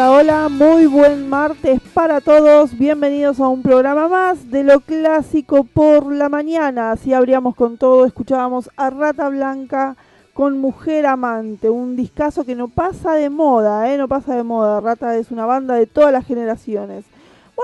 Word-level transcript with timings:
hola, 0.00 0.12
hola, 0.12 0.48
muy 0.48 0.86
buen 0.86 1.28
martes 1.28 1.78
para 1.92 2.22
todos. 2.22 2.78
Bienvenidos 2.78 3.38
a 3.38 3.48
un 3.48 3.60
programa 3.60 4.08
más 4.08 4.50
de 4.50 4.64
lo 4.64 4.80
clásico 4.80 5.64
por 5.64 6.10
la 6.10 6.30
mañana. 6.30 6.92
Así 6.92 7.12
abríamos 7.12 7.54
con 7.54 7.76
todo, 7.76 8.06
escuchábamos 8.06 8.70
a 8.78 8.88
Rata 8.88 9.28
Blanca 9.28 9.96
con 10.32 10.58
Mujer 10.58 11.04
Amante, 11.04 11.68
un 11.68 11.96
discazo 11.96 12.46
que 12.46 12.54
no 12.54 12.68
pasa 12.68 13.12
de 13.12 13.28
moda, 13.28 13.92
¿eh? 13.92 13.98
no 13.98 14.08
pasa 14.08 14.34
de 14.34 14.42
moda. 14.42 14.80
Rata 14.80 15.16
es 15.16 15.30
una 15.30 15.44
banda 15.44 15.74
de 15.74 15.86
todas 15.86 16.12
las 16.12 16.24
generaciones. 16.24 17.04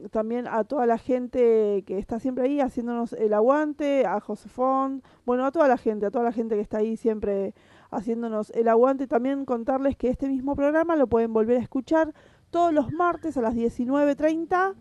también 0.09 0.47
a 0.47 0.63
toda 0.63 0.87
la 0.87 0.97
gente 0.97 1.83
que 1.85 1.99
está 1.99 2.19
siempre 2.19 2.45
ahí 2.45 2.59
haciéndonos 2.59 3.13
el 3.13 3.35
aguante, 3.35 4.07
a 4.07 4.19
Josefón, 4.19 5.03
bueno, 5.23 5.45
a 5.45 5.51
toda 5.51 5.67
la 5.67 5.77
gente, 5.77 6.07
a 6.07 6.09
toda 6.09 6.23
la 6.23 6.31
gente 6.31 6.55
que 6.55 6.61
está 6.61 6.79
ahí 6.79 6.97
siempre 6.97 7.53
haciéndonos 7.91 8.49
el 8.55 8.67
aguante. 8.67 9.05
También 9.05 9.45
contarles 9.45 9.95
que 9.97 10.09
este 10.09 10.27
mismo 10.27 10.55
programa 10.55 10.95
lo 10.95 11.05
pueden 11.05 11.31
volver 11.31 11.57
a 11.57 11.61
escuchar 11.61 12.11
todos 12.49 12.73
los 12.73 12.91
martes 12.91 13.37
a 13.37 13.43
las 13.43 13.53
19.30 13.53 14.73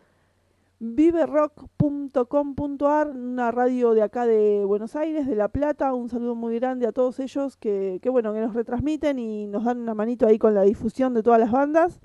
viverock.com.ar, 0.78 3.10
una 3.10 3.50
radio 3.50 3.94
de 3.94 4.02
acá 4.02 4.26
de 4.26 4.64
Buenos 4.64 4.94
Aires, 4.96 5.26
de 5.26 5.34
La 5.34 5.48
Plata. 5.48 5.94
Un 5.94 6.08
saludo 6.08 6.34
muy 6.34 6.58
grande 6.58 6.86
a 6.86 6.92
todos 6.92 7.18
ellos 7.20 7.56
que, 7.56 7.98
que, 8.02 8.10
bueno, 8.10 8.32
que 8.32 8.40
nos 8.40 8.54
retransmiten 8.54 9.18
y 9.18 9.46
nos 9.46 9.64
dan 9.64 9.80
una 9.80 9.94
manito 9.94 10.26
ahí 10.26 10.38
con 10.38 10.54
la 10.54 10.62
difusión 10.62 11.14
de 11.14 11.22
todas 11.22 11.40
las 11.40 11.50
bandas. 11.50 12.00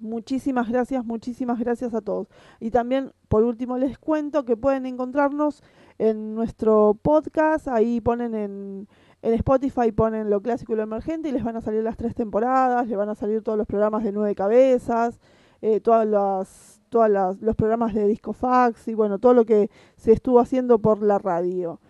Muchísimas 0.00 0.68
gracias, 0.68 1.04
muchísimas 1.04 1.58
gracias 1.58 1.94
a 1.94 2.00
todos. 2.00 2.28
Y 2.60 2.70
también, 2.70 3.12
por 3.28 3.44
último, 3.44 3.78
les 3.78 3.98
cuento 3.98 4.44
que 4.44 4.56
pueden 4.56 4.86
encontrarnos 4.86 5.62
en 5.98 6.34
nuestro 6.34 6.98
podcast, 7.02 7.68
ahí 7.68 8.00
ponen 8.00 8.34
en, 8.34 8.88
en 9.22 9.34
Spotify, 9.34 9.92
ponen 9.92 10.30
lo 10.30 10.40
clásico 10.40 10.72
y 10.72 10.76
lo 10.76 10.82
emergente 10.82 11.28
y 11.28 11.32
les 11.32 11.44
van 11.44 11.56
a 11.56 11.60
salir 11.60 11.82
las 11.82 11.96
tres 11.96 12.14
temporadas, 12.14 12.86
les 12.86 12.96
van 12.96 13.08
a 13.08 13.14
salir 13.14 13.42
todos 13.42 13.58
los 13.58 13.66
programas 13.66 14.04
de 14.04 14.12
nueve 14.12 14.34
cabezas, 14.34 15.18
eh, 15.62 15.80
todas 15.80 16.06
las, 16.06 16.80
todas 16.90 17.36
los 17.40 17.56
programas 17.56 17.94
de 17.94 18.06
Discofax 18.06 18.88
y 18.88 18.94
bueno, 18.94 19.18
todo 19.18 19.34
lo 19.34 19.44
que 19.44 19.70
se 19.96 20.12
estuvo 20.12 20.38
haciendo 20.38 20.78
por 20.78 21.02
la 21.02 21.18
radio. 21.18 21.80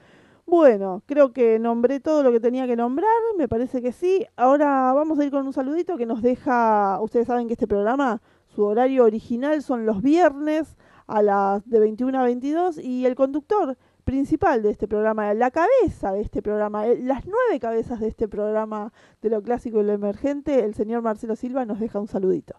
Bueno, 0.46 1.02
creo 1.06 1.32
que 1.32 1.58
nombré 1.58 1.98
todo 1.98 2.22
lo 2.22 2.30
que 2.30 2.38
tenía 2.38 2.68
que 2.68 2.76
nombrar, 2.76 3.10
me 3.36 3.48
parece 3.48 3.82
que 3.82 3.90
sí. 3.90 4.24
Ahora 4.36 4.92
vamos 4.92 5.18
a 5.18 5.24
ir 5.24 5.32
con 5.32 5.44
un 5.44 5.52
saludito 5.52 5.96
que 5.96 6.06
nos 6.06 6.22
deja, 6.22 7.00
ustedes 7.00 7.26
saben 7.26 7.48
que 7.48 7.54
este 7.54 7.66
programa, 7.66 8.22
su 8.46 8.62
horario 8.62 9.04
original 9.04 9.60
son 9.62 9.86
los 9.86 10.02
viernes 10.02 10.76
a 11.08 11.20
las 11.22 11.68
de 11.68 11.80
21 11.80 12.20
a 12.20 12.22
22 12.22 12.78
y 12.78 13.06
el 13.06 13.16
conductor 13.16 13.76
principal 14.04 14.62
de 14.62 14.70
este 14.70 14.86
programa, 14.86 15.34
la 15.34 15.50
cabeza 15.50 16.12
de 16.12 16.20
este 16.20 16.42
programa, 16.42 16.86
las 16.86 17.26
nueve 17.26 17.58
cabezas 17.60 17.98
de 17.98 18.06
este 18.06 18.28
programa 18.28 18.92
de 19.22 19.30
lo 19.30 19.42
clásico 19.42 19.80
y 19.80 19.84
lo 19.84 19.92
emergente, 19.94 20.64
el 20.64 20.74
señor 20.76 21.02
Marcelo 21.02 21.34
Silva 21.34 21.64
nos 21.64 21.80
deja 21.80 21.98
un 21.98 22.06
saludito. 22.06 22.54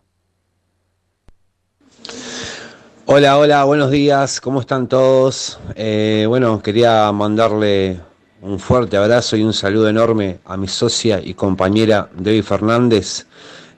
Hola, 3.10 3.38
hola, 3.38 3.64
buenos 3.64 3.90
días, 3.90 4.42
¿cómo 4.42 4.60
están 4.60 4.90
todos? 4.90 5.60
Eh, 5.76 6.26
bueno, 6.28 6.62
quería 6.62 7.10
mandarle 7.14 8.02
un 8.42 8.60
fuerte 8.60 8.98
abrazo 8.98 9.38
y 9.38 9.44
un 9.44 9.54
saludo 9.54 9.88
enorme 9.88 10.40
a 10.44 10.58
mi 10.58 10.68
socia 10.68 11.22
y 11.24 11.34
compañera 11.34 12.10
Debbie 12.14 12.44
Fernández, 12.44 13.26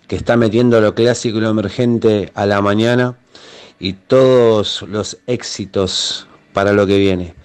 que 0.07 0.15
está 0.15 0.35
metiendo 0.35 0.81
lo 0.81 0.95
clásico 0.95 1.37
y 1.37 1.41
lo 1.41 1.49
emergente 1.51 2.31
a 2.33 2.47
la 2.47 2.59
mañana 2.63 3.19
y 3.79 3.93
todos 3.93 4.81
los 4.89 5.19
éxitos 5.27 6.27
para 6.51 6.73
lo 6.73 6.87
que 6.87 6.97
viene. 6.97 7.35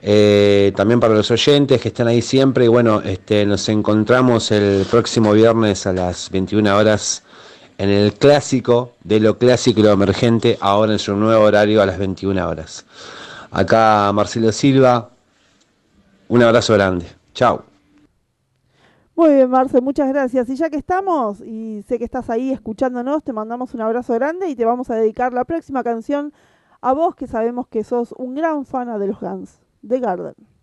Eh, 0.00 0.72
también 0.74 1.00
para 1.00 1.12
los 1.12 1.30
oyentes 1.30 1.82
que 1.82 1.88
están 1.88 2.08
ahí 2.08 2.22
siempre. 2.22 2.64
Y 2.64 2.68
bueno, 2.68 3.02
este, 3.02 3.44
nos 3.44 3.68
encontramos 3.68 4.50
el 4.52 4.86
próximo 4.90 5.34
viernes 5.34 5.86
a 5.86 5.92
las 5.92 6.30
21 6.30 6.74
horas 6.74 7.24
en 7.78 7.90
el 7.90 8.14
clásico 8.14 8.92
de 9.04 9.20
lo 9.20 9.38
clásico 9.38 9.80
y 9.80 9.82
lo 9.82 9.92
emergente, 9.92 10.58
ahora 10.60 10.92
en 10.92 10.98
su 10.98 11.14
nuevo 11.14 11.44
horario 11.44 11.82
a 11.82 11.86
las 11.86 11.98
21 11.98 12.48
horas. 12.48 12.86
Acá 13.50 14.10
Marcelo 14.12 14.52
Silva, 14.52 15.10
un 16.28 16.42
abrazo 16.42 16.74
grande. 16.74 17.06
Chao. 17.34 17.64
Muy 19.14 19.34
bien, 19.34 19.48
Marce, 19.48 19.80
muchas 19.80 20.08
gracias. 20.08 20.48
Y 20.50 20.56
ya 20.56 20.68
que 20.68 20.76
estamos, 20.76 21.40
y 21.40 21.82
sé 21.88 21.98
que 21.98 22.04
estás 22.04 22.28
ahí 22.28 22.52
escuchándonos, 22.52 23.24
te 23.24 23.32
mandamos 23.32 23.72
un 23.72 23.80
abrazo 23.80 24.12
grande 24.14 24.48
y 24.48 24.56
te 24.56 24.64
vamos 24.66 24.90
a 24.90 24.94
dedicar 24.94 25.32
la 25.32 25.44
próxima 25.44 25.82
canción 25.82 26.34
a 26.82 26.92
vos 26.92 27.14
que 27.14 27.26
sabemos 27.26 27.66
que 27.68 27.82
sos 27.82 28.12
un 28.18 28.34
gran 28.34 28.66
fan 28.66 28.98
de 28.98 29.06
los 29.06 29.20
Guns. 29.20 29.58
The 29.86 30.00
Garden. 30.00 30.55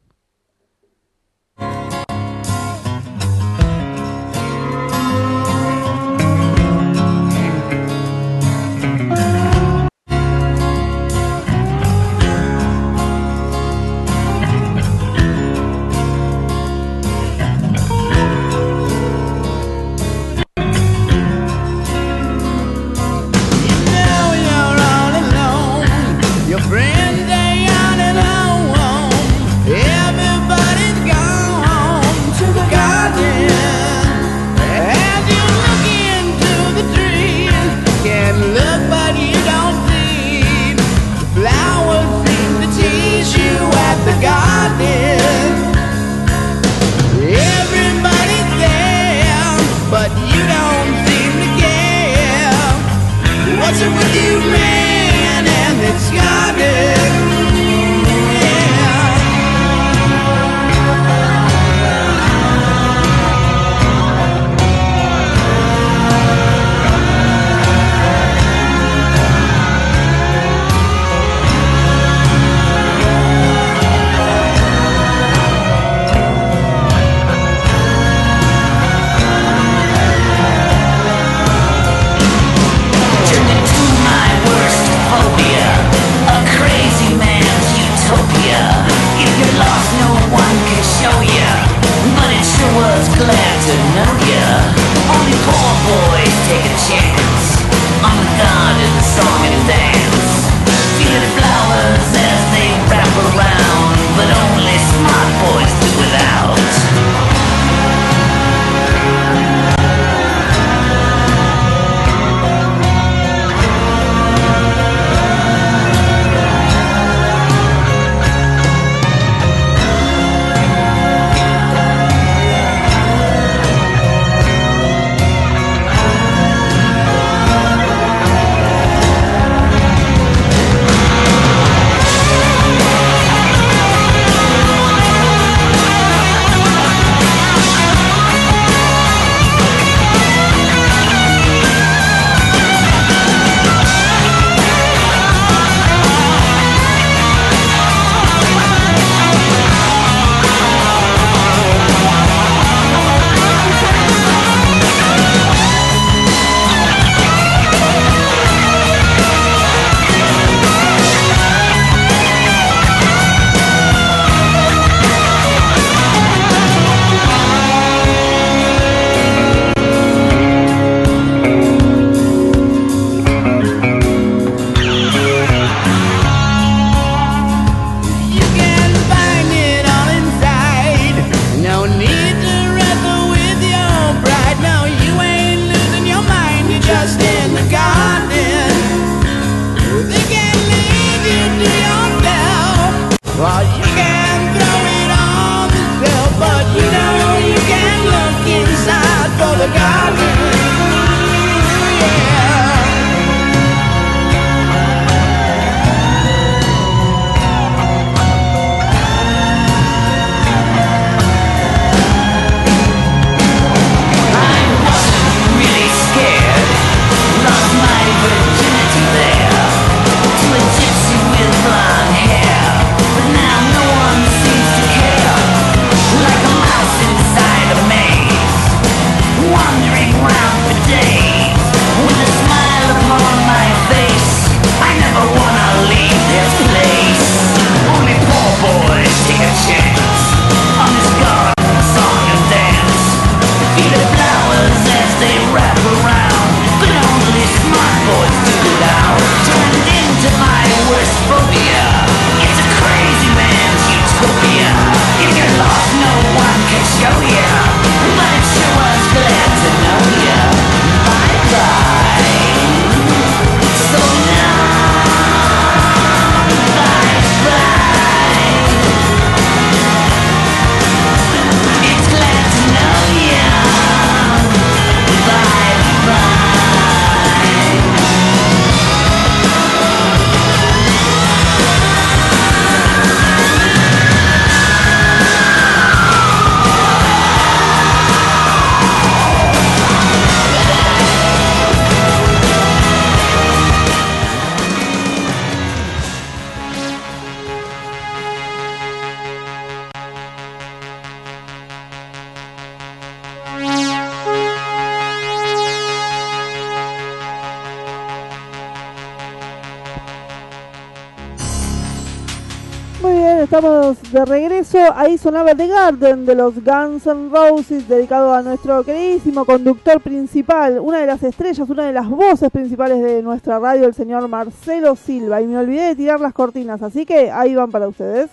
De 314.13 314.23
regreso. 314.25 314.77
Ahí 314.95 315.17
sonaba 315.17 315.55
The 315.55 315.67
Garden 315.67 316.25
de 316.25 316.35
los 316.35 316.63
Guns 316.63 317.05
N' 317.07 317.29
Roses, 317.31 317.89
dedicado 317.89 318.33
a 318.33 318.41
nuestro 318.41 318.81
queridísimo 318.83 319.43
conductor 319.43 319.99
principal, 319.99 320.79
una 320.79 320.99
de 320.99 321.07
las 321.07 321.21
estrellas, 321.23 321.67
una 321.67 321.87
de 321.87 321.93
las 321.93 322.07
voces 322.07 322.51
principales 322.51 323.01
de 323.01 323.23
nuestra 323.23 323.59
radio, 323.59 323.87
el 323.87 323.93
señor 323.93 324.25
Marcelo 324.27 324.95
Silva. 324.95 325.41
Y 325.41 325.47
me 325.47 325.57
olvidé 325.57 325.87
de 325.87 325.95
tirar 325.95 326.21
las 326.21 326.33
cortinas, 326.33 326.81
así 326.81 327.05
que 327.05 327.29
ahí 327.31 327.55
van 327.55 327.71
para 327.71 327.87
ustedes. 327.87 328.29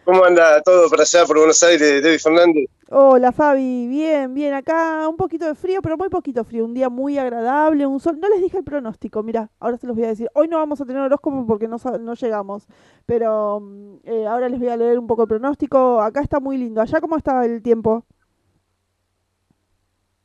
¿Cómo 0.04 0.24
anda 0.24 0.60
todo 0.62 0.90
por 0.90 1.00
allá, 1.00 1.24
por 1.24 1.38
Buenos 1.38 1.62
Aires, 1.62 2.02
David 2.02 2.18
Fernández? 2.18 2.66
Hola 2.90 3.32
Fabi, 3.32 3.86
bien, 3.88 4.34
bien, 4.34 4.52
acá 4.52 5.08
un 5.08 5.16
poquito 5.16 5.46
de 5.46 5.54
frío, 5.54 5.80
pero 5.80 5.96
muy 5.96 6.10
poquito 6.10 6.44
frío, 6.44 6.66
un 6.66 6.74
día 6.74 6.90
muy 6.90 7.16
agradable, 7.16 7.86
un 7.86 7.98
sol, 7.98 8.20
no 8.20 8.28
les 8.28 8.42
dije 8.42 8.58
el 8.58 8.64
pronóstico, 8.64 9.22
mira, 9.22 9.50
ahora 9.58 9.78
se 9.78 9.86
los 9.86 9.96
voy 9.96 10.04
a 10.04 10.08
decir, 10.08 10.28
hoy 10.34 10.48
no 10.48 10.58
vamos 10.58 10.80
a 10.80 10.84
tener 10.84 11.00
horóscopo 11.00 11.46
porque 11.46 11.66
no 11.66 12.14
llegamos, 12.14 12.66
pero 13.06 13.60
mm, 13.60 13.96
eh, 14.04 14.26
ahora 14.26 14.48
les 14.50 14.60
voy 14.60 14.68
a 14.68 14.76
leer 14.76 14.98
un 14.98 15.06
poco 15.06 15.22
el 15.22 15.28
pronóstico, 15.28 16.02
acá 16.02 16.20
está 16.20 16.38
muy 16.38 16.58
lindo, 16.58 16.82
allá 16.82 17.00
cómo 17.00 17.16
está 17.16 17.44
el 17.44 17.62
tiempo, 17.62 18.04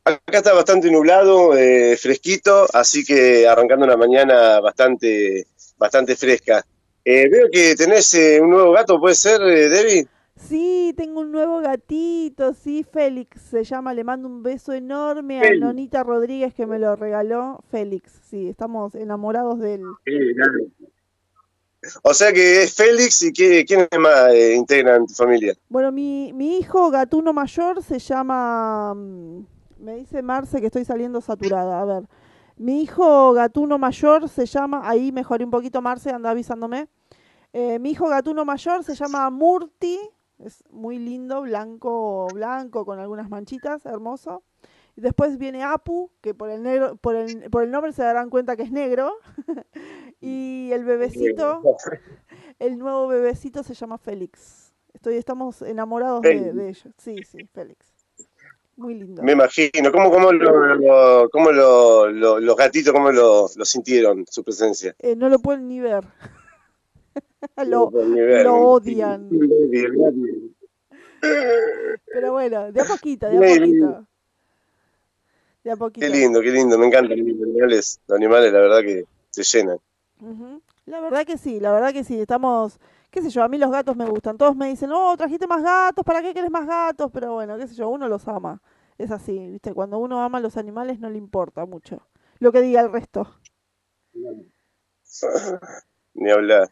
Acá 0.04 0.40
está 0.40 0.54
bastante 0.54 0.90
nublado, 0.90 1.56
eh, 1.56 1.96
fresquito, 1.96 2.66
así 2.74 3.06
que 3.06 3.48
arrancando 3.48 3.86
una 3.86 3.96
mañana 3.96 4.60
bastante, 4.60 5.46
bastante 5.78 6.16
fresca. 6.16 6.66
Eh, 7.06 7.30
veo 7.30 7.50
que 7.52 7.76
tenés 7.76 8.14
eh, 8.14 8.40
un 8.42 8.50
nuevo 8.52 8.72
gato, 8.72 9.00
¿puede 9.00 9.16
ser, 9.16 9.42
eh, 9.42 9.70
Debbie? 9.70 10.08
sí, 10.36 10.94
tengo 10.96 11.22
un 11.22 11.32
nuevo 11.32 11.60
gatito, 11.60 12.54
sí, 12.54 12.86
Félix 12.90 13.42
se 13.42 13.64
llama, 13.64 13.94
le 13.94 14.04
mando 14.04 14.28
un 14.28 14.42
beso 14.44 14.74
enorme 14.74 15.42
a. 15.42 15.54
Nonita 15.54 16.04
Rodríguez 16.04 16.54
que 16.54 16.66
me 16.66 16.80
lo 16.80 16.96
regaló, 16.96 17.60
Félix, 17.72 18.12
sí, 18.30 18.48
estamos 18.48 18.96
enamorados 18.96 19.60
de 19.60 19.76
él. 19.76 19.84
O 22.04 22.14
sea 22.14 22.34
que 22.34 22.64
es 22.64 22.76
Félix 22.76 23.22
y 23.22 23.32
que, 23.32 23.64
¿quiénes 23.66 23.88
más 23.98 24.34
eh, 24.34 24.54
integran 24.56 25.08
tu 25.08 25.14
familia? 25.14 25.56
Bueno, 25.70 25.92
mi, 25.92 26.34
mi 26.34 26.58
hijo 26.58 26.90
gatuno 26.92 27.32
mayor 27.32 27.82
se 27.84 28.00
llama. 28.00 28.94
mm, 28.94 29.46
Me 29.80 29.96
dice 29.96 30.22
Marce 30.22 30.60
que 30.60 30.68
estoy 30.68 30.84
saliendo 30.84 31.22
saturada. 31.22 31.82
A 31.82 31.86
ver. 31.86 32.04
Mi 32.60 32.82
hijo 32.82 33.32
gatuno 33.32 33.78
mayor 33.78 34.28
se 34.28 34.46
llama. 34.46 34.82
Ahí 34.84 35.14
mejoré 35.14 35.46
un 35.46 35.50
poquito, 35.50 35.82
Marce, 35.82 36.10
anda 36.10 36.30
avisándome. 36.30 36.90
Eh, 37.54 37.80
mi 37.80 37.92
hijo 37.92 38.10
gatuno 38.10 38.44
mayor 38.44 38.84
se 38.84 38.96
llama 38.96 39.30
Murti. 39.30 39.98
Es 40.40 40.66
muy 40.70 41.00
lindo, 41.00 41.42
blanco, 41.44 42.28
blanco, 42.34 42.86
con 42.86 43.00
algunas 43.00 43.30
manchitas, 43.30 43.86
hermoso. 43.86 44.44
Y 44.98 45.02
después 45.02 45.38
viene 45.38 45.64
Apu, 45.64 46.12
que 46.20 46.34
por 46.34 46.50
el 46.50 46.62
negro, 46.62 46.98
por 46.98 47.16
el, 47.16 47.50
por 47.50 47.64
el 47.64 47.72
nombre 47.72 47.94
se 47.94 48.04
darán 48.04 48.30
cuenta 48.30 48.58
que 48.58 48.64
es 48.64 48.72
negro. 48.74 49.14
y 50.20 50.70
el 50.74 50.84
bebecito, 50.84 51.62
el 52.60 52.78
nuevo 52.78 53.08
bebecito 53.08 53.64
se 53.64 53.74
llama 53.74 53.98
Félix. 53.98 54.74
Estoy, 54.92 55.16
estamos 55.16 55.62
enamorados 55.62 56.24
de, 56.24 56.52
de 56.52 56.68
ellos. 56.68 56.94
Sí, 56.98 57.24
sí, 57.24 57.46
Félix. 57.54 57.99
Muy 58.80 58.96
lindo. 58.96 59.22
Me 59.24 59.34
imagino. 59.34 59.92
¿Cómo, 59.92 60.10
cómo, 60.10 60.32
lo- 60.32 60.76
lo- 60.76 61.30
cómo 61.30 61.52
lo- 61.52 62.10
lo- 62.10 62.40
los 62.40 62.56
gatitos, 62.56 62.94
cómo 62.94 63.12
lo, 63.12 63.50
sintieron, 63.66 64.26
su 64.30 64.42
presencia? 64.42 64.96
Eh, 65.00 65.18
no 65.18 65.28
lo 65.28 65.40
pueden 65.40 65.68
ni 65.68 65.82
ver. 65.82 66.06
lo, 67.68 67.92
pueden 67.92 68.14
ni 68.14 68.22
ver. 68.22 68.46
lo 68.46 68.56
odian. 68.56 69.28
Pero 72.06 72.32
bueno, 72.32 72.72
de 72.72 72.80
a 72.82 72.86
poquito, 72.86 73.28
de 73.30 73.38
a 73.38 73.42
poquito. 73.60 74.06
De 75.66 75.72
a 75.72 75.76
poquito. 75.76 76.06
Qué 76.08 76.10
lindo, 76.10 76.42
qué 76.42 76.52
lindo. 76.52 76.78
Me 76.78 76.88
encantan 76.88 77.20
los 77.20 77.28
animales. 77.28 78.00
Los 78.08 78.16
animales, 78.16 78.54
la 78.54 78.60
verdad 78.60 78.80
que 78.82 79.04
se 79.30 79.44
llenan. 79.44 79.78
La 80.86 81.02
verdad 81.02 81.26
que 81.26 81.38
sí, 81.38 81.60
la 81.60 81.74
verdad 81.74 81.92
que 81.92 82.06
sí. 82.06 82.18
Estamos, 82.22 82.80
qué 83.12 83.22
sé 83.22 83.30
yo, 83.30 83.44
a 83.44 83.48
mí 83.48 83.58
los 83.58 83.72
gatos 83.72 83.96
me 83.96 84.06
gustan. 84.06 84.38
Todos 84.38 84.56
me 84.56 84.68
dicen, 84.68 84.92
oh, 84.92 85.16
trajiste 85.18 85.48
más 85.48 85.64
gatos, 85.64 86.04
¿para 86.06 86.22
qué 86.22 86.34
querés 86.34 86.52
más 86.52 86.68
gatos? 86.68 87.10
Pero 87.14 87.34
bueno, 87.34 87.58
qué 87.58 87.68
sé 87.68 87.76
yo, 87.76 87.90
uno 87.90 88.08
los 88.08 88.28
ama. 88.28 88.62
Es 88.98 89.12
así, 89.12 89.38
¿viste? 89.50 89.74
Cuando 89.74 89.98
uno 90.00 90.22
ama 90.22 90.40
a 90.40 90.42
los 90.42 90.58
animales 90.58 91.00
no 91.00 91.10
le 91.10 91.18
importa 91.18 91.66
mucho 91.66 92.02
lo 92.40 92.52
que 92.52 92.62
diga 92.62 92.82
el 92.82 92.92
resto. 92.92 93.28
Ni 96.14 96.32
hablar. 96.32 96.70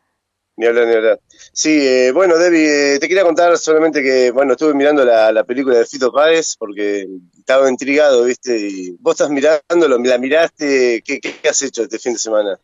Ni 0.55 0.65
hablar, 0.65 0.87
ni 0.87 0.95
hablar. 0.95 1.19
Sí, 1.53 1.79
eh, 1.79 2.11
bueno, 2.11 2.37
Debbie, 2.37 2.95
eh, 2.95 2.99
te 2.99 3.07
quería 3.07 3.23
contar 3.23 3.55
solamente 3.57 4.01
que, 4.01 4.31
bueno, 4.31 4.53
estuve 4.53 4.73
mirando 4.73 5.05
la, 5.05 5.31
la 5.31 5.43
película 5.43 5.77
de 5.77 5.85
Fito 5.85 6.11
Páez 6.11 6.55
porque 6.57 7.07
estaba 7.37 7.69
intrigado, 7.69 8.23
¿viste? 8.23 8.57
Y 8.57 8.89
vos 8.99 9.13
estás 9.13 9.29
mirándolo, 9.29 9.99
la 9.99 10.17
miraste, 10.17 11.03
¿qué, 11.05 11.19
qué, 11.19 11.35
qué 11.41 11.49
has 11.49 11.61
hecho 11.61 11.83
este 11.83 11.99
fin 11.99 12.13
de 12.13 12.19
semana? 12.19 12.59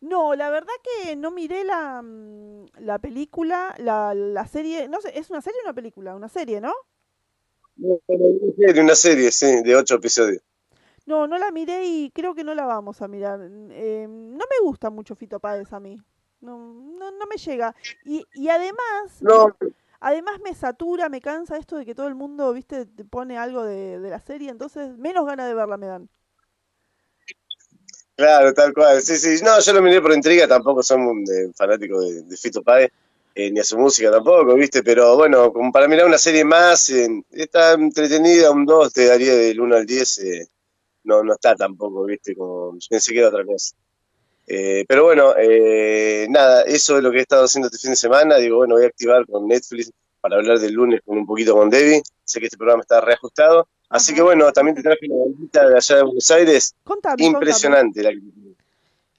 No, 0.00 0.34
la 0.34 0.50
verdad 0.50 0.72
que 0.82 1.14
no 1.16 1.30
miré 1.30 1.64
la, 1.64 2.00
mm, 2.02 2.66
la 2.78 2.98
película, 2.98 3.74
la, 3.78 4.14
la 4.14 4.46
serie, 4.46 4.88
no 4.88 5.00
sé, 5.00 5.18
¿es 5.18 5.30
una 5.30 5.42
serie 5.42 5.60
o 5.60 5.64
una 5.64 5.74
película? 5.74 6.14
Una 6.16 6.28
serie, 6.28 6.60
¿no? 6.60 6.72
Una 7.76 8.94
serie, 8.94 9.32
sí, 9.32 9.62
de 9.62 9.74
ocho 9.74 9.96
episodios. 9.96 10.40
No, 11.06 11.26
no 11.26 11.38
la 11.38 11.50
miré 11.50 11.86
y 11.86 12.10
creo 12.10 12.34
que 12.34 12.44
no 12.44 12.54
la 12.54 12.66
vamos 12.66 13.02
a 13.02 13.08
mirar. 13.08 13.40
Eh, 13.42 14.06
no 14.08 14.44
me 14.50 14.64
gusta 14.64 14.90
mucho 14.90 15.14
Fito 15.16 15.40
Páez 15.40 15.72
a 15.72 15.80
mí. 15.80 15.98
No, 16.40 16.58
no, 16.58 17.10
no 17.10 17.26
me 17.26 17.36
llega. 17.36 17.74
Y, 18.04 18.28
y 18.34 18.48
además, 18.48 19.20
No, 19.20 19.56
además 20.00 20.40
me 20.44 20.54
satura, 20.54 21.08
me 21.08 21.20
cansa 21.20 21.58
esto 21.58 21.76
de 21.76 21.86
que 21.86 21.94
todo 21.94 22.08
el 22.08 22.14
mundo, 22.14 22.52
viste, 22.52 22.86
te 22.86 23.04
pone 23.04 23.38
algo 23.38 23.64
de, 23.64 24.00
de 24.00 24.10
la 24.10 24.20
serie, 24.20 24.50
entonces 24.50 24.96
menos 24.98 25.26
ganas 25.26 25.48
de 25.48 25.54
verla 25.54 25.76
me 25.78 25.86
dan. 25.86 26.10
Claro, 28.20 28.52
tal 28.52 28.72
cual. 28.74 29.00
Sí, 29.02 29.16
sí. 29.16 29.42
No, 29.42 29.58
yo 29.60 29.72
lo 29.72 29.82
miré 29.82 30.00
por 30.02 30.12
intriga, 30.12 30.46
tampoco 30.46 30.82
soy 30.82 30.98
un 30.98 31.24
eh, 31.24 31.50
fanático 31.56 32.00
de, 32.00 32.22
de 32.22 32.36
Fito 32.36 32.62
Páez, 32.62 32.90
eh, 33.34 33.50
ni 33.50 33.60
a 33.60 33.64
su 33.64 33.78
música 33.78 34.10
tampoco, 34.10 34.54
¿viste? 34.54 34.82
Pero 34.82 35.16
bueno, 35.16 35.52
como 35.52 35.72
para 35.72 35.88
mirar 35.88 36.06
una 36.06 36.18
serie 36.18 36.44
más, 36.44 36.90
eh, 36.90 37.08
está 37.30 37.72
entretenida, 37.72 38.50
un 38.50 38.66
2 38.66 38.92
te 38.92 39.06
daría 39.06 39.34
del 39.34 39.60
1 39.60 39.76
al 39.76 39.86
10. 39.86 40.18
eh, 40.18 40.46
no, 41.04 41.22
no 41.24 41.32
está 41.34 41.54
tampoco, 41.56 42.04
¿viste? 42.04 42.34
Como 42.36 42.76
pensé 42.88 43.12
que 43.12 43.18
era 43.20 43.28
otra 43.28 43.44
cosa. 43.44 43.74
Pero 44.46 45.04
bueno, 45.04 45.34
nada, 46.28 46.62
eso 46.62 46.96
es 46.98 47.02
lo 47.04 47.10
que 47.12 47.18
he 47.18 47.20
estado 47.22 47.44
haciendo 47.44 47.68
este 47.68 47.78
fin 47.78 47.90
de 47.90 47.96
semana. 47.96 48.36
Digo, 48.36 48.56
bueno, 48.58 48.74
voy 48.74 48.84
a 48.84 48.88
activar 48.88 49.24
con 49.26 49.46
Netflix 49.46 49.92
para 50.20 50.36
hablar 50.36 50.58
del 50.58 50.74
lunes 50.74 51.00
con 51.04 51.18
un 51.18 51.26
poquito 51.26 51.54
con 51.54 51.70
Debbie. 51.70 52.02
Sé 52.24 52.40
que 52.40 52.46
este 52.46 52.56
programa 52.58 52.82
está 52.82 53.00
reajustado. 53.00 53.68
Así 53.90 54.14
que 54.14 54.22
bueno, 54.22 54.50
también 54.52 54.76
te 54.76 54.82
traje 54.82 55.06
una 55.10 55.24
bandita 55.24 55.68
de 55.68 55.76
allá 55.76 55.96
de 55.96 56.02
Buenos 56.04 56.30
Aires. 56.30 56.74
Contame, 56.84 57.24
Impresionante. 57.24 58.02
la 58.02 58.10
que- 58.10 58.20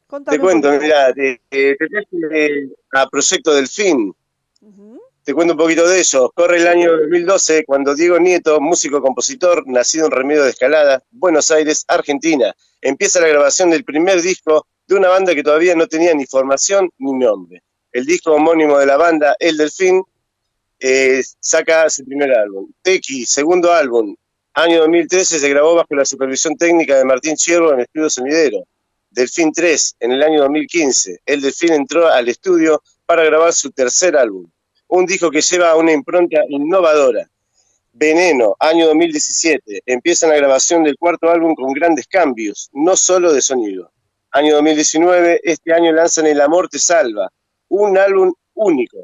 contame. 0.07 0.37
Te 0.37 0.41
cuento, 0.41 0.71
mira, 0.71 1.13
te, 1.13 1.41
te- 1.49 1.75
traje 1.75 2.07
eh, 2.31 2.69
a 2.93 3.07
Proyecto 3.09 3.53
Delfín. 3.53 4.15
Te 5.23 5.33
cuento 5.35 5.53
un 5.53 5.59
poquito 5.59 5.87
de 5.87 5.99
ellos. 5.99 6.29
Corre 6.33 6.57
el 6.57 6.67
año 6.67 6.97
2012 6.97 7.63
cuando 7.65 7.93
Diego 7.93 8.17
Nieto, 8.19 8.59
músico 8.59 9.01
compositor, 9.01 9.63
nacido 9.67 10.05
en 10.07 10.11
Remedio 10.11 10.43
de 10.43 10.49
Escalada, 10.49 11.03
Buenos 11.11 11.51
Aires, 11.51 11.85
Argentina, 11.87 12.55
empieza 12.81 13.21
la 13.21 13.27
grabación 13.27 13.69
del 13.69 13.83
primer 13.83 14.21
disco 14.21 14.65
de 14.87 14.95
una 14.95 15.09
banda 15.09 15.35
que 15.35 15.43
todavía 15.43 15.75
no 15.75 15.85
tenía 15.87 16.13
ni 16.15 16.25
formación 16.25 16.89
ni 16.97 17.13
nombre. 17.13 17.61
El 17.91 18.05
disco 18.05 18.31
homónimo 18.33 18.79
de 18.79 18.85
la 18.87 18.97
banda, 18.97 19.35
El 19.39 19.57
Delfín, 19.57 20.01
eh, 20.79 21.21
saca 21.39 21.87
su 21.89 22.03
primer 22.03 22.31
álbum. 22.33 22.71
Tequi, 22.81 23.25
segundo 23.25 23.71
álbum, 23.71 24.15
año 24.53 24.79
2013, 24.79 25.39
se 25.39 25.49
grabó 25.49 25.75
bajo 25.75 25.95
la 25.95 26.05
supervisión 26.05 26.55
técnica 26.55 26.97
de 26.97 27.05
Martín 27.05 27.35
Chierro 27.35 27.73
en 27.73 27.81
estudio 27.81 28.09
Sonidero. 28.09 28.63
Delfín 29.09 29.51
3, 29.51 29.95
en 29.99 30.11
el 30.11 30.23
año 30.23 30.41
2015, 30.41 31.19
El 31.25 31.41
Delfín 31.41 31.73
entró 31.73 32.07
al 32.07 32.29
estudio 32.29 32.81
para 33.05 33.23
grabar 33.23 33.51
su 33.51 33.71
tercer 33.71 34.15
álbum 34.15 34.49
un 34.91 35.05
disco 35.05 35.31
que 35.31 35.41
lleva 35.41 35.75
una 35.77 35.93
impronta 35.93 36.41
innovadora. 36.49 37.25
Veneno, 37.93 38.55
año 38.59 38.87
2017, 38.87 39.83
empiezan 39.85 40.31
la 40.31 40.35
grabación 40.35 40.83
del 40.83 40.97
cuarto 40.97 41.29
álbum 41.29 41.55
con 41.55 41.71
grandes 41.71 42.07
cambios, 42.07 42.69
no 42.73 42.97
solo 42.97 43.31
de 43.31 43.41
sonido. 43.41 43.89
Año 44.31 44.55
2019, 44.55 45.41
este 45.43 45.73
año 45.73 45.93
lanzan 45.93 46.27
El 46.27 46.41
Amor 46.41 46.67
Te 46.67 46.77
Salva, 46.77 47.31
un 47.69 47.97
álbum 47.97 48.33
único. 48.53 48.97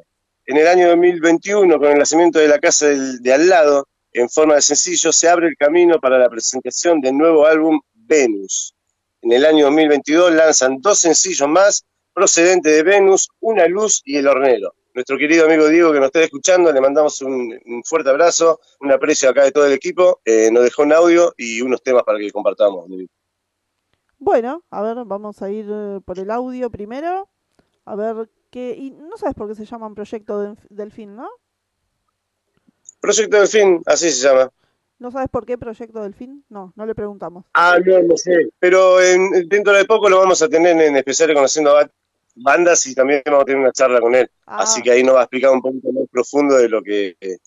En 0.46 0.58
el 0.58 0.68
año 0.68 0.90
2021, 0.90 1.80
con 1.80 1.92
el 1.92 2.00
nacimiento 2.00 2.40
de 2.40 2.50
la 2.50 2.60
casa 2.60 2.88
de 2.88 3.34
al 3.34 3.48
lado, 3.48 3.88
en 4.20 4.30
forma 4.30 4.56
de 4.56 4.62
sencillo, 4.62 5.12
se 5.12 5.30
abre 5.30 5.48
el 5.48 5.58
camino 5.58 6.00
para 6.00 6.18
la 6.18 6.30
presentación 6.30 7.02
del 7.02 7.18
nuevo 7.18 7.46
álbum 7.46 7.80
Venus. 7.94 8.74
En 9.22 9.32
el 9.32 9.46
año 9.46 9.66
2022 9.66 10.34
lanzan 10.34 10.80
dos 10.82 11.00
sencillos 11.00 11.48
más 11.48 11.86
procedentes 12.14 12.76
de 12.76 12.84
Venus, 12.84 13.30
Una 13.40 13.68
Luz 13.68 14.02
y 14.06 14.18
El 14.18 14.28
Hornero 14.28 14.74
nuestro 14.98 15.16
querido 15.16 15.46
amigo 15.46 15.68
Diego 15.68 15.94
que 15.94 16.00
nos 16.00 16.08
esté 16.08 16.24
escuchando, 16.24 16.72
le 16.72 16.82
mandamos 16.82 17.22
un, 17.22 17.54
fuerte 17.86 18.10
abrazo, 18.10 18.60
un 18.80 18.92
aprecio 18.92 19.30
acá 19.30 19.44
de 19.44 19.52
todo 19.52 19.68
el 19.68 19.74
equipo, 19.74 20.22
eh, 20.26 20.50
nos 20.52 20.64
dejó 20.64 20.82
un 20.82 20.92
audio 20.92 21.36
y 21.38 21.62
unos 21.62 21.84
temas 21.84 22.02
para 22.02 22.18
que 22.18 22.32
compartamos. 22.32 22.90
Bueno, 24.18 24.64
a 24.72 24.82
ver, 24.82 25.06
vamos 25.06 25.40
a 25.44 25.52
ir 25.52 25.68
eh, 25.70 26.00
por 26.04 26.18
el 26.18 26.32
audio 26.32 26.72
primero. 26.72 27.30
A 27.86 27.96
ver 27.96 28.28
qué. 28.50 28.76
Y 28.76 28.90
no 28.90 29.18
sabes 29.18 29.36
por 29.36 29.48
qué 29.48 29.54
se 29.54 29.66
llaman 29.66 29.94
Proyecto 29.94 30.44
Delf- 30.44 30.68
Delfín, 30.72 31.16
¿no? 31.16 31.30
Proyecto 33.00 33.38
del 33.38 33.48
Fin, 33.48 33.82
así 33.86 34.12
se 34.12 34.28
llama. 34.28 34.52
¿No 35.00 35.12
sabes 35.12 35.30
por 35.30 35.46
qué 35.46 35.58
Proyecto 35.58 36.02
del 36.02 36.14
Fin? 36.14 36.44
No, 36.50 36.74
no 36.76 36.86
le 36.86 36.96
preguntamos. 36.96 37.46
Ah, 37.54 37.78
no, 37.84 38.02
no 38.02 38.18
sé. 38.18 38.50
Pero 38.60 39.02
en, 39.02 39.48
dentro 39.48 39.74
de 39.74 39.86
poco 39.86 40.10
lo 40.10 40.20
vamos 40.20 40.42
a 40.42 40.50
tener 40.50 40.80
en 40.82 40.98
especial 40.98 41.34
conociendo 41.34 41.78
a 41.78 41.90
bandas 42.36 42.86
y 42.88 42.96
también 42.96 43.22
vamos 43.26 43.44
a 43.44 43.46
tener 43.46 43.62
una 43.62 43.72
charla 43.72 44.02
con 44.02 44.16
él. 44.16 44.30
Ah. 44.46 44.64
Así 44.64 44.82
que 44.82 44.92
ahí 44.92 45.04
nos 45.04 45.16
va 45.16 45.22
a 45.22 45.24
explicar 45.24 45.52
un 45.52 45.62
poquito 45.62 45.92
más 45.92 46.08
profundo 46.12 46.56
de 46.56 46.70
lo 46.70 46.82
que... 46.82 47.16
Eh, 47.20 47.38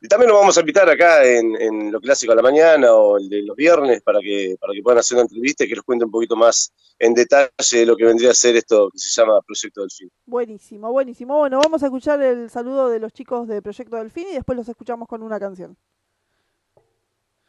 y 0.00 0.08
también 0.08 0.30
lo 0.30 0.38
vamos 0.38 0.56
a 0.56 0.60
invitar 0.60 0.88
acá 0.88 1.24
en, 1.24 1.56
en, 1.60 1.90
lo 1.90 2.00
clásico 2.00 2.32
a 2.32 2.36
la 2.36 2.42
mañana 2.42 2.92
o 2.92 3.16
el 3.18 3.28
de 3.28 3.42
los 3.42 3.56
viernes 3.56 4.02
para 4.02 4.20
que, 4.20 4.56
para 4.60 4.72
que 4.72 4.82
puedan 4.82 4.98
hacer 4.98 5.16
una 5.16 5.22
entrevista 5.22 5.64
y 5.64 5.68
que 5.68 5.74
nos 5.74 5.84
cuente 5.84 6.04
un 6.04 6.10
poquito 6.10 6.36
más 6.36 6.72
en 6.98 7.14
detalle 7.14 7.86
lo 7.86 7.96
que 7.96 8.04
vendría 8.04 8.30
a 8.30 8.34
ser 8.34 8.56
esto 8.56 8.90
que 8.90 8.98
se 8.98 9.10
llama 9.10 9.40
Proyecto 9.42 9.82
Delfín. 9.82 10.10
Buenísimo, 10.24 10.90
buenísimo. 10.90 11.36
Bueno, 11.38 11.60
vamos 11.62 11.82
a 11.82 11.86
escuchar 11.86 12.22
el 12.22 12.50
saludo 12.50 12.88
de 12.88 12.98
los 12.98 13.12
chicos 13.12 13.46
de 13.48 13.60
Proyecto 13.62 13.96
Delfín 13.96 14.28
y 14.30 14.34
después 14.34 14.56
los 14.56 14.68
escuchamos 14.68 15.08
con 15.08 15.22
una 15.22 15.38
canción. 15.38 15.76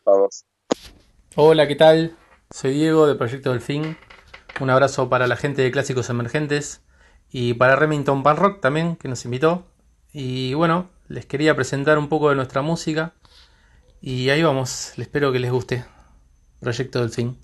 Vamos. 0.05 0.45
Hola, 1.35 1.67
¿qué 1.67 1.75
tal? 1.75 2.17
Soy 2.49 2.73
Diego 2.73 3.07
de 3.07 3.15
Proyecto 3.15 3.51
Delfín. 3.51 3.97
Un 4.59 4.69
abrazo 4.69 5.09
para 5.09 5.27
la 5.27 5.35
gente 5.35 5.61
de 5.61 5.71
Clásicos 5.71 6.09
Emergentes 6.09 6.81
y 7.29 7.53
para 7.53 7.75
Remington 7.75 8.23
Pan 8.23 8.37
Rock 8.37 8.61
también, 8.61 8.95
que 8.95 9.07
nos 9.07 9.23
invitó. 9.25 9.65
Y 10.13 10.53
bueno, 10.55 10.89
les 11.07 11.25
quería 11.25 11.55
presentar 11.55 11.97
un 11.97 12.09
poco 12.09 12.29
de 12.29 12.35
nuestra 12.35 12.61
música. 12.61 13.13
Y 14.01 14.29
ahí 14.29 14.43
vamos, 14.43 14.93
les 14.97 15.07
espero 15.07 15.31
que 15.31 15.39
les 15.39 15.51
guste. 15.51 15.85
Proyecto 16.59 17.01
Delfín. 17.01 17.37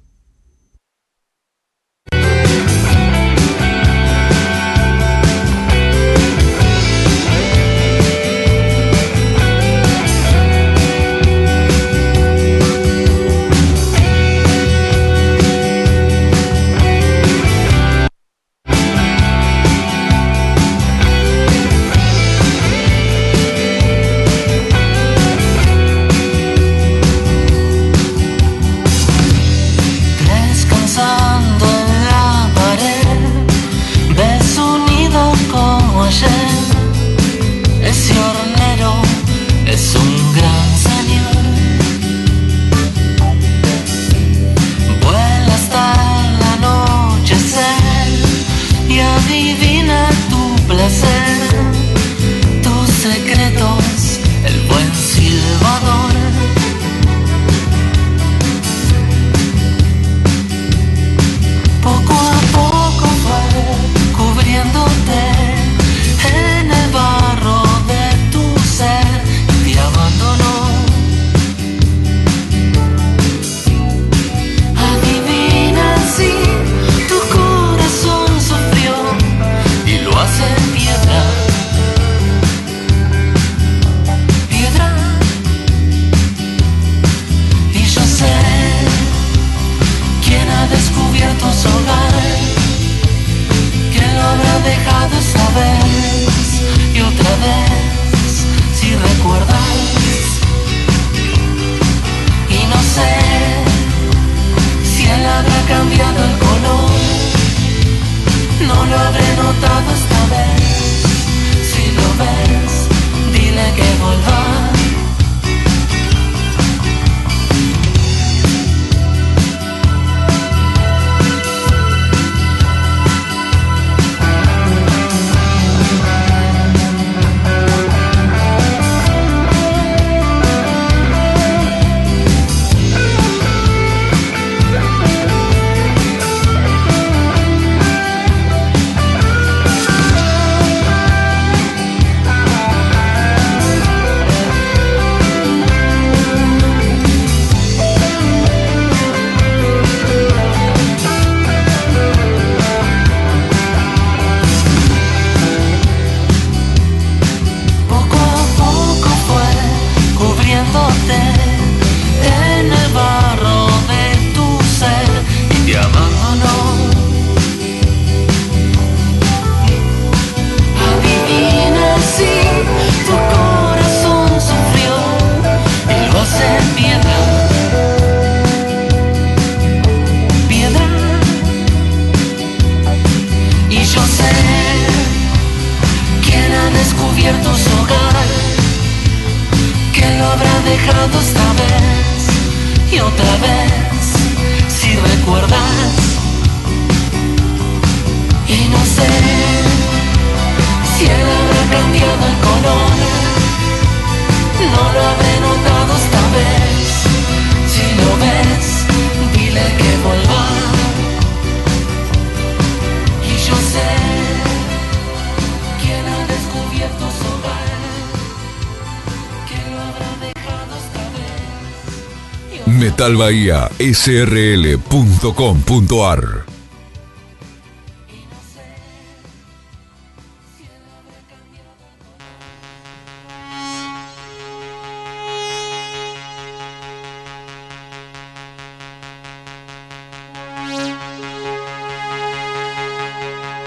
Metalbahía, 223.03 223.69
srl.com.ar. 223.79 224.85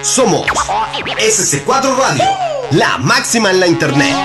Somos 0.01 0.46
SC4 0.46 1.94
Radio, 1.94 2.25
la 2.70 2.96
máxima 2.96 3.51
en 3.51 3.61
la 3.61 3.66
Internet. 3.66 4.16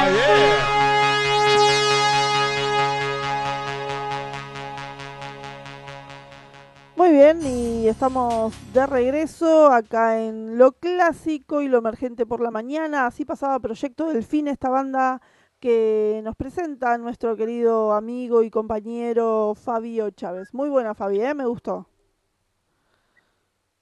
estamos 7.91 8.53
de 8.73 8.87
regreso 8.87 9.67
acá 9.67 10.21
en 10.21 10.57
lo 10.57 10.71
clásico 10.71 11.61
y 11.61 11.67
lo 11.67 11.77
emergente 11.77 12.25
por 12.25 12.39
la 12.39 12.49
mañana. 12.49 13.05
Así 13.05 13.25
pasaba 13.25 13.59
Proyecto 13.59 14.07
Delfín, 14.07 14.47
esta 14.47 14.69
banda 14.69 15.21
que 15.59 16.21
nos 16.23 16.35
presenta 16.37 16.97
nuestro 16.97 17.35
querido 17.35 17.91
amigo 17.91 18.43
y 18.43 18.49
compañero 18.49 19.55
Fabio 19.55 20.09
Chávez. 20.11 20.53
Muy 20.53 20.69
buena, 20.69 20.95
Fabi, 20.95 21.21
¿eh? 21.21 21.33
me 21.33 21.45
gustó. 21.45 21.87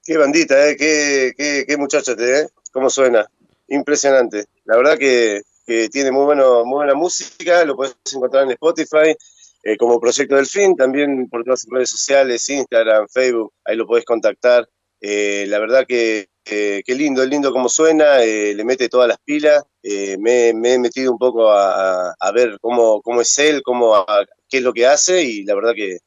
Qué 0.04 0.18
bandita, 0.18 0.70
¿eh? 0.70 0.76
qué, 0.76 1.34
qué, 1.38 1.66
qué 1.68 1.78
muchacho 1.78 2.14
¿eh? 2.18 2.50
cómo 2.72 2.90
suena. 2.90 3.30
Impresionante. 3.68 4.46
La 4.66 4.76
verdad 4.76 4.98
que, 4.98 5.44
que 5.68 5.88
tiene 5.90 6.12
muy, 6.12 6.26
bueno, 6.26 6.66
muy 6.66 6.78
buena 6.78 6.96
música, 6.96 7.64
lo 7.64 7.76
puedes 7.76 7.96
encontrar 8.12 8.46
en 8.46 8.52
Spotify 8.52 9.16
eh, 9.64 9.78
como 9.78 10.00
Proyecto 10.00 10.36
del 10.36 10.46
Fin, 10.46 10.76
también 10.76 11.28
por 11.30 11.44
todas 11.44 11.64
las 11.66 11.74
redes 11.74 11.90
sociales, 11.90 12.48
Instagram, 12.50 13.08
Facebook, 13.10 13.54
ahí 13.66 13.76
lo 13.76 13.86
podés 13.88 14.06
contactar. 14.06 14.68
Eh, 15.02 15.46
la 15.48 15.60
verdad 15.60 15.86
que, 15.88 16.28
que 16.44 16.84
lindo, 16.88 17.24
lindo 17.26 17.52
como 17.54 17.70
suena, 17.70 18.22
eh, 18.24 18.54
le 18.56 18.64
mete 18.66 18.90
todas 18.90 19.08
las 19.08 19.18
pilas. 19.24 19.64
Eh, 19.84 20.18
me, 20.20 20.54
me 20.54 20.74
he 20.74 20.80
metido 20.80 21.12
un 21.12 21.18
poco 21.18 21.50
a- 21.52 22.14
a 22.20 22.32
ver 22.32 22.58
cómo, 22.60 23.02
cómo 23.02 23.22
es 23.22 23.38
él, 23.40 23.62
cómo, 23.64 23.96
a- 23.96 24.26
qué 24.50 24.58
es 24.58 24.64
lo 24.64 24.74
que 24.74 24.88
hace 24.88 25.24
y 25.24 25.44
la 25.46 25.56
verdad 25.56 25.74
que, 25.76 26.00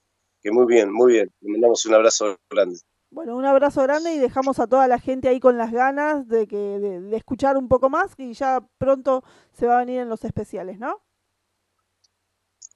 que 0.42 0.50
muy 0.50 0.66
bien, 0.66 0.92
muy 0.92 1.12
bien. 1.12 1.30
Le 1.40 1.52
mandamos 1.52 1.86
un 1.86 1.94
abrazo 1.94 2.36
grande. 2.50 2.78
Bueno, 3.10 3.36
un 3.36 3.44
abrazo 3.44 3.82
grande 3.82 4.14
y 4.14 4.18
dejamos 4.18 4.58
a 4.58 4.66
toda 4.66 4.88
la 4.88 4.98
gente 4.98 5.28
ahí 5.28 5.38
con 5.38 5.58
las 5.58 5.70
ganas 5.70 6.26
de 6.28 6.46
que 6.46 6.56
de, 6.56 7.00
de 7.00 7.16
escuchar 7.16 7.56
un 7.56 7.68
poco 7.68 7.88
más 7.90 8.12
y 8.18 8.32
ya 8.32 8.66
pronto 8.78 9.22
se 9.52 9.66
va 9.66 9.76
a 9.76 9.84
venir 9.84 10.00
en 10.00 10.08
los 10.08 10.24
especiales, 10.24 10.78
¿no? 10.78 11.02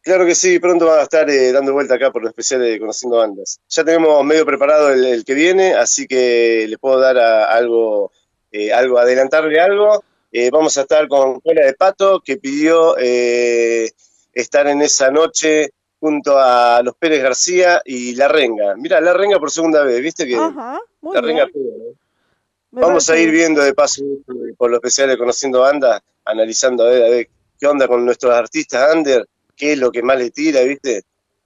Claro 0.07 0.25
que 0.25 0.37
sí, 0.37 0.61
pronto 0.61 0.87
van 0.87 1.01
a 1.01 1.03
estar 1.03 1.29
eh, 1.29 1.51
dando 1.51 1.73
vuelta 1.73 1.97
acá 1.97 2.13
por 2.13 2.23
los 2.23 2.31
especiales 2.31 2.69
de 2.71 2.79
Conociendo 2.79 3.17
Bandas. 3.17 3.59
Ya 3.69 3.83
tenemos 3.83 4.25
medio 4.25 4.47
preparado 4.47 4.91
el, 4.91 5.05
el 5.05 5.25
que 5.25 5.35
viene, 5.35 5.75
así 5.75 6.07
que 6.07 6.65
les 6.69 6.79
puedo 6.79 7.01
dar 7.01 7.19
a- 7.19 7.47
algo, 7.53 8.13
eh, 8.53 8.73
algo, 8.73 8.99
adelantarle 9.01 9.59
algo. 9.59 10.05
Eh, 10.31 10.49
vamos 10.53 10.79
a 10.79 10.83
estar 10.83 11.09
con 11.09 11.41
Cola 11.41 11.67
de 11.67 11.75
Pato, 11.75 12.21
que 12.25 12.37
pidió 12.37 12.97
estar 14.33 14.69
en 14.69 14.81
esa 14.83 15.11
noche 15.11 15.71
junto 15.99 16.39
a 16.39 16.83
los 16.85 16.95
Pérez 16.95 17.21
García 17.25 17.83
y 17.85 18.15
La 18.15 18.29
Renga. 18.29 18.77
Mira, 18.77 19.01
La 19.01 19.13
Renga 19.13 19.41
por 19.41 19.51
segunda 19.51 19.83
vez, 19.83 20.01
viste 20.01 20.25
que 20.25 20.37
Ajá, 20.37 20.79
La. 21.03 21.21
Renga 21.21 21.49
Vamos 22.71 23.11
a 23.11 23.17
ir 23.19 23.31
viendo 23.33 23.61
de 23.61 23.75
paso 23.75 24.05
por 24.57 24.71
los 24.71 24.79
especiales 24.79 25.15
de 25.15 25.19
Conociendo 25.19 25.61
Bandas, 25.63 26.01
analizando 26.25 26.85
a 26.85 26.91
ver, 26.91 27.03
a 27.05 27.09
ver 27.09 27.29
qué 27.59 27.67
onda 27.67 27.89
con 27.89 28.05
nuestros 28.05 28.33
artistas 28.35 28.95
under, 28.95 29.27
qué 29.57 29.73
es 29.73 29.79
lo 29.79 29.91
que 29.91 30.03
más 30.03 30.19
le 30.19 30.31
tira, 30.31 30.63
¿viste? 30.63 31.03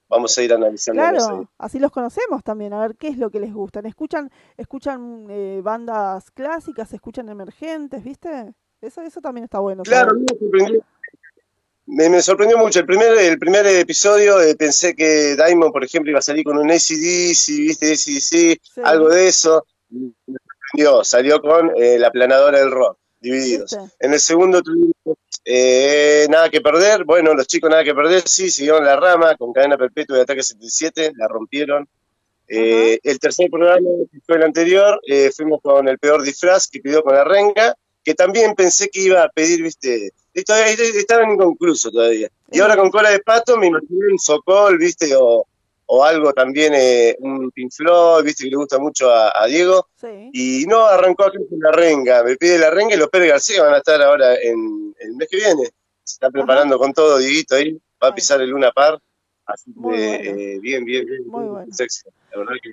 Vamos 0.07 0.37
a 0.37 0.43
ir 0.43 0.53
analizando 0.53 1.01
eso. 1.01 1.27
Claro, 1.27 1.49
así 1.57 1.79
los 1.79 1.91
conocemos 1.91 2.43
también, 2.43 2.73
a 2.73 2.81
ver 2.81 2.95
qué 2.97 3.07
es 3.07 3.17
lo 3.17 3.29
que 3.29 3.39
les 3.39 3.53
gustan. 3.53 3.85
¿Escuchan, 3.85 4.29
escuchan 4.57 5.27
eh, 5.29 5.61
bandas 5.63 6.29
clásicas, 6.31 6.91
escuchan 6.91 7.29
emergentes, 7.29 8.03
viste? 8.03 8.53
Eso, 8.81 9.01
eso 9.01 9.21
también 9.21 9.45
está 9.45 9.59
bueno. 9.59 9.83
Claro, 9.83 10.13
me 10.15 10.25
sorprendió, 10.27 10.83
me, 11.85 12.09
me 12.09 12.21
sorprendió 12.21 12.57
mucho. 12.57 12.79
El 12.79 12.85
primer, 12.85 13.17
el 13.17 13.39
primer 13.39 13.65
episodio 13.67 14.41
eh, 14.41 14.55
pensé 14.55 14.95
que 14.95 15.35
Diamond, 15.35 15.71
por 15.71 15.83
ejemplo, 15.83 16.09
iba 16.09 16.19
a 16.19 16.23
salir 16.23 16.43
con 16.43 16.57
un 16.57 16.69
ACDC, 16.69 17.47
¿viste? 17.47 17.93
ACDC, 17.93 18.83
algo 18.83 19.09
de 19.09 19.27
eso. 19.27 19.65
Me 19.89 20.11
sorprendió, 20.25 21.03
salió 21.03 21.41
con 21.41 21.71
eh, 21.77 21.97
la 21.99 22.11
planadora 22.11 22.59
del 22.59 22.71
rock, 22.71 22.97
divididos. 23.21 23.71
¿Viste? 23.71 23.95
En 23.99 24.13
el 24.13 24.19
segundo 24.19 24.61
tuvimos 24.61 25.17
eh, 25.45 26.27
Nada 26.29 26.49
que 26.49 26.61
perder. 26.61 27.05
Bueno, 27.05 27.33
los 27.33 27.47
chicos 27.47 27.69
Nada 27.69 27.83
que 27.83 27.95
perder, 27.95 28.27
sí, 28.27 28.51
siguieron 28.51 28.83
la 28.83 28.95
rama 28.95 29.35
con 29.37 29.53
cadena 29.53 29.77
perpetua 29.77 30.17
de 30.17 30.23
ataque 30.23 30.43
77, 30.43 31.13
la 31.15 31.27
rompieron. 31.27 31.87
Eh, 32.47 32.99
el 33.03 33.17
tercer 33.19 33.49
programa, 33.49 33.87
que 34.11 34.19
fue 34.25 34.35
el 34.35 34.43
anterior, 34.43 34.99
eh, 35.07 35.31
fuimos 35.33 35.61
con 35.61 35.87
el 35.87 35.97
peor 35.97 36.21
disfraz 36.21 36.67
que 36.67 36.81
pidió 36.81 37.01
con 37.01 37.15
la 37.15 37.23
renga, 37.23 37.77
que 38.03 38.13
también 38.13 38.55
pensé 38.55 38.89
que 38.89 39.03
iba 39.03 39.23
a 39.23 39.29
pedir, 39.29 39.63
viste, 39.63 40.11
y 40.33 40.43
todavía 40.43 40.73
estaban 40.73 41.31
inconcluso 41.31 41.91
todavía. 41.91 42.29
Y 42.51 42.59
ahora 42.59 42.75
con 42.75 42.89
cola 42.89 43.09
de 43.09 43.19
pato 43.19 43.57
me 43.57 43.67
imaginé 43.67 44.07
un 44.11 44.19
Sokol, 44.19 44.77
viste, 44.77 45.15
o, 45.15 45.45
o 45.93 46.05
algo 46.05 46.31
también, 46.31 46.73
eh, 46.73 47.17
un 47.19 47.51
Pink 47.51 47.69
Floyd, 47.69 48.23
viste, 48.23 48.45
que 48.45 48.49
le 48.49 48.55
gusta 48.55 48.79
mucho 48.79 49.11
a, 49.11 49.29
a 49.35 49.45
Diego. 49.45 49.89
Sí. 49.99 50.29
Y 50.31 50.65
no, 50.65 50.85
arrancó 50.85 51.25
aquí 51.25 51.37
con 51.49 51.59
la 51.59 51.69
renga, 51.73 52.23
me 52.23 52.37
pide 52.37 52.57
la 52.57 52.69
renga 52.69 52.95
y 52.95 52.97
los 52.97 53.09
Pérez 53.09 53.27
García 53.29 53.61
van 53.61 53.73
a 53.73 53.79
estar 53.79 54.01
ahora 54.01 54.35
en 54.35 54.95
el 54.99 55.15
mes 55.17 55.27
que 55.29 55.35
viene. 55.35 55.63
Se 56.03 56.13
está 56.15 56.29
preparando 56.29 56.79
con 56.79 56.93
todo, 56.93 57.17
Dieguito 57.17 57.55
ahí, 57.55 57.77
va 58.01 58.07
a 58.07 58.15
pisar 58.15 58.39
el 58.41 58.51
Luna 58.51 58.71
Par. 58.71 58.99
Así 59.45 59.69
Muy 59.75 59.97
que, 59.97 60.07
bueno. 60.07 60.39
eh, 60.39 60.59
bien, 60.61 60.85
bien, 60.85 61.05
bien, 61.05 61.27
Muy 61.27 61.43
bueno. 61.43 61.73
sexy. 61.73 62.07
La 62.31 62.37
verdad 62.39 62.53
que 62.63 62.71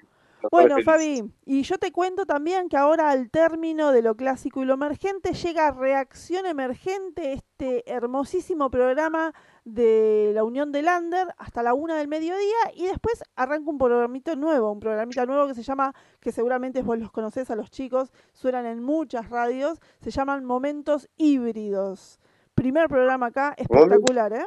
Bueno. 0.53 0.77
Fabi, 0.85 1.25
y 1.45 1.63
yo 1.63 1.77
te 1.79 1.91
cuento 1.91 2.25
también 2.25 2.69
que 2.69 2.77
ahora 2.77 3.11
al 3.11 3.31
término 3.31 3.91
de 3.91 4.03
lo 4.03 4.15
clásico 4.15 4.63
y 4.63 4.65
lo 4.67 4.75
emergente 4.75 5.33
llega 5.33 5.73
Reacción 5.73 6.47
Emergente, 6.47 7.33
este 7.33 7.83
hermosísimo 7.91 8.71
programa 8.71 9.35
de 9.75 10.33
la 10.35 10.45
Unión 10.45 10.73
de 10.73 10.83
Lander 10.83 11.29
hasta 11.37 11.63
la 11.63 11.75
una 11.75 11.97
del 11.97 12.09
mediodía 12.09 12.57
y 12.75 12.87
después 12.87 13.23
arranca 13.37 13.71
un 13.71 13.79
programito 13.79 14.35
nuevo, 14.37 14.73
un 14.73 14.81
programita 14.81 15.27
nuevo 15.27 15.47
que 15.47 15.55
se 15.55 15.63
llama, 15.63 15.95
que 16.21 16.33
seguramente 16.33 16.83
vos 16.83 16.99
los 16.99 17.11
conocés 17.11 17.51
a 17.51 17.57
los 17.57 17.71
chicos, 17.71 18.11
suenan 18.33 18.67
en 18.67 18.83
muchas 18.83 19.31
radios, 19.31 19.81
se 20.01 20.11
llaman 20.11 20.45
Momentos 20.45 21.09
Híbridos. 21.17 22.21
Primer 22.55 22.89
programa 22.89 23.27
acá, 23.27 23.55
espectacular, 23.57 24.33
¿eh? 24.33 24.47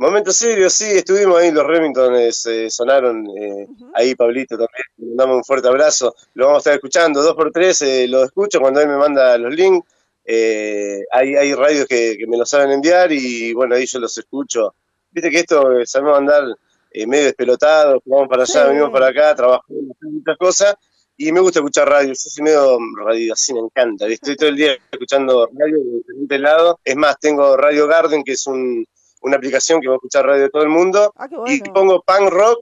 Momento 0.00 0.32
serio, 0.32 0.70
sí, 0.70 0.86
estuvimos 0.92 1.38
ahí, 1.38 1.50
los 1.50 1.66
Remingtons 1.66 2.46
eh, 2.46 2.70
sonaron 2.70 3.26
eh, 3.36 3.66
ahí, 3.92 4.14
Pablito 4.14 4.56
también, 4.56 4.84
le 4.96 5.08
mandamos 5.08 5.36
un 5.36 5.44
fuerte 5.44 5.68
abrazo, 5.68 6.14
lo 6.32 6.46
vamos 6.46 6.56
a 6.56 6.60
estar 6.60 6.74
escuchando, 6.74 7.22
dos 7.22 7.34
por 7.34 7.52
tres, 7.52 7.82
eh, 7.82 8.08
lo 8.08 8.24
escucho 8.24 8.60
cuando 8.60 8.80
él 8.80 8.88
me 8.88 8.96
manda 8.96 9.36
los 9.36 9.54
links, 9.54 9.86
eh, 10.32 11.04
hay, 11.10 11.34
hay 11.34 11.54
radios 11.54 11.86
que, 11.86 12.16
que 12.16 12.26
me 12.28 12.36
lo 12.38 12.46
saben 12.46 12.70
enviar 12.70 13.10
y 13.10 13.52
bueno, 13.52 13.74
ahí 13.74 13.84
yo 13.86 13.98
los 13.98 14.16
escucho. 14.16 14.74
Viste 15.10 15.28
que 15.28 15.40
esto 15.40 15.80
eh, 15.80 15.86
sabemos 15.86 16.18
andar 16.18 16.44
eh, 16.92 17.04
medio 17.06 17.24
despelotados, 17.24 18.00
vamos 18.04 18.28
para 18.28 18.44
allá, 18.44 18.62
Sí. 18.62 18.68
venimos 18.68 18.90
para 18.90 19.08
acá, 19.08 19.34
trabajamos 19.34 19.96
muchas 20.02 20.36
cosas 20.38 20.74
y 21.16 21.32
me 21.32 21.40
gusta 21.40 21.58
escuchar 21.58 21.88
radio, 21.88 22.08
yo 22.10 22.14
soy 22.14 22.44
medio 22.44 22.78
radio, 23.04 23.32
así 23.32 23.52
me 23.52 23.58
encanta, 23.60 24.06
estoy 24.06 24.36
todo 24.36 24.50
el 24.50 24.56
día 24.56 24.76
escuchando 24.92 25.48
radio 25.52 25.78
de 25.78 25.98
diferentes 25.98 26.40
lados, 26.40 26.76
es 26.84 26.96
más, 26.96 27.18
tengo 27.18 27.56
Radio 27.56 27.88
Garden, 27.88 28.22
que 28.22 28.32
es 28.32 28.46
un, 28.46 28.86
una 29.22 29.36
aplicación 29.36 29.80
que 29.80 29.88
va 29.88 29.94
a 29.94 29.96
escuchar 29.96 30.24
radio 30.26 30.42
de 30.44 30.50
todo 30.50 30.62
el 30.62 30.68
mundo, 30.68 31.12
Ah, 31.16 31.28
y 31.46 31.60
pongo 31.70 32.02
punk 32.02 32.30
rock 32.30 32.60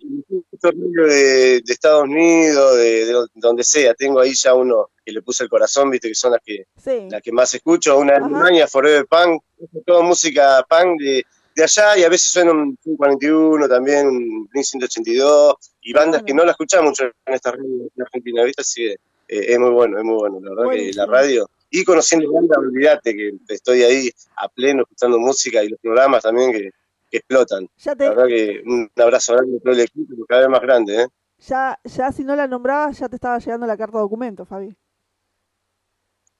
de, 0.62 1.60
de 1.64 1.72
Estados 1.72 2.04
Unidos, 2.04 2.76
de, 2.76 3.06
de 3.06 3.26
donde 3.34 3.64
sea, 3.64 3.94
tengo 3.94 4.20
ahí 4.20 4.32
ya 4.34 4.54
uno 4.54 4.90
que 5.04 5.12
le 5.12 5.22
puse 5.22 5.44
el 5.44 5.50
corazón, 5.50 5.90
viste, 5.90 6.08
que 6.08 6.14
son 6.14 6.32
las 6.32 6.40
que, 6.44 6.66
Sí. 6.82 7.06
las 7.10 7.22
que 7.22 7.32
más 7.32 7.54
escucho, 7.54 7.96
una 7.98 8.12
de 8.14 8.18
Ajá. 8.18 8.26
Alemania, 8.26 8.66
Forever 8.66 9.06
Punk, 9.06 9.42
toda 9.86 10.02
música 10.02 10.64
punk 10.68 11.00
de, 11.00 11.24
de 11.54 11.62
allá 11.62 11.96
y 11.98 12.04
a 12.04 12.08
veces 12.08 12.30
suena 12.30 12.52
un 12.52 12.76
41 12.96 13.68
también, 13.68 14.06
un 14.08 14.46
Blink 14.48 14.64
182 14.64 15.54
y 15.82 15.92
bandas 15.92 16.22
que 16.22 16.34
no 16.34 16.44
la 16.44 16.52
escuchamos 16.52 16.90
mucho 16.90 17.04
en 17.26 17.34
esta 17.34 17.52
radio 17.52 17.64
en 17.96 18.02
Argentina, 18.02 18.44
¿viste? 18.44 18.62
Así 18.62 18.82
que 18.82 18.92
eh, 19.28 19.52
es 19.52 19.58
muy 19.58 19.70
bueno, 19.70 19.98
es 19.98 20.04
muy 20.04 20.14
bueno, 20.16 20.38
la 20.42 20.50
verdad 20.54 20.72
que 20.72 20.92
la 20.92 21.06
radio 21.06 21.48
y 21.70 21.84
conociendo 21.84 22.32
bandas, 22.32 22.58
olvídate 22.58 23.14
que 23.14 23.32
estoy 23.48 23.82
ahí 23.82 24.10
a 24.36 24.48
pleno 24.48 24.82
escuchando 24.82 25.18
música 25.18 25.62
y 25.62 25.68
los 25.68 25.80
programas 25.80 26.22
también 26.22 26.52
que, 26.52 26.70
que 27.10 27.18
explotan. 27.18 27.68
Ya 27.76 27.94
te- 27.94 28.04
La 28.04 28.10
verdad 28.10 28.26
que 28.26 28.62
un 28.66 28.90
abrazo 28.96 29.34
grande 29.34 29.56
a 29.56 29.60
todo 29.60 29.72
el 29.72 29.80
equipo, 29.80 30.14
cada 30.26 30.42
vez 30.42 30.50
más 30.50 30.60
grande, 30.62 31.02
¿eh? 31.02 31.06
Ya, 31.46 31.78
ya 31.84 32.10
si 32.10 32.24
no 32.24 32.34
la 32.34 32.46
nombrabas, 32.48 32.98
ya 32.98 33.08
te 33.08 33.16
estaba 33.16 33.38
llegando 33.38 33.66
la 33.66 33.76
carta 33.76 33.98
de 33.98 34.02
documento, 34.02 34.44
Fabi. 34.44 34.74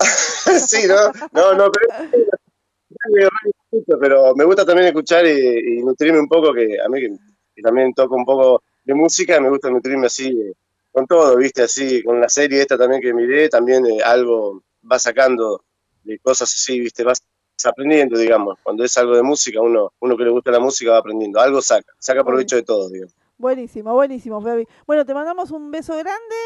sí, 0.67 0.87
¿no? 0.89 1.13
No, 1.33 1.55
no, 1.55 1.71
pero, 1.71 3.29
pero 4.01 4.35
me 4.35 4.45
gusta 4.45 4.65
también 4.65 4.89
escuchar 4.89 5.27
y, 5.27 5.79
y 5.79 5.83
nutrirme 5.83 6.21
un 6.21 6.29
poco, 6.29 6.53
que 6.53 6.81
a 6.85 6.89
mí 6.89 7.01
que, 7.01 7.11
que 7.55 7.63
también 7.63 7.93
toco 7.95 8.17
un 8.17 8.25
poco 8.25 8.63
de 8.85 8.95
música, 8.95 9.41
me 9.41 9.51
gusta 9.51 9.71
nutrirme 9.71 10.07
así, 10.07 10.29
eh, 10.29 10.53
con 10.91 11.07
todo, 11.07 11.37
¿viste? 11.37 11.63
Así, 11.63 12.03
con 12.03 12.21
la 12.21 12.29
serie 12.29 12.61
esta 12.63 12.77
también 12.79 13.01
que 13.03 13.13
miré, 13.15 13.49
también 13.49 13.87
eh, 13.87 14.01
algo 14.03 14.63
va 14.91 14.99
sacando 14.99 15.65
de 16.05 16.19
cosas 16.19 16.53
así, 16.53 16.81
¿viste? 16.81 17.05
Vas 17.05 17.23
aprendiendo, 17.65 18.19
digamos. 18.19 18.59
Cuando 18.63 18.85
es 18.85 18.97
algo 18.97 19.17
de 19.17 19.23
música, 19.23 19.61
uno, 19.61 19.93
uno 20.01 20.17
que 20.17 20.25
le 20.25 20.31
gusta 20.31 20.51
la 20.51 20.61
música 20.61 20.93
va 20.93 20.99
aprendiendo. 20.99 21.41
Algo 21.41 21.61
saca, 21.61 21.93
saca 21.99 22.25
provecho 22.25 22.57
de 22.57 22.63
todo, 22.63 22.89
digamos. 22.89 23.15
Buenísimo, 23.37 23.95
buenísimo, 23.95 24.41
Fabi. 24.41 24.67
Bueno, 24.87 25.05
te 25.05 25.15
mandamos 25.15 25.51
un 25.53 25.71
beso 25.71 25.97
grande. 25.97 26.37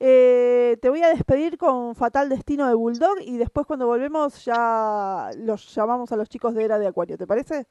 eh, 0.00 0.78
te 0.80 0.88
voy 0.88 1.02
a 1.02 1.08
despedir 1.10 1.58
con 1.58 1.94
Fatal 1.94 2.28
Destino 2.28 2.66
de 2.66 2.74
Bulldog 2.74 3.20
y 3.20 3.36
después 3.36 3.66
cuando 3.66 3.86
volvemos 3.86 4.44
ya 4.44 5.30
los 5.36 5.74
llamamos 5.74 6.10
a 6.10 6.16
los 6.16 6.28
chicos 6.28 6.54
de 6.54 6.64
Era 6.64 6.78
de 6.78 6.86
Acuario, 6.86 7.18
¿te 7.18 7.26
parece? 7.26 7.66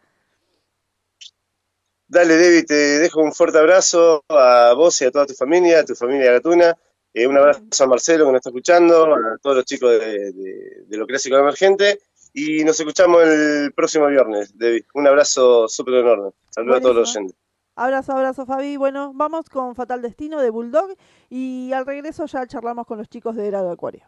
Dale, 2.07 2.37
David, 2.37 2.65
te 2.65 2.73
dejo 2.73 3.21
un 3.21 3.33
fuerte 3.33 3.59
abrazo 3.59 4.23
a 4.29 4.73
vos 4.75 4.99
y 5.01 5.05
a 5.05 5.11
toda 5.11 5.25
tu 5.25 5.33
familia, 5.33 5.79
a 5.81 5.85
tu 5.85 5.95
familia 5.95 6.31
Gatuna. 6.31 6.75
Eh, 7.13 7.25
un 7.27 7.37
abrazo 7.37 7.61
a 7.83 7.87
Marcelo 7.87 8.25
que 8.25 8.31
nos 8.31 8.39
está 8.39 8.49
escuchando, 8.49 9.13
a 9.15 9.37
todos 9.41 9.55
los 9.57 9.65
chicos 9.65 9.91
de, 9.91 10.31
de- 10.31 10.83
de 10.87 10.97
lo 10.97 11.05
clásico 11.07 11.37
emergente. 11.37 11.99
Y 12.33 12.63
nos 12.63 12.79
escuchamos 12.79 13.23
el 13.23 13.73
próximo 13.75 14.05
viernes, 14.07 14.55
David. 14.57 14.83
Un 14.93 15.07
abrazo 15.07 15.67
súper 15.67 15.95
enorme. 15.95 16.29
Saludos 16.51 16.77
a 16.77 16.81
todos 16.81 16.95
los 16.95 17.15
oyentes. 17.15 17.35
Abrazo, 17.75 18.11
abrazo, 18.11 18.45
Fabi. 18.45 18.77
Bueno, 18.77 19.11
vamos 19.15 19.49
con 19.49 19.73
Fatal 19.73 20.01
Destino 20.01 20.39
de 20.41 20.49
Bulldog 20.49 20.95
y 21.29 21.71
al 21.73 21.85
regreso 21.85 22.25
ya 22.27 22.45
charlamos 22.45 22.85
con 22.85 22.97
los 22.99 23.09
chicos 23.09 23.35
de 23.35 23.47
Era 23.47 23.63
de 23.63 23.71
Acuario. 23.71 24.03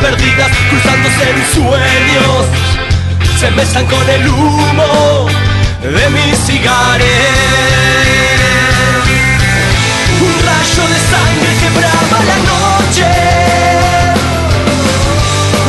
Perdidas, 0.00 0.50
cruzándose 0.70 1.30
en 1.30 1.40
sueños. 1.54 2.46
Se 3.38 3.50
mezclan 3.50 3.86
con 3.86 4.08
el 4.08 4.28
humo 4.28 5.28
de 5.82 6.10
mis 6.10 6.38
cigarros. 6.38 7.06
Un 10.26 10.34
rayo 10.48 10.84
de 10.92 11.00
sangre 11.12 11.50
quebraba 11.60 12.18
la 12.30 12.38
noche. 12.50 13.08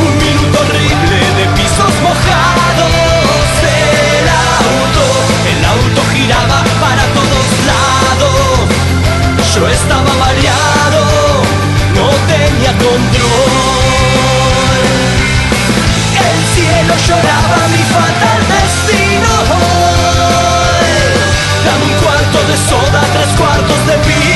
Un 0.04 0.12
minuto 0.18 0.58
horrible 0.60 1.18
de 1.38 1.44
pisos 1.56 1.94
mojados. 2.02 2.92
El 3.62 4.26
auto, 4.68 5.04
el 5.52 5.60
auto 5.64 6.00
giraba 6.12 6.58
para 6.80 7.04
todos 7.18 7.46
lados. 7.70 8.58
Yo 9.54 9.68
estaba 9.68 10.12
lloraba 17.06 17.68
mi 17.68 17.82
fatal 17.94 18.40
destino. 18.52 19.32
Dame 21.64 21.84
un 21.84 21.94
cuarto 22.02 22.38
de 22.48 22.56
soda, 22.68 23.00
tres 23.12 23.30
cuartos 23.36 23.80
de 23.86 23.96
vino. 24.08 24.30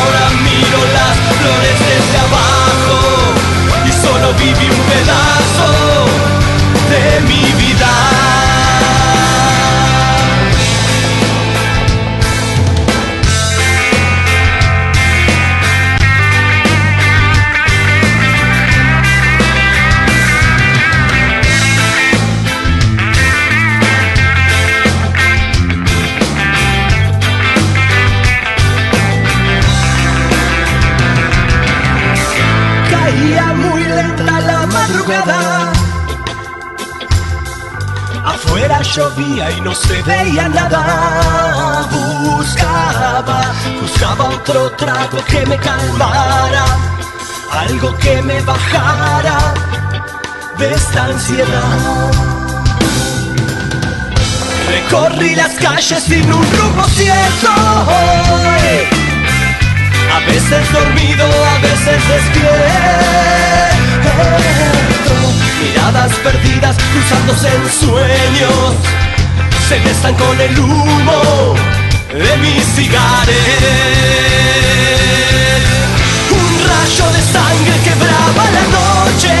Ahora 0.00 0.24
miro 0.42 0.80
las 0.98 1.16
flores 1.38 1.78
desde 1.90 2.16
abajo 2.26 2.98
y 3.84 3.90
solo 3.92 4.26
viví 4.34 4.66
un 4.70 4.82
pedazo 4.90 5.33
llovía 38.94 39.50
y 39.50 39.60
no 39.60 39.74
se 39.74 40.02
veía 40.02 40.48
nada. 40.48 41.88
Buscaba, 42.22 43.52
buscaba 43.80 44.24
otro 44.26 44.70
trago 44.72 45.24
que 45.24 45.44
me 45.46 45.56
calmara, 45.56 46.64
algo 47.50 47.96
que 47.98 48.22
me 48.22 48.40
bajara 48.42 49.54
de 50.58 50.74
esta 50.74 51.06
ansiedad. 51.06 52.12
Recorrí 54.68 55.34
las 55.34 55.54
calles 55.54 56.02
sin 56.04 56.32
un 56.32 56.46
rumbo 56.52 56.84
cierto. 56.90 57.50
A 60.14 60.20
veces 60.26 60.72
dormido, 60.72 61.24
a 61.24 61.58
veces 61.58 62.08
despierto. 62.08 63.83
Miradas 65.60 66.12
perdidas 66.22 66.76
cruzándose 66.92 67.48
en 67.48 67.64
sueños. 67.70 68.74
Se 69.68 69.78
mezclan 69.80 70.14
con 70.14 70.40
el 70.40 70.58
humo 70.58 71.54
de 72.12 72.36
mis 72.38 72.64
cigarros. 72.76 73.34
Un 76.30 76.52
rayo 76.68 77.06
de 77.12 77.22
sangre 77.32 77.76
quebraba 77.82 78.44
la 78.56 78.64
noche. 78.78 79.34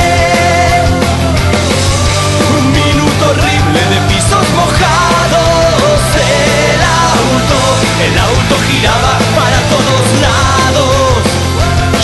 Un 2.56 2.64
minuto 2.72 3.22
horrible 3.30 3.80
de 3.92 3.98
pisos 4.08 4.46
mojados. 4.60 6.00
El 6.16 6.80
auto, 6.82 7.58
el 8.06 8.14
auto 8.18 8.54
giraba 8.68 9.14
para 9.38 9.58
todos 9.72 10.04
lados. 10.24 11.22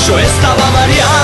Yo 0.07 0.15
estaba 0.19 0.65
mareado, 0.73 1.20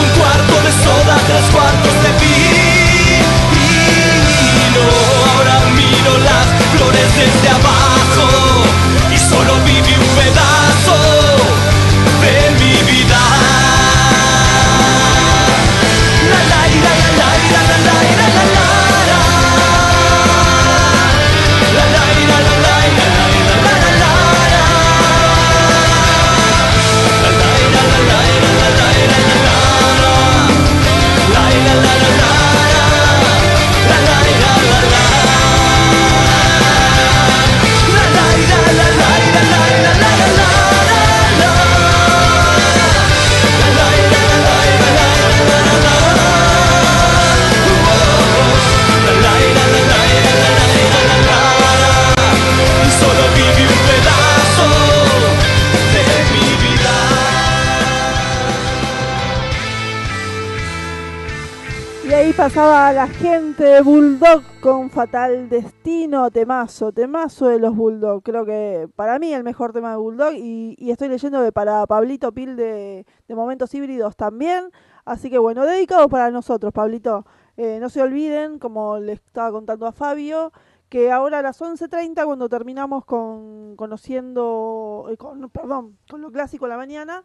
un 0.00 0.08
cuarto 0.18 0.54
de 0.62 0.72
soda, 0.84 1.16
tres 1.26 1.44
cuartos 1.52 1.94
de 2.02 2.10
vino. 2.24 2.44
Ahora 5.30 5.56
miro 5.76 6.12
las 6.18 6.46
flores 6.72 7.08
desde 7.16 7.48
abajo 7.48 8.26
y 9.12 9.18
solo 9.18 9.52
viví 9.64 9.94
un 9.94 10.08
pedazo 10.16 11.13
Fatal 65.04 65.50
Destino, 65.50 66.30
temazo, 66.30 66.90
temazo 66.90 67.48
de 67.48 67.58
los 67.58 67.76
Bulldog. 67.76 68.22
Creo 68.22 68.46
que 68.46 68.88
para 68.96 69.18
mí 69.18 69.34
el 69.34 69.44
mejor 69.44 69.74
tema 69.74 69.90
de 69.90 69.98
Bulldog. 69.98 70.32
Y, 70.32 70.76
y 70.78 70.92
estoy 70.92 71.08
leyendo 71.08 71.44
que 71.44 71.52
para 71.52 71.86
Pablito 71.86 72.32
Pil 72.32 72.56
de, 72.56 73.04
de 73.28 73.34
Momentos 73.34 73.74
Híbridos 73.74 74.16
también. 74.16 74.70
Así 75.04 75.28
que 75.28 75.36
bueno, 75.36 75.66
dedicado 75.66 76.08
para 76.08 76.30
nosotros, 76.30 76.72
Pablito. 76.72 77.26
Eh, 77.58 77.80
no 77.82 77.90
se 77.90 78.00
olviden, 78.00 78.58
como 78.58 78.96
le 78.96 79.12
estaba 79.12 79.52
contando 79.52 79.86
a 79.86 79.92
Fabio, 79.92 80.52
que 80.88 81.12
ahora 81.12 81.40
a 81.40 81.42
las 81.42 81.60
11.30, 81.60 82.24
cuando 82.24 82.48
terminamos 82.48 83.04
con 83.04 83.76
conociendo, 83.76 85.08
eh, 85.10 85.18
con, 85.18 85.50
perdón, 85.50 85.98
con 86.08 86.22
lo 86.22 86.32
clásico 86.32 86.64
a 86.64 86.68
la 86.68 86.78
mañana, 86.78 87.24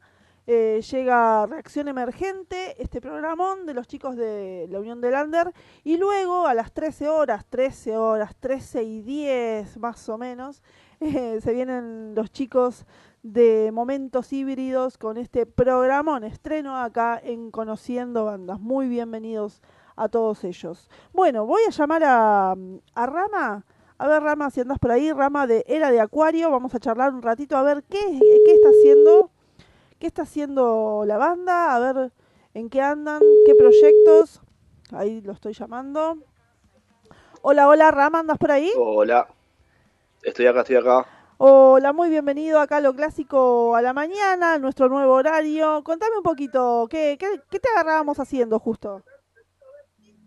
eh, 0.51 0.81
llega 0.81 1.45
Reacción 1.45 1.89
Emergente, 1.89 2.81
este 2.81 3.01
programón 3.01 3.67
de 3.67 3.75
los 3.75 3.87
chicos 3.87 4.15
de 4.15 4.65
la 4.71 4.79
Unión 4.79 4.99
del 4.99 5.11
Lander, 5.11 5.53
y 5.83 5.97
luego 5.97 6.47
a 6.47 6.55
las 6.55 6.71
13 6.71 7.07
horas, 7.07 7.45
13 7.51 7.97
horas, 7.97 8.35
13 8.39 8.81
y 8.81 9.01
10 9.03 9.77
más 9.77 10.09
o 10.09 10.17
menos, 10.17 10.63
eh, 11.01 11.39
se 11.39 11.53
vienen 11.53 12.15
los 12.15 12.31
chicos 12.31 12.87
de 13.21 13.69
Momentos 13.71 14.33
Híbridos 14.33 14.97
con 14.97 15.17
este 15.17 15.45
programón, 15.45 16.23
estreno 16.23 16.81
acá 16.81 17.21
en 17.23 17.51
Conociendo 17.51 18.25
Bandas. 18.25 18.59
Muy 18.59 18.87
bienvenidos 18.87 19.61
a 19.95 20.09
todos 20.09 20.43
ellos. 20.43 20.89
Bueno, 21.13 21.45
voy 21.45 21.61
a 21.67 21.69
llamar 21.69 22.03
a, 22.03 22.55
a 22.95 23.05
Rama. 23.05 23.65
A 23.99 24.07
ver, 24.07 24.23
Rama, 24.23 24.49
si 24.49 24.61
andas 24.61 24.79
por 24.79 24.89
ahí, 24.89 25.11
Rama 25.11 25.45
de 25.45 25.63
Era 25.67 25.91
de 25.91 26.01
Acuario, 26.01 26.49
vamos 26.49 26.73
a 26.73 26.79
charlar 26.79 27.13
un 27.13 27.21
ratito 27.21 27.55
a 27.55 27.61
ver 27.61 27.83
qué, 27.83 27.99
qué 27.99 28.53
está 28.55 28.69
haciendo 28.69 29.29
qué 29.99 30.07
está 30.07 30.23
haciendo 30.23 31.03
la 31.05 31.17
banda, 31.17 31.75
a 31.75 31.79
ver 31.79 32.11
en 32.53 32.69
qué 32.69 32.81
andan, 32.81 33.21
qué 33.45 33.53
proyectos. 33.55 34.41
Ahí 34.91 35.21
lo 35.21 35.33
estoy 35.33 35.53
llamando. 35.53 36.17
Hola, 37.41 37.67
hola, 37.67 37.91
Rama, 37.91 38.19
¿andas 38.19 38.37
por 38.37 38.51
ahí? 38.51 38.71
Hola. 38.77 39.27
Estoy 40.23 40.47
acá, 40.47 40.61
estoy 40.61 40.77
acá. 40.77 41.05
Hola, 41.37 41.93
muy 41.93 42.09
bienvenido 42.09 42.59
acá 42.59 42.77
a 42.77 42.81
lo 42.81 42.93
clásico 42.93 43.75
a 43.75 43.81
la 43.81 43.93
mañana, 43.93 44.57
nuestro 44.57 44.89
nuevo 44.89 45.13
horario. 45.13 45.83
Contame 45.83 46.17
un 46.17 46.23
poquito, 46.23 46.87
¿qué, 46.89 47.17
qué, 47.19 47.27
qué 47.49 47.59
te 47.59 47.69
agarrábamos 47.69 48.19
haciendo 48.19 48.59
justo? 48.59 49.03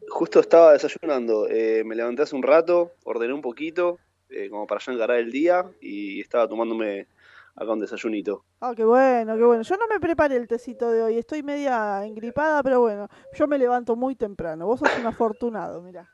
Justo 0.08 0.40
estaba 0.40 0.72
desayunando. 0.72 1.48
eh, 1.48 1.82
me 1.84 1.94
levanté 1.94 2.22
hace 2.22 2.36
un 2.36 2.42
rato, 2.42 2.92
ordené 3.04 3.34
un 3.34 3.42
poquito, 3.42 3.98
eh, 4.30 4.48
como 4.48 4.66
para 4.66 4.80
ya 4.80 4.92
encarar 4.92 5.18
el 5.18 5.30
día, 5.30 5.70
y 5.80 6.20
estaba 6.20 6.48
tomándome 6.48 7.08
acá 7.56 7.72
un 7.72 7.80
desayunito. 7.80 8.44
Ah, 8.60 8.72
qué 8.76 8.84
bueno, 8.84 9.36
qué 9.36 9.44
bueno. 9.44 9.62
Yo 9.62 9.76
no 9.76 9.86
me 9.88 9.98
preparé 10.00 10.36
el 10.36 10.46
tecito 10.46 10.90
de 10.90 11.02
hoy, 11.02 11.18
estoy 11.18 11.42
media 11.42 12.04
engripada, 12.06 12.62
pero 12.62 12.80
bueno, 12.80 13.08
yo 13.32 13.46
me 13.48 13.58
levanto 13.58 13.96
muy 13.96 14.14
temprano. 14.14 14.66
Vos 14.66 14.80
sos 14.80 14.96
un 14.96 15.06
afortunado, 15.06 15.82
mirá. 15.82 16.08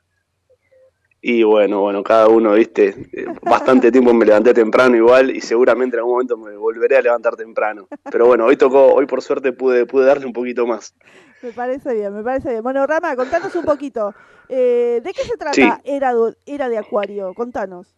Y 1.21 1.43
bueno, 1.43 1.81
bueno, 1.81 2.01
cada 2.01 2.27
uno, 2.29 2.53
viste, 2.53 2.95
eh, 3.11 3.25
bastante 3.43 3.91
tiempo 3.91 4.13
me 4.13 4.25
levanté 4.25 4.53
temprano 4.53 4.95
igual 4.95 5.35
y 5.35 5.41
seguramente 5.41 5.97
en 5.97 5.99
algún 5.99 6.13
momento 6.13 6.37
me 6.37 6.55
volveré 6.55 6.97
a 6.97 7.01
levantar 7.01 7.35
temprano. 7.35 7.89
Pero 8.09 8.25
bueno, 8.27 8.45
hoy 8.45 8.55
tocó, 8.55 8.93
hoy 8.93 9.05
por 9.05 9.21
suerte 9.21 9.51
pude, 9.51 9.85
pude 9.85 10.05
darle 10.05 10.25
un 10.25 10.33
poquito 10.33 10.65
más. 10.65 10.95
Me 11.41 11.51
parece 11.53 11.93
bien, 11.93 12.13
me 12.13 12.23
parece 12.23 12.49
bien. 12.49 12.63
Bueno, 12.63 12.85
Rama, 12.87 13.15
contanos 13.15 13.55
un 13.55 13.65
poquito. 13.65 14.13
eh, 14.47 15.01
¿De 15.03 15.13
qué 15.13 15.25
se 15.25 15.37
trata 15.37 15.55
Sí. 15.55 15.81
Era, 15.83 16.13
do- 16.13 16.35
Era 16.45 16.69
de 16.69 16.77
Acuario? 16.77 17.33
Contanos. 17.33 17.95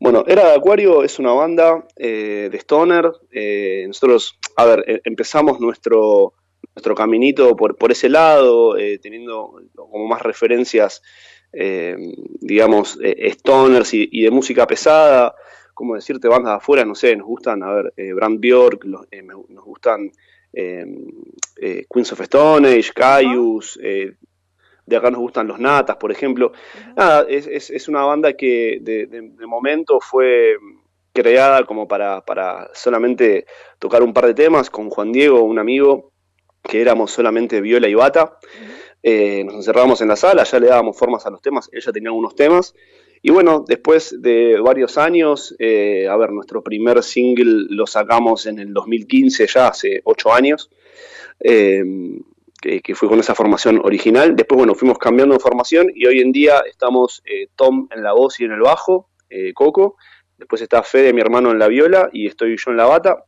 Bueno, 0.00 0.24
Era 0.26 0.48
de 0.50 0.54
Acuario 0.56 1.02
es 1.02 1.18
una 1.18 1.32
banda 1.32 1.86
eh, 1.96 2.48
de 2.50 2.58
Stoner. 2.58 3.10
eh, 3.32 3.84
nosotros, 3.86 4.38
a 4.56 4.64
ver, 4.66 4.84
eh, 4.86 5.00
empezamos 5.04 5.60
nuestro, 5.60 6.34
nuestro 6.74 6.94
caminito 6.94 7.56
por, 7.56 7.76
por 7.76 7.92
ese 7.92 8.08
lado, 8.08 8.74
teniendo 9.00 9.54
como 9.74 10.06
más 10.06 10.22
referencias, 10.22 11.02
digamos, 12.40 12.98
Stoners 13.30 13.94
y, 13.94 14.22
de 14.22 14.30
música 14.30 14.66
pesada. 14.66 15.34
Como 15.72 15.94
decirte, 15.96 16.28
bandas 16.28 16.52
de 16.52 16.56
afuera, 16.58 16.84
no 16.84 16.94
sé, 16.94 17.16
nos 17.16 17.26
gustan, 17.26 17.62
a 17.64 17.72
ver, 17.72 17.92
Brand 18.14 18.38
Bjork, 18.40 18.84
los- 18.84 19.06
nos 19.48 19.64
gustan 19.64 20.10
Queens 20.52 22.12
of 22.12 22.20
Stone 22.20 22.68
Age, 22.68 22.92
Caius, 22.94 23.78
de 24.86 24.96
acá 24.96 25.10
nos 25.10 25.20
gustan 25.20 25.48
los 25.48 25.58
Natas, 25.58 25.96
por 25.96 26.12
ejemplo. 26.12 26.52
Nada, 26.96 27.26
es, 27.28 27.46
es- 27.46 27.70
es 27.70 27.88
una 27.88 28.02
banda 28.04 28.34
que 28.34 28.78
de, 28.82 29.06
de- 29.06 29.30
de 29.30 29.46
momento 29.46 30.00
fue 30.00 30.56
creada 31.12 31.64
como 31.64 31.86
para, 31.86 32.20
para 32.24 32.70
solamente 32.74 33.46
tocar 33.78 34.02
un 34.02 34.12
par 34.12 34.26
de 34.26 34.34
temas 34.34 34.68
con 34.70 34.90
Juan 34.90 35.12
Diego, 35.12 35.42
un 35.44 35.58
amigo, 35.58 36.10
que 36.62 36.80
éramos 36.80 37.10
solamente 37.12 37.60
viola 37.60 37.88
y 37.88 37.94
bata. 37.94 38.38
Eh, 39.02 39.44
nos 39.44 39.54
encerrábamos 39.56 40.00
en 40.00 40.08
la 40.08 40.16
sala, 40.16 40.44
ya 40.44 40.58
le 40.58 40.68
dábamos 40.68 40.96
formas 40.96 41.26
a 41.26 41.30
los 41.30 41.42
temas, 41.42 41.68
ella 41.72 41.92
tenía 41.92 42.08
algunos 42.08 42.34
temas. 42.34 42.74
Y 43.22 43.30
bueno, 43.30 43.64
después 43.66 44.20
de 44.20 44.60
varios 44.60 44.98
años, 44.98 45.54
eh, 45.58 46.06
a 46.08 46.16
ver, 46.16 46.30
nuestro 46.32 46.62
primer 46.62 47.02
single 47.02 47.66
lo 47.70 47.86
sacamos 47.86 48.46
en 48.46 48.58
el 48.58 48.72
2015, 48.72 49.46
ya 49.46 49.68
hace 49.68 50.00
ocho 50.04 50.32
años, 50.32 50.70
eh, 51.40 51.82
que, 52.64 52.80
que 52.80 52.94
fue 52.94 53.08
con 53.08 53.20
esa 53.20 53.34
formación 53.34 53.78
original. 53.84 54.34
Después, 54.34 54.56
bueno, 54.56 54.74
fuimos 54.74 54.98
cambiando 54.98 55.34
de 55.34 55.40
formación 55.40 55.88
y 55.94 56.06
hoy 56.06 56.20
en 56.20 56.32
día 56.32 56.60
estamos 56.66 57.22
eh, 57.26 57.48
Tom 57.56 57.88
en 57.94 58.02
la 58.02 58.12
voz 58.14 58.40
y 58.40 58.44
en 58.44 58.52
el 58.52 58.60
bajo, 58.60 59.10
eh, 59.28 59.52
Coco. 59.52 59.96
Después 60.38 60.62
está 60.62 60.82
Fede, 60.82 61.12
mi 61.12 61.20
hermano, 61.20 61.50
en 61.50 61.58
la 61.58 61.68
viola 61.68 62.08
y 62.12 62.26
estoy 62.26 62.56
yo 62.56 62.70
en 62.70 62.78
la 62.78 62.86
bata. 62.86 63.24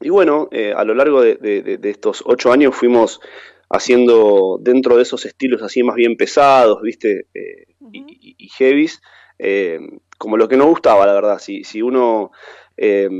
Y 0.00 0.08
bueno, 0.08 0.48
eh, 0.52 0.72
a 0.74 0.84
lo 0.84 0.94
largo 0.94 1.20
de, 1.20 1.34
de- 1.34 1.62
de- 1.62 1.78
de 1.78 1.90
estos 1.90 2.22
ocho 2.24 2.52
años 2.52 2.74
fuimos 2.76 3.20
haciendo 3.68 4.58
dentro 4.60 4.96
de 4.96 5.02
esos 5.02 5.26
estilos 5.26 5.62
así 5.62 5.82
más 5.82 5.96
bien 5.96 6.16
pesados, 6.16 6.80
¿viste? 6.82 7.26
Y, 7.92 7.98
y- 7.98 8.34
y 8.38 8.48
heavies, 8.50 9.00
como 10.18 10.36
lo 10.36 10.48
que 10.48 10.56
nos 10.56 10.68
gustaba, 10.68 11.06
la 11.06 11.12
verdad. 11.14 11.38
Si, 11.38 11.64
si 11.64 11.82
uno 11.82 12.30
eh, 12.82 13.10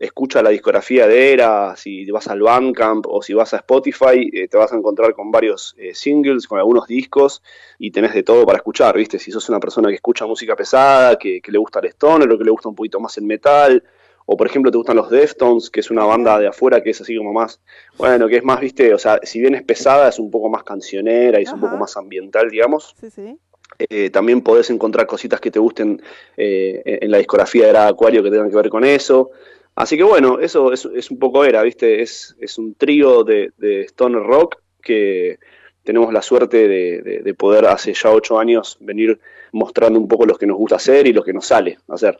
escucha 0.00 0.42
la 0.42 0.50
discografía 0.50 1.06
de 1.06 1.32
Era, 1.32 1.76
si 1.76 2.04
vas 2.10 2.26
al 2.26 2.42
Bandcamp 2.42 3.06
o 3.06 3.22
si 3.22 3.32
vas 3.32 3.54
a 3.54 3.58
Spotify, 3.58 4.28
eh, 4.32 4.48
te 4.48 4.56
vas 4.56 4.72
a 4.72 4.76
encontrar 4.76 5.14
con 5.14 5.30
varios 5.30 5.76
eh, 5.78 5.94
singles, 5.94 6.48
con 6.48 6.58
algunos 6.58 6.88
discos 6.88 7.40
y 7.78 7.92
tenés 7.92 8.12
de 8.12 8.24
todo 8.24 8.44
para 8.44 8.56
escuchar, 8.56 8.96
¿viste? 8.96 9.20
Si 9.20 9.30
sos 9.30 9.48
una 9.48 9.60
persona 9.60 9.88
que 9.88 9.94
escucha 9.94 10.26
música 10.26 10.56
pesada, 10.56 11.16
que, 11.16 11.40
que 11.40 11.52
le 11.52 11.58
gusta 11.58 11.78
el 11.78 11.90
stoner 11.90 12.28
o 12.28 12.36
que 12.36 12.42
le 12.42 12.50
gusta 12.50 12.68
un 12.68 12.74
poquito 12.74 12.98
más 12.98 13.16
el 13.16 13.24
metal, 13.24 13.84
o 14.26 14.36
por 14.36 14.48
ejemplo 14.48 14.72
te 14.72 14.78
gustan 14.78 14.96
los 14.96 15.08
Deftones, 15.08 15.70
que 15.70 15.78
es 15.78 15.92
una 15.92 16.04
banda 16.04 16.36
de 16.40 16.48
afuera 16.48 16.82
que 16.82 16.90
es 16.90 17.00
así 17.00 17.16
como 17.16 17.32
más, 17.32 17.60
bueno, 17.96 18.26
que 18.26 18.38
es 18.38 18.42
más, 18.42 18.58
¿viste? 18.58 18.92
O 18.94 18.98
sea, 18.98 19.20
si 19.22 19.38
bien 19.38 19.54
es 19.54 19.62
pesada, 19.62 20.08
es 20.08 20.18
un 20.18 20.32
poco 20.32 20.48
más 20.48 20.64
cancionera 20.64 21.38
y 21.38 21.44
es 21.44 21.52
un 21.52 21.60
poco 21.60 21.76
más 21.76 21.96
ambiental, 21.96 22.50
digamos. 22.50 22.96
Sí, 22.98 23.10
sí. 23.10 23.38
Eh, 23.78 24.10
también 24.10 24.40
podés 24.42 24.70
encontrar 24.70 25.06
cositas 25.06 25.40
que 25.40 25.50
te 25.50 25.58
gusten 25.58 26.00
eh, 26.36 26.82
en 27.02 27.10
la 27.10 27.18
discografía 27.18 27.64
de 27.64 27.70
Era 27.70 27.86
Acuario 27.88 28.22
que 28.22 28.30
tengan 28.30 28.50
que 28.50 28.56
ver 28.56 28.68
con 28.68 28.84
eso. 28.84 29.30
Así 29.74 29.96
que 29.96 30.04
bueno, 30.04 30.38
eso 30.38 30.72
es, 30.72 31.10
un 31.10 31.18
poco 31.18 31.44
Era, 31.44 31.62
¿viste? 31.62 32.00
Es, 32.02 32.36
es 32.38 32.58
un 32.58 32.74
trío 32.74 33.24
de, 33.24 33.52
de 33.58 33.82
stoner 33.88 34.22
rock 34.22 34.56
que 34.80 35.38
tenemos 35.82 36.12
la 36.12 36.22
suerte 36.22 36.68
de, 36.68 37.02
de- 37.02 37.18
de 37.20 37.34
poder 37.34 37.66
hace 37.66 37.92
ya 37.92 38.10
ocho 38.10 38.38
años 38.38 38.76
venir 38.80 39.18
mostrando 39.52 39.98
un 39.98 40.08
poco 40.08 40.26
lo 40.26 40.36
que 40.36 40.46
nos 40.46 40.56
gusta 40.56 40.76
hacer 40.76 41.06
y 41.06 41.12
lo 41.12 41.22
que 41.24 41.32
nos 41.32 41.46
sale 41.46 41.78
hacer. 41.88 42.18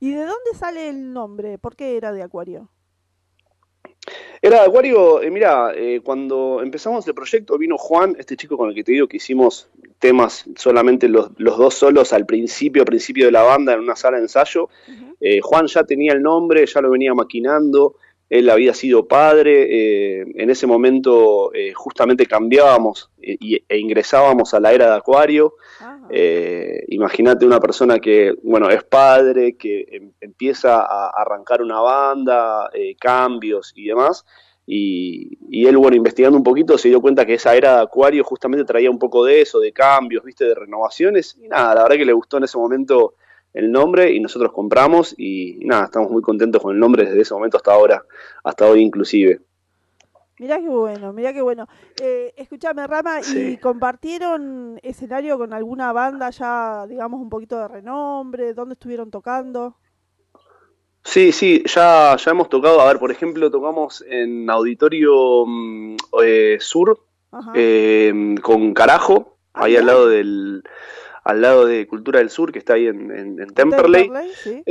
¿Y 0.00 0.10
de 0.10 0.20
dónde 0.20 0.50
sale 0.56 0.88
el 0.88 1.12
nombre? 1.12 1.58
¿Por 1.58 1.76
qué 1.76 1.96
Era 1.96 2.12
de 2.12 2.22
Acuario? 2.22 2.68
Era 4.42 4.60
de 4.60 4.66
Acuario, 4.66 5.22
eh, 5.22 5.30
mira, 5.30 5.72
eh, 5.74 6.00
cuando 6.04 6.60
empezamos 6.62 7.06
el 7.08 7.14
proyecto 7.14 7.56
vino 7.56 7.78
Juan, 7.78 8.14
este 8.18 8.36
chico 8.36 8.56
con 8.58 8.68
el 8.68 8.74
que 8.74 8.84
te 8.84 8.92
digo 8.92 9.06
que 9.06 9.16
hicimos 9.16 9.68
temas 9.98 10.44
solamente 10.56 11.08
los, 11.08 11.30
los 11.38 11.56
dos 11.56 11.74
solos 11.74 12.12
al 12.12 12.26
principio, 12.26 12.84
principio 12.84 13.24
de 13.26 13.32
la 13.32 13.42
banda 13.42 13.72
en 13.72 13.80
una 13.80 13.96
sala 13.96 14.18
de 14.18 14.24
ensayo. 14.24 14.68
Eh, 15.20 15.40
Juan 15.40 15.66
ya 15.66 15.84
tenía 15.84 16.12
el 16.12 16.20
nombre, 16.22 16.66
ya 16.66 16.82
lo 16.82 16.90
venía 16.90 17.14
maquinando, 17.14 17.96
él 18.28 18.50
había 18.50 18.74
sido 18.74 19.06
padre, 19.06 19.66
eh, 20.20 20.24
en 20.34 20.50
ese 20.50 20.66
momento 20.66 21.52
eh, 21.54 21.72
justamente 21.72 22.26
cambiábamos 22.26 23.10
y- 23.22 23.62
e 23.66 23.78
ingresábamos 23.78 24.52
a 24.52 24.60
la 24.60 24.72
era 24.74 24.90
de 24.90 24.96
Acuario. 24.96 25.54
Eh, 26.08 26.84
Imagínate 26.88 27.46
una 27.46 27.60
persona 27.60 27.98
que, 27.98 28.34
bueno, 28.42 28.68
es 28.70 28.84
padre, 28.84 29.56
que 29.56 29.84
em- 29.90 30.12
empieza 30.20 30.80
a 30.82 31.10
arrancar 31.10 31.62
una 31.62 31.80
banda, 31.80 32.70
eh, 32.72 32.94
cambios 33.00 33.72
y 33.74 33.86
demás. 33.86 34.24
Y, 34.66 35.38
y 35.50 35.66
él, 35.66 35.76
bueno, 35.76 35.96
investigando 35.96 36.38
un 36.38 36.44
poquito, 36.44 36.78
se 36.78 36.88
dio 36.88 37.00
cuenta 37.00 37.26
que 37.26 37.34
esa 37.34 37.54
era 37.54 37.76
de 37.76 37.82
Acuario 37.82 38.24
justamente 38.24 38.64
traía 38.64 38.90
un 38.90 38.98
poco 38.98 39.24
de 39.24 39.40
eso, 39.42 39.60
de 39.60 39.72
cambios, 39.72 40.24
viste, 40.24 40.44
de 40.46 40.54
renovaciones. 40.54 41.36
Y 41.42 41.48
nada, 41.48 41.74
la 41.74 41.82
verdad 41.82 41.96
que 41.96 42.04
le 42.06 42.12
gustó 42.12 42.38
en 42.38 42.44
ese 42.44 42.58
momento 42.58 43.14
el 43.52 43.70
nombre 43.70 44.12
y 44.12 44.20
nosotros 44.20 44.52
compramos 44.52 45.14
y, 45.16 45.62
y 45.62 45.66
nada, 45.66 45.84
estamos 45.84 46.10
muy 46.10 46.22
contentos 46.22 46.62
con 46.62 46.74
el 46.74 46.80
nombre 46.80 47.04
desde 47.04 47.20
ese 47.20 47.34
momento 47.34 47.56
hasta 47.56 47.72
ahora, 47.72 48.04
hasta 48.42 48.66
hoy 48.68 48.80
inclusive. 48.82 49.40
Mirá 50.44 50.58
qué 50.60 50.68
bueno, 50.68 51.14
mirá 51.14 51.32
qué 51.32 51.40
bueno. 51.40 51.66
Eh, 52.02 52.34
escuchame, 52.36 52.86
Rama, 52.86 53.20
¿y 53.34 53.56
compartieron 53.56 54.78
escenario 54.82 55.38
con 55.38 55.54
alguna 55.54 55.90
banda 55.94 56.28
ya, 56.28 56.84
digamos, 56.86 57.22
un 57.22 57.30
poquito 57.30 57.58
de 57.58 57.66
renombre? 57.66 58.52
¿Dónde 58.52 58.74
estuvieron 58.74 59.10
tocando? 59.10 59.76
Sí, 61.02 61.32
sí, 61.32 61.62
ya, 61.66 62.14
ya 62.22 62.30
hemos 62.30 62.50
tocado, 62.50 62.78
a 62.82 62.88
ver, 62.88 62.98
por 62.98 63.10
ejemplo, 63.10 63.50
tocamos 63.50 64.04
en 64.06 64.50
Auditorio 64.50 65.46
mm, 65.46 65.96
eh, 66.22 66.58
Sur 66.60 67.00
eh, 67.54 68.34
con 68.42 68.74
Carajo, 68.74 69.38
ahí 69.54 69.76
al 69.78 69.86
lado 69.86 70.08
del 70.08 70.62
al 71.24 71.40
lado 71.40 71.64
de 71.64 71.86
Cultura 71.86 72.18
del 72.18 72.28
Sur, 72.28 72.52
que 72.52 72.58
está 72.58 72.74
ahí 72.74 72.86
en, 72.86 73.10
en- 73.10 73.40
en 73.40 73.54
Temperley. 73.54 74.02
Temperley, 74.02 74.34
sí. 74.34 74.62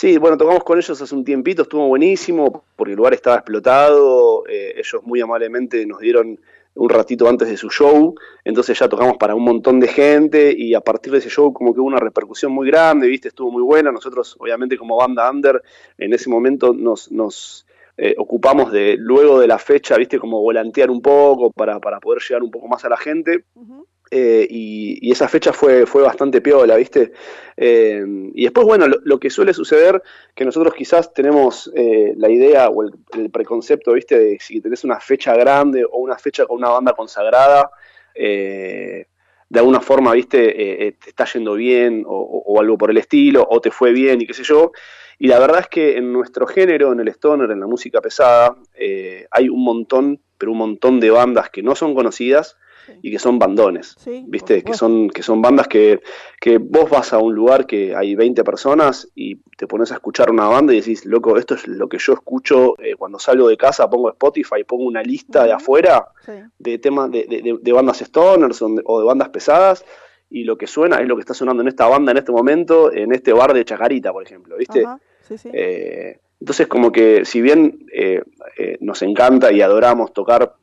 Sí, 0.00 0.16
bueno, 0.16 0.38
tocamos 0.38 0.64
con 0.64 0.78
ellos 0.78 0.98
hace 0.98 1.14
un 1.14 1.26
tiempito, 1.26 1.60
estuvo 1.60 1.86
buenísimo, 1.86 2.64
porque 2.74 2.92
el 2.92 2.96
lugar 2.96 3.12
estaba 3.12 3.36
explotado, 3.36 4.46
eh, 4.48 4.72
ellos 4.78 5.02
muy 5.04 5.20
amablemente 5.20 5.84
nos 5.84 6.00
dieron 6.00 6.40
un 6.72 6.88
ratito 6.88 7.28
antes 7.28 7.48
de 7.48 7.58
su 7.58 7.68
show, 7.68 8.14
entonces 8.42 8.78
ya 8.78 8.88
tocamos 8.88 9.18
para 9.18 9.34
un 9.34 9.44
montón 9.44 9.78
de 9.78 9.88
gente 9.88 10.54
y 10.56 10.72
a 10.72 10.80
partir 10.80 11.12
de 11.12 11.18
ese 11.18 11.28
show 11.28 11.52
como 11.52 11.74
que 11.74 11.80
hubo 11.80 11.88
una 11.88 11.98
repercusión 11.98 12.50
muy 12.50 12.66
grande, 12.66 13.08
viste, 13.08 13.28
estuvo 13.28 13.50
muy 13.50 13.62
buena, 13.62 13.92
nosotros 13.92 14.36
obviamente 14.38 14.78
como 14.78 14.96
banda 14.96 15.30
under 15.30 15.62
en 15.98 16.14
ese 16.14 16.30
momento 16.30 16.72
nos, 16.72 17.12
nos 17.12 17.66
eh, 17.98 18.14
ocupamos 18.16 18.72
de 18.72 18.96
luego 18.96 19.38
de 19.38 19.48
la 19.48 19.58
fecha, 19.58 19.98
viste, 19.98 20.18
como 20.18 20.40
volantear 20.40 20.90
un 20.90 21.02
poco 21.02 21.50
para, 21.50 21.78
para 21.78 22.00
poder 22.00 22.22
llegar 22.26 22.42
un 22.42 22.50
poco 22.50 22.68
más 22.68 22.82
a 22.86 22.88
la 22.88 22.96
gente. 22.96 23.44
Eh, 24.12 24.46
y, 24.50 25.10
esa 25.12 25.28
fecha 25.28 25.52
fue, 25.52 25.86
fue 25.86 26.02
bastante 26.02 26.40
piola, 26.40 26.76
¿viste? 26.76 27.12
Eh, 27.56 28.04
y 28.34 28.42
después, 28.42 28.66
bueno, 28.66 28.86
lo, 28.88 29.20
que 29.20 29.30
suele 29.30 29.54
suceder, 29.54 30.02
que 30.34 30.44
nosotros 30.44 30.74
quizás 30.74 31.12
tenemos 31.14 31.70
eh, 31.76 32.14
la 32.16 32.28
idea 32.28 32.68
o 32.70 32.82
el, 32.82 33.30
preconcepto, 33.30 33.92
¿viste? 33.92 34.18
De 34.18 34.38
si 34.40 34.60
tenés 34.60 34.82
una 34.84 34.98
fecha 34.98 35.36
grande 35.36 35.84
o 35.84 35.98
una 35.98 36.18
fecha 36.18 36.46
con 36.46 36.58
una 36.58 36.70
banda 36.70 36.92
consagrada, 36.92 37.70
eh, 38.14 39.06
de 39.48 39.58
alguna 39.58 39.80
forma, 39.80 40.12
¿viste? 40.12 40.96
Te 41.02 41.10
está 41.10 41.24
yendo 41.26 41.54
bien 41.54 42.04
o, 42.06 42.42
o- 42.46 42.60
algo 42.60 42.78
por 42.78 42.90
el 42.90 42.98
estilo, 42.98 43.46
o 43.48 43.60
te 43.60 43.70
fue 43.70 43.92
bien 43.92 44.20
y 44.20 44.26
qué 44.26 44.34
sé 44.34 44.44
yo. 44.44 44.72
Y 45.18 45.26
la 45.28 45.38
verdad 45.38 45.60
es 45.60 45.68
que 45.68 45.96
en 45.96 46.12
nuestro 46.12 46.46
género, 46.46 46.92
en 46.92 47.00
el 47.00 47.08
stoner, 47.08 47.50
en 47.50 47.60
la 47.60 47.66
música 47.66 48.00
pesada, 48.00 48.56
hay 49.30 49.48
un 49.48 49.64
montón, 49.64 50.20
pero 50.38 50.52
un 50.52 50.58
montón 50.58 51.00
de 51.00 51.10
bandas 51.10 51.50
que 51.50 51.62
no 51.62 51.74
son 51.74 51.94
conocidas, 51.94 52.56
y 53.02 53.10
que 53.10 53.18
son 53.18 53.38
bandones, 53.38 53.94
Sí, 53.98 54.24
¿viste? 54.28 54.62
Que 54.62 54.74
son, 54.74 55.08
que 55.10 55.22
son 55.22 55.40
bandas 55.40 55.68
que, 55.68 56.00
que 56.40 56.58
vos 56.58 56.90
vas 56.90 57.12
a 57.12 57.18
un 57.18 57.34
lugar 57.34 57.66
que 57.66 57.94
hay 57.94 58.14
20 58.14 58.42
personas 58.44 59.08
y 59.14 59.36
te 59.56 59.66
pones 59.66 59.90
a 59.92 59.94
escuchar 59.94 60.30
una 60.30 60.46
banda 60.48 60.72
y 60.72 60.76
decís, 60.80 61.04
loco, 61.06 61.36
esto 61.38 61.54
es 61.54 61.66
lo 61.68 61.88
que 61.88 61.98
yo 61.98 62.12
escucho 62.14 62.74
eh, 62.80 62.94
cuando 62.96 63.18
salgo 63.18 63.48
de 63.48 63.56
casa, 63.56 63.88
pongo 63.88 64.08
Spotify, 64.10 64.64
pongo 64.66 64.84
una 64.84 65.02
lista 65.02 65.44
de 65.44 65.52
afuera 65.52 66.06
de 66.58 66.78
temas 66.78 67.10
de, 67.10 67.58
de- 67.62 67.72
bandas 67.72 67.98
stoners 67.98 68.60
o 68.62 68.68
de, 68.68 68.82
o 68.84 69.00
de 69.00 69.06
bandas 69.06 69.28
pesadas 69.30 69.84
y 70.28 70.44
lo 70.44 70.56
que 70.56 70.66
suena 70.66 70.98
es 71.00 71.08
lo 71.08 71.16
que 71.16 71.20
está 71.20 71.34
sonando 71.34 71.62
en 71.62 71.68
esta 71.68 71.86
banda 71.86 72.12
en 72.12 72.18
este 72.18 72.32
momento, 72.32 72.92
en 72.92 73.12
este 73.12 73.32
bar 73.32 73.52
de 73.52 73.64
Chacarita, 73.64 74.12
por 74.12 74.22
ejemplo, 74.22 74.56
¿viste? 74.56 74.84
Ajá, 74.84 75.00
sí, 75.26 75.36
sí. 75.38 75.50
Eh, 75.52 76.18
entonces, 76.40 76.68
como 76.68 76.90
que 76.92 77.24
si 77.24 77.42
bien 77.42 77.86
eh, 77.92 78.22
eh, 78.56 78.78
nos 78.80 79.02
encanta 79.02 79.52
y 79.52 79.60
adoramos 79.60 80.12
tocar 80.14 80.54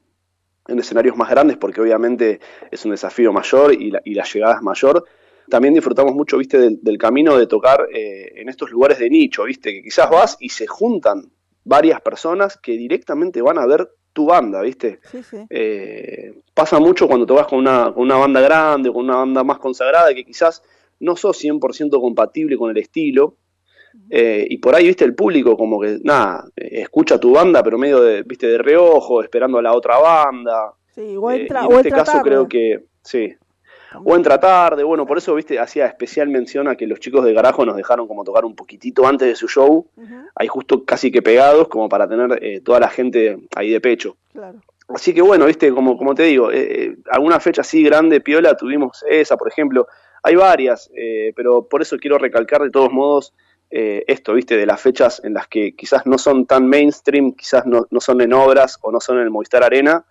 en 0.67 0.79
escenarios 0.79 1.15
más 1.15 1.29
grandes, 1.29 1.57
porque 1.57 1.81
obviamente 1.81 2.39
es 2.71 2.83
un 2.85 2.91
desafío 2.91 3.31
mayor 3.33 3.73
y 3.73 3.91
la, 3.91 4.01
y 4.03 4.13
la 4.13 4.23
llegada 4.23 4.55
es 4.55 4.61
mayor, 4.61 5.03
también 5.49 5.73
disfrutamos 5.73 6.13
mucho, 6.13 6.37
viste, 6.37 6.59
del, 6.59 6.79
del 6.81 6.97
camino 6.97 7.37
de 7.37 7.47
tocar 7.47 7.87
eh, 7.93 8.33
en 8.35 8.49
estos 8.49 8.69
lugares 8.69 8.99
de 8.99 9.09
nicho, 9.09 9.43
viste, 9.43 9.73
que 9.73 9.83
quizás 9.83 10.09
vas 10.09 10.37
y 10.39 10.49
se 10.49 10.67
juntan 10.67 11.31
varias 11.63 12.01
personas 12.01 12.57
que 12.57 12.73
directamente 12.73 13.41
van 13.41 13.57
a 13.57 13.65
ver 13.65 13.89
tu 14.13 14.25
banda, 14.25 14.61
viste. 14.61 14.99
Sí, 15.11 15.23
sí. 15.23 15.37
Eh, 15.49 16.41
pasa 16.53 16.79
mucho 16.79 17.07
cuando 17.07 17.25
te 17.25 17.33
vas 17.33 17.47
con 17.47 17.59
una, 17.59 17.93
con 17.93 18.03
una 18.03 18.17
banda 18.17 18.41
grande, 18.41 18.91
con 18.91 19.05
una 19.05 19.17
banda 19.17 19.43
más 19.43 19.59
consagrada, 19.59 20.13
que 20.13 20.25
quizás 20.25 20.63
no 20.99 21.15
sos 21.15 21.41
100% 21.43 21.99
compatible 22.01 22.57
con 22.57 22.71
el 22.71 22.77
estilo, 22.77 23.37
eh, 24.09 24.45
y 24.49 24.57
por 24.57 24.75
ahí, 24.75 24.87
viste, 24.87 25.05
el 25.05 25.15
público 25.15 25.57
como 25.57 25.79
que, 25.79 25.99
nada, 26.03 26.45
eh, 26.55 26.81
escucha 26.81 27.19
tu 27.19 27.33
banda, 27.33 27.61
pero 27.63 27.77
medio 27.77 28.01
de, 28.01 28.23
viste, 28.23 28.47
de 28.47 28.57
reojo, 28.57 29.21
esperando 29.21 29.57
a 29.57 29.61
la 29.61 29.73
otra 29.73 29.97
banda. 29.97 30.73
Sí, 30.93 31.15
o 31.17 31.31
Eh, 31.31 31.41
entra, 31.41 31.63
y 31.63 31.65
o 31.65 31.71
en 31.71 31.77
este 31.77 31.89
entra 31.89 32.03
caso 32.03 32.11
tarde. 32.13 32.29
creo 32.29 32.47
que, 32.47 32.83
sí. 33.01 33.35
O 34.03 34.15
entra 34.15 34.39
tarde, 34.39 34.83
bueno, 34.83 35.05
por 35.05 35.17
eso, 35.17 35.33
viste, 35.33 35.59
hacía 35.59 35.85
especial 35.85 36.27
mención 36.27 36.67
a 36.67 36.75
que 36.75 36.85
los 36.87 36.99
chicos 36.99 37.23
de 37.23 37.33
Garajo 37.33 37.65
nos 37.65 37.75
dejaron 37.77 38.07
como 38.07 38.23
tocar 38.23 38.45
un 38.45 38.55
poquitito 38.55 39.07
antes 39.07 39.27
de 39.27 39.35
su 39.35 39.47
show, 39.47 39.87
ahí 40.35 40.47
justo 40.47 40.83
casi 40.83 41.11
que 41.11 41.21
pegados, 41.21 41.67
como 41.67 41.87
para 41.87 42.07
tener 42.07 42.37
eh, 42.43 42.59
toda 42.61 42.79
la 42.79 42.89
gente 42.89 43.39
ahí 43.55 43.71
de 43.71 43.79
pecho. 43.79 44.17
Claro. 44.33 44.59
Así 44.89 45.13
que 45.13 45.21
bueno, 45.21 45.45
viste, 45.45 45.71
como, 45.71 45.97
como 45.97 46.15
te 46.15 46.23
digo, 46.23 46.51
eh, 46.51 46.83
eh, 46.83 46.95
alguna 47.11 47.39
fecha 47.39 47.61
así 47.61 47.83
grande, 47.83 48.21
piola, 48.21 48.55
tuvimos 48.55 49.03
esa, 49.09 49.35
por 49.35 49.49
ejemplo. 49.49 49.87
Hay 50.23 50.35
varias, 50.35 50.89
eh, 50.95 51.33
pero 51.35 51.67
por 51.67 51.81
eso 51.81 51.97
quiero 51.97 52.17
recalcar 52.17 52.61
de 52.61 52.69
todos 52.69 52.91
modos 52.91 53.33
eh, 53.69 54.05
esto, 54.07 54.33
viste, 54.33 54.55
de 54.55 54.65
las 54.65 54.81
fechas 54.81 55.21
en 55.23 55.33
las 55.33 55.47
que 55.47 55.75
quizás 55.75 56.05
no 56.05 56.17
son 56.17 56.45
tan 56.45 56.67
mainstream, 56.67 57.33
quizás 57.33 57.65
no, 57.65 57.87
no 57.89 57.99
son 57.99 58.21
en 58.21 58.33
obras 58.33 58.79
o 58.81 58.91
no 58.91 58.99
son 58.99 59.17
en 59.17 59.23
el 59.23 59.29
Movistar 59.29 59.63
Arena, 59.63 60.05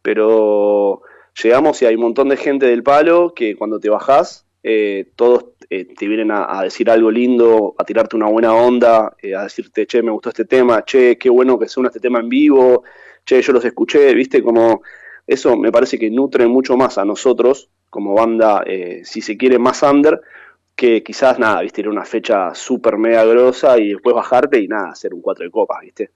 pero 0.00 1.02
llegamos 1.42 1.80
y 1.82 1.86
hay 1.86 1.94
un 1.94 2.02
montón 2.02 2.28
de 2.28 2.36
gente 2.36 2.66
del 2.66 2.82
palo 2.82 3.34
que 3.34 3.56
cuando 3.56 3.78
te 3.78 3.90
bajás, 3.90 4.46
eh, 4.62 5.10
todos 5.16 5.46
eh, 5.70 5.86
te 5.86 6.06
vienen 6.06 6.30
a, 6.30 6.58
a 6.58 6.62
decir 6.62 6.88
algo 6.88 7.10
lindo, 7.10 7.74
a 7.78 7.84
tirarte 7.84 8.16
una 8.16 8.28
buena 8.28 8.54
onda, 8.54 9.14
eh, 9.20 9.34
a 9.34 9.42
decirte, 9.42 9.86
che, 9.86 10.02
me 10.02 10.10
gustó 10.10 10.28
este 10.28 10.44
tema, 10.44 10.84
che, 10.84 11.18
qué 11.18 11.28
bueno 11.28 11.58
que 11.58 11.68
suena 11.68 11.88
este 11.88 12.00
tema 12.00 12.20
en 12.20 12.28
vivo, 12.28 12.84
che, 13.24 13.42
yo 13.42 13.52
los 13.52 13.64
escuché, 13.64 14.14
viste, 14.14 14.42
como 14.42 14.82
eso 15.26 15.56
me 15.56 15.72
parece 15.72 15.98
que 15.98 16.10
nutre 16.10 16.46
mucho 16.46 16.76
más 16.76 16.98
a 16.98 17.04
nosotros 17.04 17.70
como 17.90 18.14
banda, 18.14 18.64
si 19.04 19.20
se 19.20 19.36
quiere, 19.36 19.58
más 19.58 19.82
under, 19.82 20.22
que 20.74 21.02
quizás 21.02 21.38
nada, 21.38 21.60
viste, 21.62 21.80
ir 21.80 21.86
a 21.86 21.90
una 21.90 22.04
fecha 22.04 22.54
súper 22.54 22.96
mega 22.98 23.24
grosa 23.24 23.78
y 23.78 23.90
después 23.92 24.14
bajarte 24.16 24.58
y 24.60 24.68
nada, 24.68 24.90
hacer 24.90 25.14
un 25.14 25.20
cuatro 25.20 25.44
de 25.44 25.50
copas, 25.50 25.80
viste. 25.82 26.10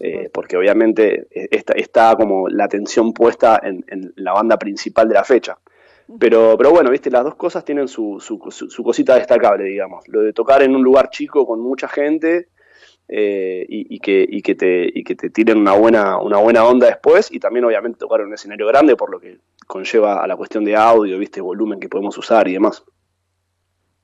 Eh, 0.00 0.28
porque 0.32 0.56
obviamente 0.56 1.28
eh, 1.30 1.48
está, 1.50 1.72
está 1.74 2.14
como 2.16 2.48
la 2.48 2.64
atención 2.64 3.12
puesta 3.14 3.58
en, 3.62 3.84
en 3.88 4.12
la 4.16 4.32
banda 4.32 4.58
principal 4.58 5.08
de 5.08 5.14
la 5.14 5.24
fecha. 5.24 5.56
Pero, 6.18 6.56
pero 6.58 6.70
bueno, 6.70 6.90
viste, 6.90 7.08
las 7.10 7.22
dos 7.24 7.36
cosas 7.36 7.64
tienen 7.64 7.86
su, 7.86 8.18
su, 8.20 8.40
su- 8.50 8.68
su 8.68 8.82
cosita 8.82 9.14
destacable, 9.14 9.64
digamos. 9.64 10.06
Lo 10.08 10.22
de 10.22 10.32
tocar 10.32 10.62
en 10.62 10.74
un 10.74 10.82
lugar 10.82 11.08
chico 11.10 11.46
con 11.46 11.60
mucha 11.60 11.86
gente 11.88 12.48
eh, 13.08 13.64
y, 13.68 13.94
y 13.94 14.00
que, 14.00 14.26
y, 14.28 14.42
que 14.42 14.54
te, 14.56 14.90
y 14.92 15.04
que 15.04 15.14
te 15.14 15.30
tiren 15.30 15.58
una 15.58 15.72
buena, 15.74 16.18
una 16.20 16.38
buena 16.38 16.64
onda 16.64 16.88
después, 16.88 17.30
y 17.32 17.38
también 17.38 17.64
obviamente 17.64 17.98
tocar 18.00 18.20
en 18.20 18.26
un 18.26 18.34
escenario 18.34 18.66
grande, 18.66 18.96
por 18.96 19.10
lo 19.10 19.20
que 19.20 19.38
conlleva 19.66 20.22
a 20.22 20.26
la 20.26 20.36
cuestión 20.36 20.64
de 20.64 20.74
audio, 20.76 21.16
viste, 21.16 21.40
volumen 21.40 21.78
que 21.80 21.88
podemos 21.88 22.18
usar 22.18 22.48
y 22.48 22.54
demás. 22.54 22.84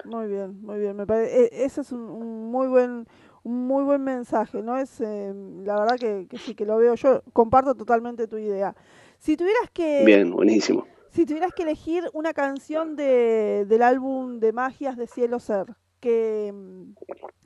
Muy 0.07 0.27
bien, 0.29 0.61
muy 0.63 0.79
bien. 0.79 0.97
Me 0.97 1.07
pare- 1.07 1.45
e- 1.45 1.65
ese 1.65 1.81
es 1.83 1.93
un, 1.93 2.01
un 2.01 2.51
muy 2.51 2.69
buen 2.69 3.07
un 3.43 3.67
muy 3.69 3.85
buen 3.85 4.03
mensaje, 4.03 4.61
¿no? 4.63 4.77
Es 4.77 5.01
eh, 5.01 5.33
la 5.65 5.79
verdad 5.79 5.99
que, 5.99 6.27
que 6.29 6.37
sí 6.37 6.55
que 6.57 6.65
lo 6.67 6.77
veo 6.79 6.95
yo, 6.97 7.23
comparto 7.33 7.75
totalmente 7.77 8.27
tu 8.27 8.39
idea. 8.39 8.75
Si 9.19 9.37
tuvieras 9.37 9.71
que 9.73 10.03
Bien, 10.05 10.31
buenísimo. 10.33 10.87
si 11.11 11.25
tuvieras 11.27 11.53
que 11.55 11.63
elegir 11.63 12.05
una 12.13 12.33
canción 12.35 12.97
de, 12.97 13.65
del 13.69 13.83
álbum 13.83 14.41
de 14.41 14.53
Magias 14.53 14.97
de 14.97 15.07
Cielo 15.07 15.39
Ser, 15.39 15.67
que 16.01 16.53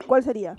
¿cuál 0.07 0.23
sería? 0.23 0.55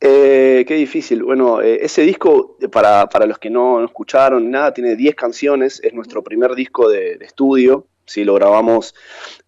Eh, 0.00 0.64
qué 0.68 0.74
difícil. 0.74 1.24
Bueno, 1.24 1.60
eh, 1.62 1.78
ese 1.84 2.02
disco, 2.02 2.56
eh, 2.60 2.68
para, 2.68 3.08
para 3.08 3.26
los 3.26 3.38
que 3.38 3.50
no, 3.50 3.78
no 3.80 3.86
escucharon 3.86 4.50
nada, 4.50 4.72
tiene 4.72 4.94
10 4.94 5.14
canciones. 5.14 5.80
Es 5.82 5.94
nuestro 5.94 6.22
primer 6.22 6.54
disco 6.54 6.88
de, 6.88 7.16
de 7.16 7.24
estudio. 7.24 7.86
Sí, 8.06 8.24
lo 8.24 8.34
grabamos 8.34 8.94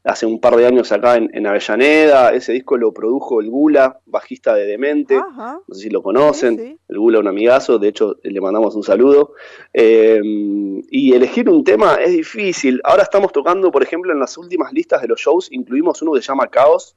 hace 0.02 0.26
un 0.26 0.40
par 0.40 0.56
de 0.56 0.66
años 0.66 0.90
acá 0.90 1.16
en, 1.16 1.30
en 1.32 1.46
Avellaneda. 1.46 2.32
Ese 2.32 2.52
disco 2.52 2.76
lo 2.76 2.92
produjo 2.92 3.40
el 3.40 3.50
Gula, 3.50 4.00
bajista 4.04 4.54
de 4.54 4.66
Demente. 4.66 5.14
Ajá. 5.16 5.60
No 5.66 5.74
sé 5.74 5.82
si 5.82 5.90
lo 5.90 6.02
conocen. 6.02 6.78
El 6.88 6.98
Gula, 6.98 7.20
un 7.20 7.28
amigazo. 7.28 7.78
De 7.78 7.88
hecho, 7.88 8.16
le 8.22 8.40
mandamos 8.40 8.74
un 8.74 8.82
saludo. 8.82 9.34
Eh, 9.72 10.20
y 10.90 11.12
elegir 11.12 11.48
un 11.48 11.62
tema 11.62 11.94
es 11.94 12.10
difícil. 12.10 12.80
Ahora 12.82 13.04
estamos 13.04 13.30
tocando, 13.32 13.70
por 13.70 13.82
ejemplo, 13.82 14.12
en 14.12 14.18
las 14.18 14.36
últimas 14.36 14.72
listas 14.72 15.02
de 15.02 15.08
los 15.08 15.20
shows, 15.20 15.48
incluimos 15.52 16.02
uno 16.02 16.12
que 16.12 16.20
se 16.20 16.26
llama 16.28 16.48
Caos 16.48 16.96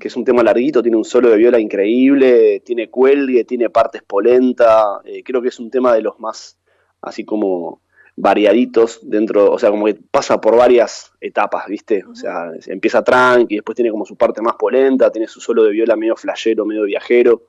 que 0.00 0.08
es 0.08 0.16
un 0.16 0.24
tema 0.24 0.42
larguito, 0.42 0.80
tiene 0.80 0.96
un 0.96 1.04
solo 1.04 1.28
de 1.28 1.36
viola 1.36 1.60
increíble, 1.60 2.60
tiene 2.60 2.88
cuelgue, 2.88 3.44
tiene 3.44 3.68
partes 3.68 4.02
polenta, 4.02 5.02
eh, 5.04 5.22
creo 5.22 5.42
que 5.42 5.48
es 5.48 5.60
un 5.60 5.70
tema 5.70 5.92
de 5.92 6.00
los 6.00 6.18
más 6.18 6.58
así 7.02 7.24
como 7.24 7.82
variaditos 8.16 9.00
dentro, 9.02 9.50
o 9.50 9.58
sea, 9.58 9.70
como 9.70 9.86
que 9.86 9.94
pasa 9.94 10.40
por 10.40 10.56
varias 10.56 11.12
etapas, 11.20 11.66
¿viste? 11.66 12.04
O 12.04 12.14
sea, 12.14 12.50
se 12.60 12.72
empieza 12.72 13.02
tranqui, 13.02 13.56
después 13.56 13.74
tiene 13.74 13.90
como 13.90 14.04
su 14.04 14.16
parte 14.16 14.42
más 14.42 14.54
polenta, 14.56 15.10
tiene 15.10 15.26
su 15.26 15.40
solo 15.40 15.64
de 15.64 15.70
viola 15.70 15.96
medio 15.96 16.16
flashero, 16.16 16.66
medio 16.66 16.84
viajero, 16.84 17.46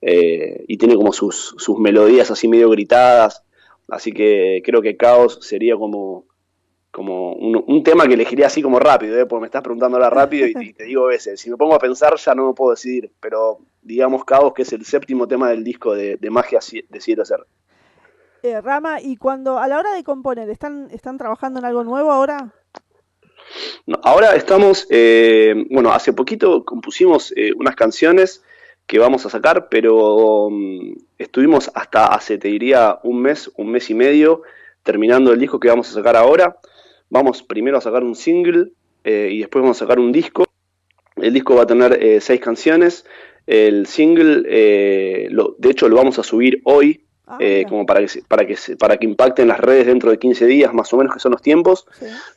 eh, 0.00 0.64
y 0.68 0.76
tiene 0.76 0.94
como 0.96 1.12
sus, 1.12 1.54
sus 1.56 1.78
melodías 1.78 2.30
así 2.30 2.48
medio 2.48 2.68
gritadas, 2.70 3.42
así 3.88 4.12
que 4.12 4.62
creo 4.64 4.82
que 4.82 4.96
Caos 4.96 5.38
sería 5.42 5.76
como 5.76 6.26
como 6.90 7.32
un, 7.32 7.64
un 7.66 7.82
tema 7.82 8.06
que 8.06 8.14
elegiría 8.14 8.46
así 8.46 8.62
como 8.62 8.78
rápido, 8.78 9.18
¿eh? 9.18 9.26
porque 9.26 9.40
me 9.40 9.46
estás 9.46 9.62
preguntando 9.62 9.96
ahora 9.96 10.10
rápido 10.10 10.46
y, 10.46 10.54
y 10.60 10.72
te 10.74 10.84
digo 10.84 11.06
a 11.06 11.08
veces, 11.08 11.40
si 11.40 11.50
me 11.50 11.56
pongo 11.56 11.74
a 11.74 11.80
pensar 11.80 12.14
ya 12.14 12.36
no 12.36 12.46
me 12.46 12.54
puedo 12.54 12.70
decidir, 12.70 13.10
pero 13.18 13.58
digamos 13.82 14.24
Caos 14.24 14.54
que 14.54 14.62
es 14.62 14.72
el 14.72 14.84
séptimo 14.84 15.26
tema 15.26 15.50
del 15.50 15.64
disco 15.64 15.92
de, 15.92 16.18
de 16.18 16.30
Magia 16.30 16.60
de 16.88 17.00
Cielo 17.00 17.24
Ser. 17.24 17.40
Eh, 18.44 18.60
Rama, 18.60 19.00
y 19.00 19.16
cuando 19.16 19.58
a 19.58 19.66
la 19.68 19.78
hora 19.78 19.94
de 19.94 20.04
componer, 20.04 20.50
¿están, 20.50 20.90
están 20.92 21.16
trabajando 21.16 21.60
en 21.60 21.64
algo 21.64 21.82
nuevo 21.82 22.12
ahora? 22.12 22.52
Ahora 24.02 24.36
estamos, 24.36 24.86
eh, 24.90 25.54
bueno, 25.70 25.90
hace 25.94 26.12
poquito 26.12 26.62
compusimos 26.62 27.32
eh, 27.36 27.54
unas 27.56 27.74
canciones 27.74 28.44
que 28.86 28.98
vamos 28.98 29.24
a 29.24 29.30
sacar, 29.30 29.70
pero 29.70 30.50
mm, 30.50 30.92
estuvimos 31.16 31.70
hasta 31.72 32.04
hace, 32.04 32.36
te 32.36 32.48
diría, 32.48 33.00
un 33.02 33.22
mes, 33.22 33.50
un 33.56 33.70
mes 33.70 33.88
y 33.88 33.94
medio, 33.94 34.42
terminando 34.82 35.32
el 35.32 35.40
disco 35.40 35.58
que 35.58 35.68
vamos 35.68 35.88
a 35.88 35.94
sacar 35.94 36.14
ahora. 36.14 36.58
Vamos 37.08 37.42
primero 37.42 37.78
a 37.78 37.80
sacar 37.80 38.04
un 38.04 38.14
single 38.14 38.72
y 39.06 39.38
después 39.38 39.62
vamos 39.62 39.78
a 39.78 39.86
sacar 39.86 39.98
un 39.98 40.12
disco. 40.12 40.44
El 41.16 41.32
disco 41.32 41.54
va 41.54 41.62
a 41.62 41.66
tener 41.66 42.20
seis 42.20 42.42
canciones. 42.42 43.06
El 43.46 43.86
single, 43.86 44.42
de 44.42 45.70
hecho, 45.70 45.88
lo 45.88 45.96
vamos 45.96 46.18
a 46.18 46.22
subir 46.22 46.60
hoy, 46.64 47.04
eh, 47.38 47.64
como 47.68 47.86
para 47.86 48.00
que, 48.00 48.22
para, 48.28 48.46
que 48.46 48.56
para 48.78 48.96
que 48.98 49.06
impacte 49.06 49.42
en 49.42 49.48
las 49.48 49.58
redes 49.58 49.86
dentro 49.86 50.10
de 50.10 50.18
15 50.18 50.44
días, 50.44 50.74
más 50.74 50.92
o 50.92 50.98
menos, 50.98 51.14
que 51.14 51.20
son 51.20 51.32
los 51.32 51.40
tiempos. 51.40 51.86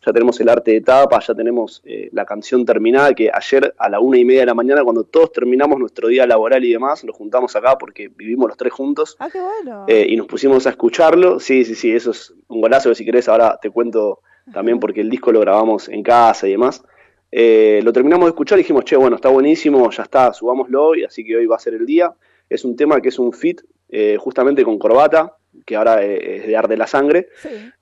Ya 0.06 0.14
tenemos 0.14 0.40
el 0.40 0.48
arte 0.48 0.72
de 0.72 0.82
tapa, 0.82 1.20
ya 1.20 1.36
tenemos 1.36 1.82
eh, 1.86 2.10
la 2.14 2.26
canción 2.26 2.66
terminada, 2.66 3.14
que 3.14 3.30
ayer 3.34 3.74
a 3.78 3.90
la 3.90 4.00
una 4.00 4.18
y 4.18 4.24
media 4.24 4.42
de 4.42 4.46
la 4.46 4.54
mañana, 4.54 4.84
cuando 4.84 5.04
todos 5.04 5.34
terminamos 5.34 5.78
nuestro 5.78 6.08
día 6.08 6.26
laboral 6.26 6.64
y 6.64 6.72
demás, 6.72 7.04
nos 7.04 7.16
juntamos 7.18 7.56
acá 7.56 7.78
porque 7.78 8.08
vivimos 8.08 8.48
los 8.48 8.58
tres 8.58 8.72
juntos. 8.72 9.18
Ah, 9.20 9.30
qué 9.32 9.42
bueno. 9.42 9.86
Eh, 9.88 10.06
y 10.10 10.16
nos 10.16 10.28
pusimos 10.28 10.66
a 10.68 10.70
escucharlo. 10.70 11.40
Sí, 11.40 11.66
sí, 11.66 11.76
sí, 11.76 11.92
eso 11.92 12.12
es 12.12 12.34
un 12.48 12.62
golazo 12.62 12.90
que 12.90 12.96
si 12.96 13.04
querés 13.04 13.28
ahora 13.28 13.60
te 13.62 13.70
cuento 13.70 14.22
también 14.54 14.80
porque 14.80 15.02
el 15.02 15.10
disco 15.10 15.34
lo 15.34 15.42
grabamos 15.42 15.90
en 15.90 16.02
casa 16.02 16.48
y 16.48 16.52
demás. 16.52 16.82
Eh, 17.30 17.82
lo 17.84 17.92
terminamos 17.92 18.26
de 18.26 18.30
escuchar 18.30 18.58
y 18.58 18.62
dijimos, 18.62 18.86
che, 18.86 18.96
bueno, 18.96 19.18
está 19.18 19.28
buenísimo, 19.28 19.90
ya 19.92 20.04
está, 20.04 20.32
subámoslo 20.34 20.96
y 20.96 21.04
así 21.04 21.26
que 21.26 21.36
hoy 21.36 21.46
va 21.46 21.58
a 21.58 21.60
ser 21.60 21.74
el 21.74 21.86
día. 21.86 22.14
Es 22.50 22.64
un 22.64 22.78
tema 22.78 23.02
que 23.02 23.10
es 23.10 23.20
un 23.20 23.34
fit 23.34 23.62
eh, 23.90 24.18
justamente 24.20 24.64
con 24.64 24.78
Corbata, 24.78 25.38
que 25.66 25.76
ahora 25.76 26.04
eh, 26.04 26.38
es 26.38 26.48
de 26.48 26.58
Arde 26.58 26.78
la 26.78 26.88
Sangre. 26.88 27.30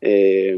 Eh, 0.02 0.58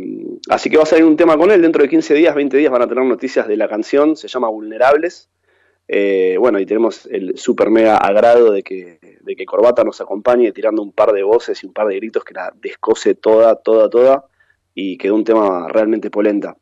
así 0.49 0.69
que 0.69 0.77
va 0.77 0.83
a 0.83 0.87
salir 0.87 1.05
un 1.05 1.17
tema 1.17 1.37
con 1.37 1.51
él. 1.51 1.61
Dentro 1.61 1.81
de 1.81 1.89
15 1.89 2.13
días, 2.13 2.35
20 2.35 2.57
días 2.57 2.71
van 2.71 2.81
a 2.81 2.87
tener 2.87 3.03
noticias 3.05 3.47
de 3.47 3.57
la 3.57 3.67
canción. 3.67 4.15
Se 4.15 4.27
llama 4.27 4.49
Vulnerables. 4.49 5.29
Eh, 5.87 6.35
bueno, 6.37 6.59
y 6.59 6.65
tenemos 6.65 7.05
el 7.05 7.37
super 7.37 7.69
mega 7.69 7.97
agrado 7.97 8.51
de 8.51 8.61
que, 8.61 8.99
de 9.21 9.35
que 9.35 9.45
Corbata 9.45 9.83
nos 9.83 10.01
acompañe 10.01 10.51
tirando 10.51 10.81
un 10.81 10.91
par 10.91 11.13
de 11.13 11.23
voces 11.23 11.63
y 11.63 11.67
un 11.67 11.73
par 11.73 11.87
de 11.87 11.95
gritos 11.95 12.25
que 12.25 12.33
la 12.33 12.53
descose 12.55 13.15
toda, 13.15 13.55
toda, 13.55 13.89
toda. 13.89 14.25
y 14.73 14.97
quedó 14.97 15.15
un 15.15 15.23
tema 15.23 15.67
realmente 15.69 16.11
polenta. 16.11 16.57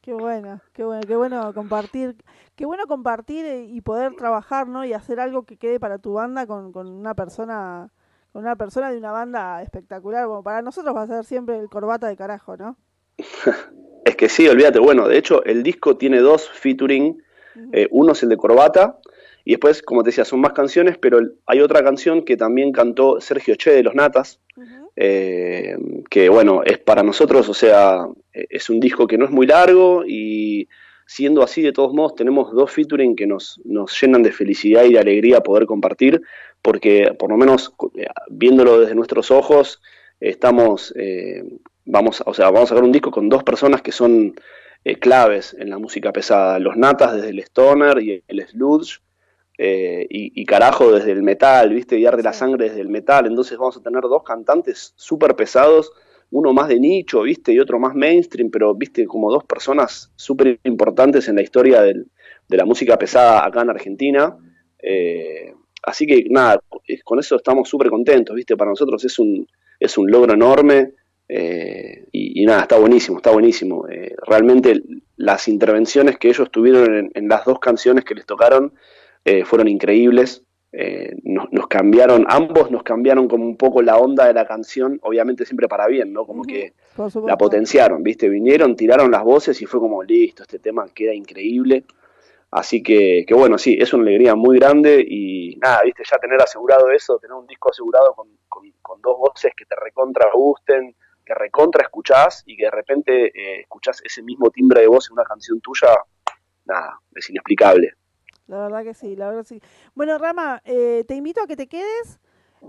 Qué 0.00 0.14
bueno, 0.14 0.60
qué 0.72 0.84
bueno, 0.84 1.02
qué 1.06 1.14
bueno 1.14 1.54
compartir, 1.54 2.16
qué 2.56 2.66
bueno 2.66 2.86
compartir 2.88 3.68
y 3.68 3.80
poder 3.82 4.16
trabajar, 4.16 4.66
¿no? 4.66 4.84
Y 4.84 4.92
hacer 4.92 5.20
algo 5.20 5.44
que 5.44 5.56
quede 5.56 5.78
para 5.78 5.98
tu 5.98 6.14
banda 6.14 6.46
con, 6.46 6.72
con 6.72 6.88
una 6.88 7.14
persona, 7.14 7.92
con 8.32 8.42
una 8.42 8.56
persona 8.56 8.90
de 8.90 8.98
una 8.98 9.12
banda 9.12 9.62
espectacular. 9.62 10.26
Bueno, 10.26 10.42
para 10.42 10.62
nosotros 10.62 10.94
va 10.96 11.02
a 11.02 11.06
ser 11.06 11.24
siempre 11.24 11.58
el 11.58 11.68
corbata 11.68 12.08
de 12.08 12.16
carajo, 12.16 12.56
¿no? 12.56 12.76
Es 14.04 14.16
que 14.16 14.28
sí, 14.28 14.48
olvídate. 14.48 14.80
Bueno, 14.80 15.06
de 15.06 15.16
hecho, 15.16 15.44
el 15.44 15.62
disco 15.62 15.96
tiene 15.96 16.18
dos 16.18 16.50
featuring. 16.50 17.22
Eh, 17.72 17.86
uno 17.92 18.12
es 18.12 18.22
el 18.24 18.30
de 18.30 18.36
Corbata, 18.36 18.98
y 19.44 19.52
después, 19.52 19.82
como 19.82 20.02
te 20.02 20.08
decía, 20.08 20.24
son 20.24 20.40
más 20.40 20.52
canciones, 20.52 20.98
pero 20.98 21.20
hay 21.46 21.60
otra 21.60 21.82
canción 21.82 22.24
que 22.24 22.36
también 22.36 22.72
cantó 22.72 23.20
Sergio 23.20 23.56
Che 23.56 23.72
de 23.72 23.82
Los 23.82 23.94
Natas, 23.94 24.40
eh, 24.94 25.76
que 26.10 26.28
bueno, 26.28 26.62
es 26.64 26.78
para 26.78 27.02
nosotros, 27.02 27.48
o 27.48 27.54
sea, 27.54 28.06
eh, 28.32 28.46
es 28.50 28.70
un 28.70 28.78
disco 28.78 29.06
que 29.06 29.18
no 29.18 29.24
es 29.24 29.30
muy 29.30 29.46
largo 29.46 30.04
y 30.06 30.68
siendo 31.06 31.42
así, 31.42 31.62
de 31.62 31.72
todos 31.72 31.92
modos, 31.92 32.14
tenemos 32.14 32.52
dos 32.52 32.70
featuring 32.70 33.16
que 33.16 33.26
nos, 33.26 33.60
nos 33.64 34.00
llenan 34.00 34.22
de 34.22 34.32
felicidad 34.32 34.84
y 34.84 34.92
de 34.92 34.98
alegría 34.98 35.40
poder 35.40 35.66
compartir, 35.66 36.22
porque 36.62 37.14
por 37.18 37.30
lo 37.30 37.36
menos 37.36 37.74
eh, 37.96 38.06
viéndolo 38.30 38.80
desde 38.80 38.94
nuestros 38.94 39.30
ojos, 39.30 39.80
estamos, 40.20 40.92
eh, 40.96 41.42
vamos, 41.84 42.22
o 42.24 42.34
sea, 42.34 42.46
vamos 42.46 42.64
a 42.64 42.74
sacar 42.74 42.84
un 42.84 42.92
disco 42.92 43.10
con 43.10 43.28
dos 43.28 43.42
personas 43.42 43.82
que 43.82 43.92
son 43.92 44.34
eh, 44.84 44.96
claves 44.98 45.54
en 45.58 45.70
la 45.70 45.78
música 45.78 46.12
pesada, 46.12 46.58
los 46.58 46.76
Natas 46.76 47.14
desde 47.14 47.30
el 47.30 47.38
Stoner 47.40 48.00
y 48.00 48.22
el 48.26 48.46
Sludge, 48.48 49.00
eh, 49.58 50.06
y, 50.08 50.40
y 50.40 50.46
carajo 50.46 50.92
desde 50.92 51.12
el 51.12 51.22
metal, 51.22 51.70
¿viste? 51.74 51.98
Y 51.98 52.06
arde 52.06 52.22
la 52.22 52.32
sangre 52.32 52.68
desde 52.68 52.80
el 52.80 52.88
metal. 52.88 53.26
Entonces 53.26 53.58
vamos 53.58 53.76
a 53.76 53.82
tener 53.82 54.02
dos 54.02 54.22
cantantes 54.24 54.92
súper 54.96 55.36
pesados, 55.36 55.92
uno 56.30 56.52
más 56.52 56.68
de 56.68 56.80
nicho, 56.80 57.22
¿viste? 57.22 57.52
Y 57.52 57.58
otro 57.60 57.78
más 57.78 57.94
mainstream, 57.94 58.50
pero, 58.50 58.74
¿viste? 58.74 59.04
Como 59.06 59.30
dos 59.30 59.44
personas 59.44 60.10
súper 60.16 60.58
importantes 60.64 61.28
en 61.28 61.36
la 61.36 61.42
historia 61.42 61.82
del- 61.82 62.06
de 62.48 62.56
la 62.56 62.64
música 62.64 62.96
pesada 62.98 63.44
acá 63.46 63.60
en 63.62 63.70
Argentina. 63.70 64.36
Eh, 64.82 65.54
así 65.82 66.06
que 66.06 66.24
nada, 66.30 66.60
eh, 66.86 67.00
con 67.02 67.18
eso 67.18 67.36
estamos 67.36 67.68
súper 67.68 67.88
contentos, 67.90 68.34
¿viste? 68.36 68.56
Para 68.56 68.70
nosotros 68.70 69.04
es 69.04 69.18
un, 69.18 69.46
es 69.80 69.98
un 69.98 70.10
logro 70.10 70.34
enorme. 70.34 70.92
eh, 71.28 72.06
y, 72.12 72.42
y 72.42 72.46
nada, 72.46 72.62
está 72.62 72.78
buenísimo, 72.78 73.18
está 73.18 73.30
buenísimo. 73.30 73.86
Eh, 73.88 74.14
realmente 74.26 74.82
las 75.16 75.48
intervenciones 75.48 76.18
que 76.18 76.28
ellos 76.28 76.50
tuvieron 76.50 76.94
en, 76.94 77.10
en 77.14 77.28
las 77.28 77.44
dos 77.44 77.58
canciones 77.58 78.04
que 78.04 78.14
les 78.14 78.26
tocaron 78.26 78.72
eh, 79.24 79.44
fueron 79.44 79.68
increíbles. 79.68 80.42
nos, 81.24 81.52
nos 81.52 81.66
cambiaron, 81.68 82.24
ambos 82.28 82.70
nos 82.70 82.82
cambiaron 82.82 83.28
como 83.28 83.44
un 83.44 83.56
poco 83.56 83.82
la 83.82 83.98
onda 83.98 84.26
de 84.26 84.32
la 84.34 84.46
canción, 84.46 84.98
obviamente 85.02 85.44
siempre 85.44 85.68
para 85.68 85.86
bien, 85.86 86.12
¿no? 86.12 86.24
Como 86.24 86.44
que 86.44 86.72
la 87.26 87.36
potenciaron, 87.36 88.02
¿viste? 88.02 88.28
Vinieron, 88.30 88.74
tiraron 88.74 89.10
las 89.10 89.22
voces 89.22 89.60
y 89.60 89.66
fue 89.66 89.80
como, 89.80 90.02
listo, 90.02 90.42
este 90.42 90.58
tema 90.58 90.86
queda 90.94 91.12
increíble. 91.14 91.84
Así 92.52 92.82
que, 92.82 93.24
que 93.26 93.34
bueno, 93.34 93.56
sí, 93.58 93.76
es 93.80 93.92
una 93.94 94.02
alegría 94.04 94.34
muy 94.34 94.58
grande 94.58 95.04
y 95.08 95.56
nada, 95.56 95.82
¿viste? 95.84 96.02
Ya 96.08 96.18
tener 96.18 96.40
asegurado 96.40 96.90
eso, 96.90 97.18
tener 97.18 97.34
un 97.34 97.46
disco 97.46 97.70
asegurado 97.70 98.14
con, 98.14 98.28
con- 98.48 98.70
con 98.82 99.00
dos 99.00 99.16
voces 99.18 99.52
que 99.56 99.64
te 99.64 99.74
recontra 99.74 100.26
gusten, 100.32 100.94
que 101.24 101.34
recontra 101.34 101.82
escuchás 101.84 102.42
y 102.46 102.56
que 102.56 102.64
de 102.64 102.70
repente 102.70 103.26
eh, 103.28 103.60
escuchás 103.62 104.02
ese 104.04 104.22
mismo 104.22 104.50
timbre 104.50 104.82
de 104.82 104.86
voz 104.88 105.08
en 105.08 105.14
una 105.14 105.24
canción 105.24 105.60
tuya, 105.62 105.96
nada, 106.66 107.00
es 107.14 107.30
inexplicable. 107.30 107.94
La 108.48 108.58
verdad 108.64 108.82
que 108.84 108.92
sí, 108.94 109.16
la 109.16 109.28
verdad 109.28 109.44
sí. 109.44 109.60
Bueno, 109.94 110.18
Rama, 110.18 110.60
eh, 110.66 111.04
te 111.08 111.14
invito 111.14 111.42
a 111.42 111.46
que 111.46 111.56
te 111.56 111.68
quedes. 111.68 112.20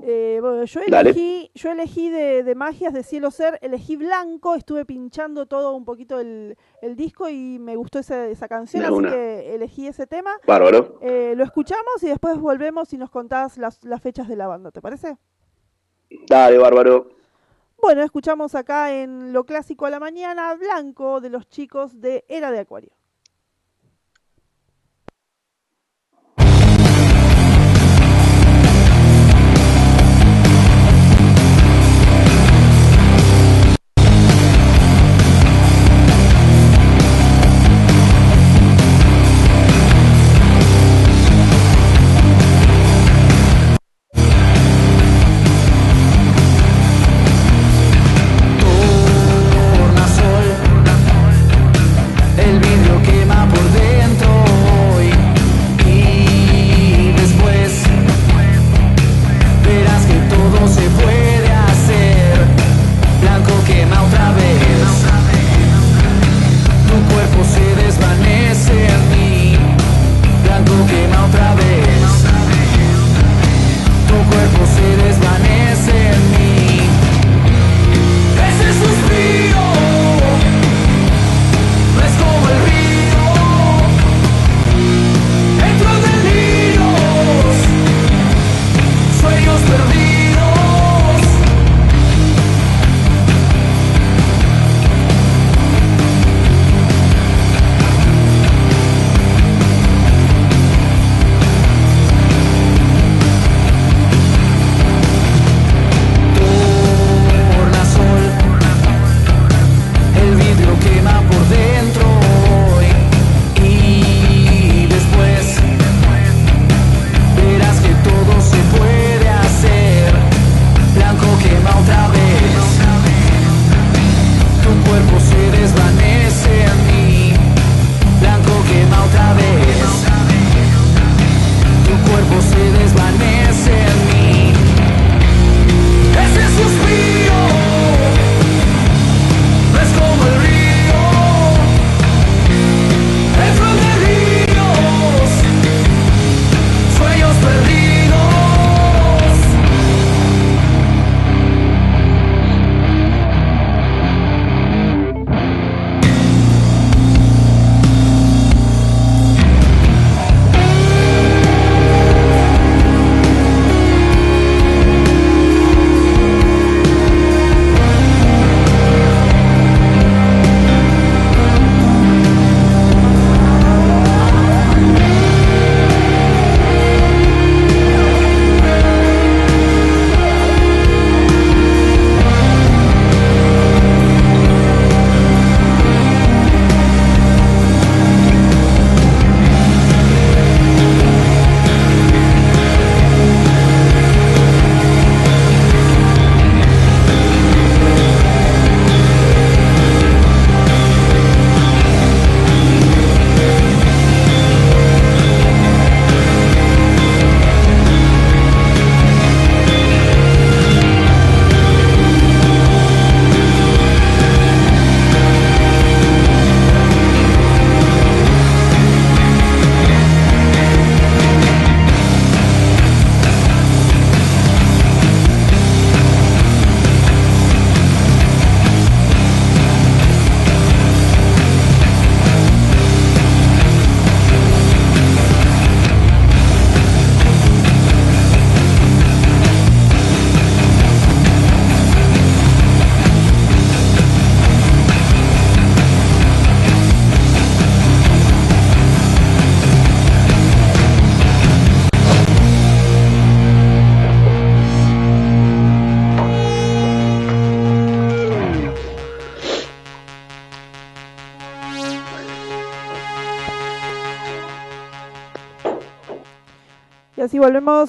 Eh, 0.01 0.39
bueno, 0.41 0.65
yo 0.65 0.81
Dale. 0.87 1.11
elegí, 1.11 1.51
yo 1.53 1.71
elegí 1.71 2.09
de, 2.09 2.43
de 2.43 2.55
Magias 2.55 2.93
de 2.93 3.03
Cielo 3.03 3.29
Ser, 3.31 3.59
elegí 3.61 3.95
Blanco, 3.95 4.55
estuve 4.55 4.85
pinchando 4.85 5.45
todo 5.45 5.75
un 5.75 5.85
poquito 5.85 6.19
el, 6.19 6.57
el 6.81 6.95
disco 6.95 7.29
y 7.29 7.59
me 7.59 7.75
gustó 7.75 7.99
esa, 7.99 8.27
esa 8.27 8.47
canción, 8.47 8.83
así 8.83 9.03
que 9.15 9.53
elegí 9.55 9.87
ese 9.87 10.07
tema. 10.07 10.31
Bárbaro. 10.47 10.97
Eh, 11.01 11.35
lo 11.37 11.43
escuchamos 11.43 12.01
y 12.01 12.07
después 12.07 12.37
volvemos 12.37 12.91
y 12.93 12.97
nos 12.97 13.11
contás 13.11 13.57
las, 13.57 13.83
las 13.85 14.01
fechas 14.01 14.27
de 14.27 14.35
la 14.35 14.47
banda, 14.47 14.71
¿te 14.71 14.81
parece? 14.81 15.17
Dale, 16.27 16.57
bárbaro. 16.57 17.09
Bueno, 17.81 18.01
escuchamos 18.01 18.55
acá 18.55 18.93
en 18.93 19.31
Lo 19.31 19.45
Clásico 19.45 19.85
a 19.85 19.89
la 19.89 19.99
Mañana, 19.99 20.55
Blanco, 20.55 21.21
de 21.21 21.29
los 21.29 21.47
chicos 21.49 21.99
de 22.01 22.25
Era 22.27 22.49
de 22.51 22.59
Acuario. 22.59 22.91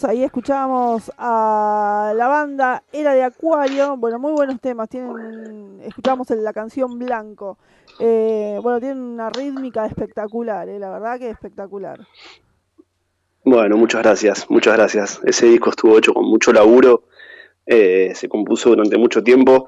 Ahí 0.05 0.23
escuchábamos 0.23 1.11
a 1.17 2.13
la 2.15 2.29
banda 2.29 2.83
Era 2.93 3.15
de 3.15 3.23
Acuario, 3.23 3.97
bueno, 3.97 4.19
muy 4.19 4.33
buenos 4.33 4.61
temas, 4.61 4.91
tienen, 4.91 5.81
escuchamos 5.83 6.29
la 6.29 6.53
canción 6.53 6.99
Blanco, 6.99 7.57
eh, 7.99 8.59
bueno, 8.63 8.79
tienen 8.79 8.99
una 8.99 9.31
rítmica 9.31 9.87
espectacular, 9.87 10.69
eh, 10.69 10.79
la 10.79 10.91
verdad 10.91 11.19
que 11.19 11.31
espectacular. 11.31 12.01
Bueno, 13.43 13.79
muchas 13.79 14.03
gracias, 14.03 14.51
muchas 14.51 14.77
gracias. 14.77 15.21
Ese 15.25 15.47
disco 15.47 15.71
estuvo 15.71 15.97
hecho 15.97 16.13
con 16.13 16.27
mucho 16.27 16.53
laburo, 16.53 17.05
eh, 17.65 18.13
se 18.15 18.29
compuso 18.29 18.69
durante 18.69 18.99
mucho 18.99 19.23
tiempo 19.23 19.67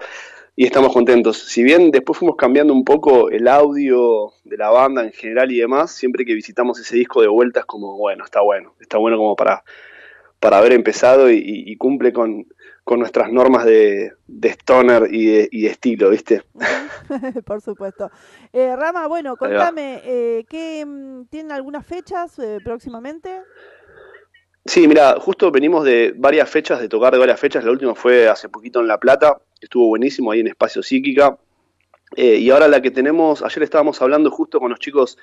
y 0.59 0.65
estamos 0.65 0.93
contentos. 0.95 1.37
Si 1.37 1.63
bien 1.63 1.91
después 1.91 2.19
fuimos 2.19 2.37
cambiando 2.37 2.73
un 2.73 2.83
poco 2.83 3.29
el 3.29 3.47
audio 3.47 4.33
de 4.43 4.57
la 4.57 4.71
banda 4.71 5.05
en 5.05 5.13
general 5.13 5.53
y 5.53 5.59
demás, 5.59 5.91
siempre 5.91 6.25
que 6.25 6.33
visitamos 6.33 6.81
ese 6.81 6.97
disco 6.97 7.21
de 7.21 7.29
vuelta 7.29 7.61
es 7.61 7.67
como, 7.67 7.99
bueno, 7.99 8.25
está 8.25 8.41
bueno, 8.41 8.75
está 8.81 8.97
bueno 8.97 9.19
como 9.19 9.37
para, 9.37 9.63
para 10.41 10.57
haber 10.57 10.73
empezado 10.73 11.31
y, 11.31 11.43
y 11.45 11.77
cumple 11.77 12.15
con, 12.15 12.47
con, 12.85 13.01
nuestras 13.01 13.31
normas 13.31 13.67
de, 13.67 14.13
de 14.27 14.49
stoner 14.49 15.13
y 15.13 15.27
de, 15.27 15.49
y 15.53 15.63
de, 15.63 15.69
estilo, 15.69 16.09
¿viste? 16.09 16.43
Por 17.45 17.61
supuesto. 17.61 18.11
Eh, 18.51 18.75
Rama, 18.75 19.09
bueno, 19.09 19.37
contame, 19.37 20.01
eh, 20.05 20.47
¿qué, 20.49 20.87
mm, 20.87 21.27
¿tienen 21.27 21.53
algunas 21.53 21.87
fechas 21.87 22.39
eh, 22.39 22.61
próximamente? 22.65 23.43
Sí, 24.65 24.89
mira, 24.89 25.17
justo 25.21 25.51
venimos 25.51 25.85
de 25.85 26.15
varias 26.17 26.49
fechas, 26.49 26.81
de 26.81 26.89
tocar 26.89 27.13
de 27.13 27.19
varias 27.19 27.39
fechas. 27.39 27.63
La 27.63 27.71
última 27.71 27.95
fue 27.95 28.27
hace 28.27 28.49
poquito 28.49 28.81
en 28.81 28.89
La 28.89 28.99
Plata, 28.99 29.39
estuvo 29.61 29.89
buenísimo 29.89 30.31
ahí 30.31 30.41
en 30.41 30.49
Espacio 30.49 30.83
Psíquica. 30.83 31.39
Eh, 32.15 32.37
y 32.37 32.51
ahora 32.51 32.69
la 32.69 32.81
que 32.81 32.91
tenemos, 32.91 33.43
ayer 33.43 33.63
estábamos 33.65 34.01
hablando 34.01 34.31
justo 34.31 34.61
con 34.61 34.71
los 34.71 34.79
chicos 34.79 35.19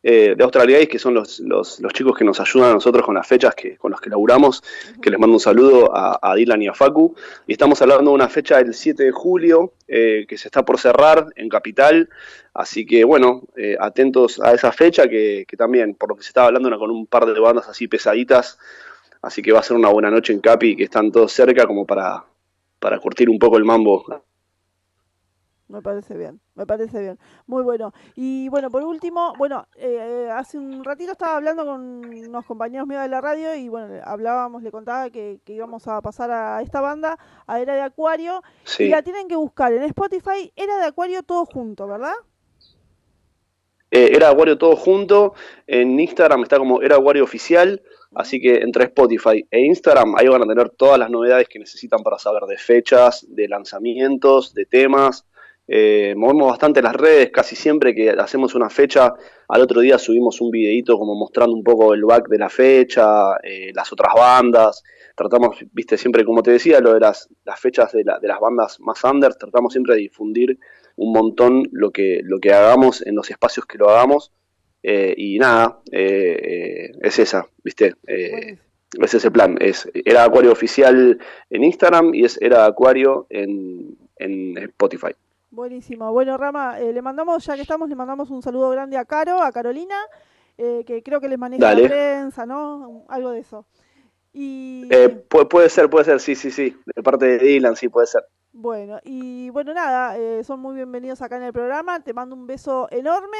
eh, 0.00 0.34
de 0.36 0.44
Australia 0.44 0.86
que 0.86 0.96
son 0.96 1.14
los, 1.14 1.40
los, 1.40 1.80
los, 1.80 1.92
chicos 1.92 2.16
que 2.16 2.24
nos 2.24 2.38
ayudan 2.38 2.70
a 2.70 2.74
nosotros 2.74 3.04
con 3.04 3.16
las 3.16 3.26
fechas 3.26 3.52
que, 3.56 3.76
con 3.76 3.90
las 3.90 4.00
que 4.00 4.08
laburamos, 4.08 4.62
que 5.02 5.10
les 5.10 5.18
mando 5.18 5.34
un 5.34 5.40
saludo 5.40 5.90
a, 5.92 6.20
a, 6.22 6.36
Dylan 6.36 6.62
y 6.62 6.68
a 6.68 6.74
Facu. 6.74 7.16
Y 7.48 7.52
estamos 7.52 7.82
hablando 7.82 8.12
de 8.12 8.14
una 8.14 8.28
fecha 8.28 8.58
del 8.58 8.74
7 8.74 9.02
de 9.02 9.10
julio, 9.10 9.72
eh, 9.88 10.24
que 10.28 10.38
se 10.38 10.46
está 10.46 10.64
por 10.64 10.78
cerrar 10.78 11.26
en 11.34 11.48
Capital. 11.48 12.08
Así 12.54 12.86
que 12.86 13.02
bueno, 13.02 13.42
eh, 13.56 13.76
atentos 13.80 14.40
a 14.40 14.52
esa 14.54 14.70
fecha, 14.70 15.08
que, 15.08 15.44
que, 15.48 15.56
también, 15.56 15.96
por 15.96 16.10
lo 16.10 16.14
que 16.14 16.22
se 16.22 16.28
estaba 16.28 16.46
hablando, 16.46 16.78
con 16.78 16.92
un 16.92 17.06
par 17.06 17.26
de 17.26 17.38
bandas 17.40 17.68
así 17.68 17.88
pesaditas. 17.88 18.58
Así 19.20 19.42
que 19.42 19.50
va 19.50 19.58
a 19.58 19.64
ser 19.64 19.76
una 19.76 19.88
buena 19.88 20.12
noche 20.12 20.32
en 20.32 20.38
Capi, 20.38 20.76
que 20.76 20.84
están 20.84 21.10
todos 21.10 21.32
cerca 21.32 21.66
como 21.66 21.84
para, 21.84 22.24
para 22.78 22.98
curtir 22.98 23.28
un 23.28 23.38
poco 23.38 23.56
el 23.56 23.64
mambo 23.64 24.04
me 25.68 25.82
parece 25.82 26.16
bien, 26.16 26.40
me 26.54 26.66
parece 26.66 26.98
bien. 26.98 27.18
Muy 27.46 27.62
bueno. 27.62 27.92
Y 28.16 28.48
bueno, 28.48 28.70
por 28.70 28.82
último, 28.82 29.34
bueno, 29.36 29.66
eh, 29.76 30.28
hace 30.32 30.58
un 30.58 30.82
ratito 30.82 31.12
estaba 31.12 31.36
hablando 31.36 31.64
con 31.66 32.04
unos 32.06 32.44
compañeros 32.46 32.88
míos 32.88 33.02
de 33.02 33.08
la 33.08 33.20
radio 33.20 33.54
y 33.54 33.68
bueno, 33.68 33.94
hablábamos, 34.04 34.62
le 34.62 34.70
contaba 34.70 35.10
que, 35.10 35.40
que 35.44 35.52
íbamos 35.52 35.86
a 35.86 36.00
pasar 36.00 36.30
a 36.30 36.62
esta 36.62 36.80
banda, 36.80 37.18
a 37.46 37.60
Era 37.60 37.74
de 37.74 37.82
Acuario, 37.82 38.42
sí. 38.64 38.84
y 38.84 38.88
la 38.88 39.02
tienen 39.02 39.28
que 39.28 39.36
buscar 39.36 39.72
en 39.72 39.82
Spotify, 39.82 40.50
Era 40.56 40.78
de 40.78 40.86
Acuario 40.86 41.22
todo 41.22 41.44
junto, 41.44 41.86
¿verdad? 41.86 42.14
Eh, 43.90 44.12
era 44.14 44.30
Acuario 44.30 44.56
todo 44.56 44.74
junto, 44.74 45.34
en 45.66 46.00
Instagram 46.00 46.42
está 46.42 46.58
como 46.58 46.80
Era 46.80 46.96
Acuario 46.96 47.24
Oficial, 47.24 47.82
así 48.14 48.40
que 48.40 48.58
entre 48.58 48.84
Spotify 48.84 49.46
e 49.50 49.60
Instagram 49.60 50.14
ahí 50.16 50.28
van 50.28 50.42
a 50.42 50.46
tener 50.46 50.70
todas 50.70 50.98
las 50.98 51.10
novedades 51.10 51.48
que 51.48 51.58
necesitan 51.58 52.02
para 52.02 52.18
saber 52.18 52.42
de 52.44 52.58
fechas, 52.58 53.26
de 53.28 53.48
lanzamientos, 53.48 54.54
de 54.54 54.66
temas, 54.66 55.26
eh, 55.70 56.14
movemos 56.16 56.48
bastante 56.48 56.80
las 56.80 56.96
redes, 56.96 57.30
casi 57.30 57.54
siempre 57.54 57.94
que 57.94 58.08
hacemos 58.10 58.54
una 58.54 58.70
fecha, 58.70 59.12
al 59.48 59.60
otro 59.60 59.82
día 59.82 59.98
subimos 59.98 60.40
un 60.40 60.50
videito 60.50 60.98
como 60.98 61.14
mostrando 61.14 61.54
un 61.54 61.62
poco 61.62 61.92
el 61.92 62.06
back 62.06 62.26
de 62.28 62.38
la 62.38 62.48
fecha, 62.48 63.36
eh, 63.42 63.70
las 63.74 63.92
otras 63.92 64.14
bandas, 64.16 64.82
tratamos, 65.14 65.58
viste, 65.72 65.98
siempre 65.98 66.24
como 66.24 66.42
te 66.42 66.52
decía, 66.52 66.80
lo 66.80 66.94
de 66.94 67.00
las, 67.00 67.28
fechas 67.58 67.92
de, 67.92 68.02
la, 68.02 68.18
de, 68.18 68.28
las 68.28 68.40
bandas 68.40 68.80
más 68.80 69.04
under, 69.04 69.34
tratamos 69.34 69.74
siempre 69.74 69.94
de 69.94 70.00
difundir 70.00 70.58
un 70.96 71.12
montón 71.12 71.68
lo 71.70 71.90
que, 71.90 72.22
lo 72.24 72.38
que 72.38 72.54
hagamos 72.54 73.06
en 73.06 73.14
los 73.14 73.30
espacios 73.30 73.66
que 73.66 73.76
lo 73.76 73.90
hagamos, 73.90 74.32
eh, 74.82 75.14
y 75.16 75.38
nada, 75.38 75.80
eh, 75.92 76.92
es 77.00 77.18
esa, 77.18 77.46
viste, 77.62 77.94
eh, 78.06 78.58
es 79.02 79.14
ese 79.14 79.30
plan, 79.30 79.56
es, 79.60 79.88
era 79.92 80.24
Acuario 80.24 80.52
Oficial 80.52 81.18
en 81.50 81.64
Instagram 81.64 82.14
y 82.14 82.24
es 82.24 82.40
Era 82.40 82.64
Acuario 82.64 83.26
en, 83.28 83.96
en 84.16 84.56
Spotify. 84.58 85.14
Buenísimo. 85.50 86.12
Bueno, 86.12 86.36
Rama, 86.36 86.78
eh, 86.78 86.92
le 86.92 87.02
mandamos, 87.02 87.44
ya 87.44 87.54
que 87.54 87.62
estamos, 87.62 87.88
le 87.88 87.94
mandamos 87.94 88.30
un 88.30 88.42
saludo 88.42 88.70
grande 88.70 88.96
a 88.96 89.04
Caro, 89.04 89.42
a 89.42 89.50
Carolina, 89.50 89.96
eh, 90.58 90.84
que 90.86 91.02
creo 91.02 91.20
que 91.20 91.28
les 91.28 91.38
maneja 91.38 91.64
Dale. 91.64 91.82
la 91.82 91.88
prensa, 91.88 92.46
¿no? 92.46 93.04
Algo 93.08 93.30
de 93.30 93.40
eso. 93.40 93.64
Y... 94.32 94.86
Eh, 94.90 95.08
puede, 95.08 95.46
puede, 95.46 95.68
ser, 95.70 95.88
puede 95.88 96.04
ser, 96.04 96.20
sí, 96.20 96.34
sí, 96.34 96.50
sí. 96.50 96.76
De 96.94 97.02
parte 97.02 97.24
de 97.26 97.38
Dylan, 97.38 97.76
sí, 97.76 97.88
puede 97.88 98.06
ser. 98.06 98.24
Bueno, 98.52 99.00
y 99.04 99.50
bueno, 99.50 99.72
nada, 99.72 100.18
eh, 100.18 100.44
son 100.44 100.60
muy 100.60 100.74
bienvenidos 100.74 101.22
acá 101.22 101.36
en 101.36 101.44
el 101.44 101.52
programa. 101.52 102.00
Te 102.00 102.12
mando 102.12 102.36
un 102.36 102.46
beso 102.46 102.88
enorme 102.90 103.38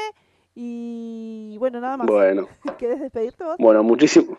y 0.55 1.57
bueno, 1.57 1.79
nada 1.79 1.97
más. 1.97 2.07
Bueno. 2.07 2.47
¿Querés 2.77 2.99
despedirte 2.99 3.43
vos? 3.43 3.55
Bueno, 3.59 3.83
muchísimo. 3.83 4.37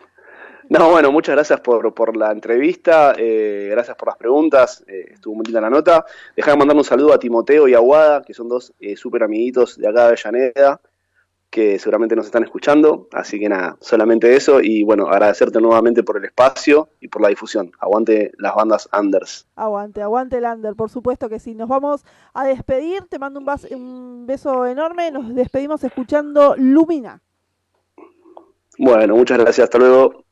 No, 0.69 0.89
bueno, 0.89 1.11
muchas 1.11 1.35
gracias 1.35 1.59
por, 1.59 1.93
por 1.93 2.15
la 2.15 2.31
entrevista, 2.31 3.13
eh, 3.17 3.67
gracias 3.71 3.97
por 3.97 4.07
las 4.07 4.15
preguntas, 4.15 4.81
eh, 4.87 5.09
estuvo 5.11 5.35
muy 5.35 5.43
linda 5.43 5.59
la 5.59 5.69
nota. 5.69 6.05
Dejá 6.33 6.51
de 6.51 6.57
mandar 6.57 6.77
un 6.77 6.85
saludo 6.85 7.13
a 7.13 7.19
Timoteo 7.19 7.67
y 7.67 7.73
a 7.73 7.79
Guada, 7.79 8.21
que 8.21 8.33
son 8.33 8.47
dos 8.47 8.73
eh, 8.79 8.95
súper 8.95 9.23
amiguitos 9.23 9.77
de 9.77 9.89
acá 9.89 10.03
de 10.03 10.07
Avellaneda, 10.07 10.79
que 11.51 11.77
seguramente 11.77 12.15
nos 12.15 12.25
están 12.25 12.43
escuchando. 12.43 13.07
Así 13.11 13.39
que 13.39 13.49
nada, 13.49 13.77
solamente 13.81 14.35
eso. 14.35 14.61
Y 14.61 14.83
bueno, 14.83 15.07
agradecerte 15.07 15.59
nuevamente 15.59 16.01
por 16.01 16.17
el 16.17 16.25
espacio 16.25 16.89
y 16.99 17.09
por 17.09 17.21
la 17.21 17.27
difusión. 17.27 17.71
Aguante 17.79 18.31
las 18.37 18.55
bandas 18.55 18.89
Anders. 18.91 19.47
Aguante, 19.55 20.01
aguante 20.01 20.37
el 20.37 20.45
Under, 20.45 20.73
por 20.75 20.89
supuesto 20.89 21.29
que 21.29 21.39
sí. 21.39 21.53
Nos 21.53 21.67
vamos 21.67 22.05
a 22.33 22.45
despedir, 22.45 23.03
te 23.03 23.19
mando 23.19 23.41
un, 23.41 23.47
un 23.75 24.25
beso 24.25 24.65
enorme. 24.65 25.11
Nos 25.11 25.35
despedimos 25.35 25.83
escuchando 25.83 26.55
Lumina. 26.57 27.21
Bueno, 28.77 29.15
muchas 29.15 29.37
gracias, 29.37 29.65
hasta 29.65 29.77
luego. 29.77 30.23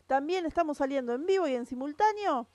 También 0.06 0.46
estamos 0.46 0.80
saliendo 0.80 1.14
en 1.14 1.26
vivo 1.26 1.48
y 1.48 1.56
en 1.56 1.66
simultáneo 1.66 2.50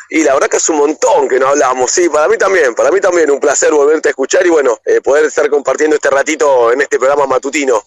Y 0.09 0.23
la 0.23 0.33
verdad 0.33 0.49
que 0.49 0.57
es 0.57 0.69
un 0.69 0.77
montón 0.77 1.27
que 1.27 1.39
no 1.39 1.47
hablamos. 1.47 1.89
Sí, 1.89 2.09
para 2.09 2.27
mí 2.27 2.37
también, 2.37 2.75
para 2.75 2.91
mí 2.91 2.99
también 2.99 3.31
un 3.31 3.39
placer 3.39 3.71
volverte 3.71 4.09
a 4.09 4.11
escuchar 4.11 4.45
y 4.45 4.49
bueno, 4.49 4.77
eh, 4.85 5.01
poder 5.01 5.25
estar 5.25 5.49
compartiendo 5.49 5.95
este 5.95 6.09
ratito 6.09 6.71
en 6.71 6.81
este 6.81 6.99
programa 6.99 7.25
matutino. 7.25 7.81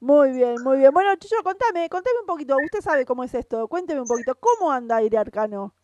Muy 0.00 0.32
bien, 0.32 0.62
muy 0.62 0.78
bien. 0.78 0.92
Bueno, 0.92 1.14
Chucho, 1.16 1.36
contame, 1.42 1.88
contame 1.88 2.20
un 2.20 2.26
poquito. 2.26 2.56
Usted 2.62 2.80
sabe 2.80 3.04
cómo 3.06 3.22
es 3.24 3.34
esto. 3.34 3.68
Cuénteme 3.68 4.00
un 4.00 4.06
poquito. 4.06 4.34
¿Cómo 4.34 4.72
anda 4.72 4.96
Aire 4.96 5.18
Arcano? 5.18 5.74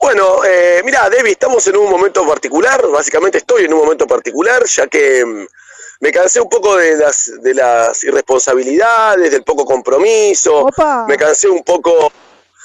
Bueno, 0.00 0.44
eh, 0.44 0.82
mira, 0.84 1.08
Debbie, 1.10 1.32
estamos 1.32 1.66
en 1.66 1.76
un 1.76 1.90
momento 1.90 2.26
particular, 2.26 2.86
básicamente 2.88 3.38
estoy 3.38 3.64
en 3.64 3.74
un 3.74 3.80
momento 3.80 4.06
particular, 4.06 4.64
ya 4.64 4.86
que 4.86 5.24
mm, 5.24 5.46
me 6.00 6.12
cansé 6.12 6.40
un 6.40 6.48
poco 6.48 6.76
de 6.76 6.96
las, 6.96 7.30
de 7.42 7.54
las 7.54 8.02
irresponsabilidades, 8.04 9.30
del 9.32 9.42
poco 9.42 9.64
compromiso, 9.64 10.68
me 11.08 11.16
cansé 11.16 11.48
un 11.48 11.64
poco, 11.64 12.12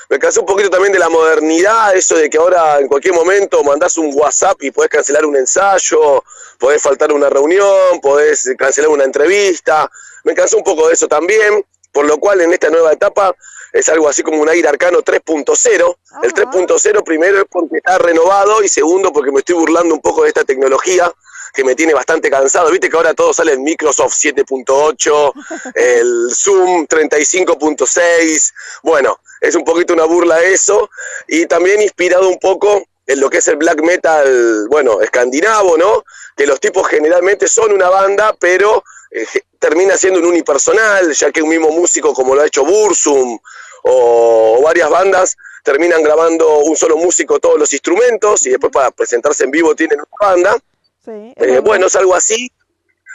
me 0.09 0.19
cansé 0.19 0.39
un 0.39 0.45
poquito 0.45 0.69
también 0.69 0.93
de 0.93 0.99
la 0.99 1.09
modernidad, 1.09 1.95
eso 1.95 2.15
de 2.15 2.29
que 2.29 2.37
ahora 2.37 2.79
en 2.79 2.87
cualquier 2.87 3.15
momento 3.15 3.63
mandás 3.63 3.97
un 3.97 4.11
WhatsApp 4.13 4.61
y 4.61 4.69
podés 4.69 4.91
cancelar 4.91 5.25
un 5.25 5.35
ensayo, 5.35 6.23
podés 6.59 6.81
faltar 6.81 7.11
una 7.11 7.29
reunión, 7.29 7.99
podés 8.01 8.53
cancelar 8.57 8.91
una 8.91 9.03
entrevista, 9.03 9.89
me 10.23 10.35
cansé 10.35 10.55
un 10.55 10.63
poco 10.63 10.87
de 10.87 10.93
eso 10.93 11.07
también, 11.07 11.65
por 11.91 12.05
lo 12.05 12.17
cual 12.17 12.41
en 12.41 12.53
esta 12.53 12.69
nueva 12.69 12.93
etapa 12.93 13.35
es 13.73 13.89
algo 13.89 14.07
así 14.07 14.21
como 14.21 14.39
un 14.39 14.47
aire 14.47 14.69
arcano 14.69 14.99
3.0. 14.99 15.97
El 16.21 16.33
3.0 16.33 17.03
primero 17.03 17.39
es 17.39 17.45
porque 17.49 17.77
está 17.77 17.97
renovado 17.97 18.63
y 18.63 18.69
segundo 18.69 19.11
porque 19.11 19.31
me 19.31 19.39
estoy 19.39 19.55
burlando 19.55 19.95
un 19.95 20.01
poco 20.01 20.21
de 20.23 20.29
esta 20.29 20.43
tecnología 20.43 21.11
que 21.53 21.63
me 21.63 21.75
tiene 21.75 21.93
bastante 21.93 22.29
cansado. 22.29 22.69
Viste 22.69 22.89
que 22.89 22.95
ahora 22.95 23.15
todo 23.15 23.33
sale 23.33 23.53
en 23.53 23.63
Microsoft 23.63 24.13
7.8, 24.13 25.33
el 25.75 26.29
Zoom 26.33 26.87
35.6. 26.87 28.53
Bueno, 28.83 29.19
es 29.41 29.55
un 29.55 29.63
poquito 29.63 29.93
una 29.93 30.05
burla 30.05 30.41
eso 30.43 30.89
y 31.27 31.47
también 31.47 31.81
inspirado 31.81 32.29
un 32.29 32.37
poco 32.37 32.83
en 33.05 33.19
lo 33.19 33.29
que 33.29 33.39
es 33.39 33.47
el 33.47 33.57
black 33.57 33.81
metal, 33.81 34.67
bueno, 34.69 35.01
escandinavo, 35.01 35.77
¿no? 35.77 36.05
Que 36.37 36.47
los 36.47 36.59
tipos 36.59 36.87
generalmente 36.87 37.47
son 37.47 37.73
una 37.73 37.89
banda, 37.89 38.35
pero 38.39 38.83
eh, 39.13 39.25
termina 39.59 39.95
siendo 39.97 40.19
un 40.19 40.25
unipersonal, 40.25 41.13
ya 41.13 41.31
que 41.31 41.41
un 41.41 41.49
mismo 41.49 41.69
músico 41.69 42.13
como 42.13 42.35
lo 42.35 42.41
ha 42.41 42.47
hecho 42.47 42.65
Bursum 42.65 43.37
o, 43.83 44.57
o 44.57 44.61
varias 44.61 44.89
bandas 44.89 45.35
terminan 45.63 46.03
grabando 46.03 46.59
un 46.59 46.75
solo 46.75 46.97
músico 46.97 47.39
todos 47.39 47.57
los 47.57 47.71
instrumentos 47.71 48.45
y 48.45 48.49
después 48.49 48.71
para 48.71 48.91
presentarse 48.91 49.45
en 49.45 49.51
vivo 49.51 49.75
tienen 49.75 49.99
una 49.99 50.29
banda. 50.29 50.57
Sí. 51.05 51.33
Eh, 51.35 51.59
bueno, 51.59 51.87
es 51.87 51.95
algo 51.95 52.15
así, 52.15 52.51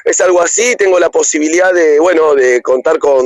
es 0.04 0.20
algo 0.20 0.40
así, 0.40 0.76
tengo 0.76 0.98
la 0.98 1.10
posibilidad 1.10 1.72
de, 1.72 1.98
bueno, 1.98 2.34
de 2.34 2.62
contar 2.62 2.98
con, 2.98 3.24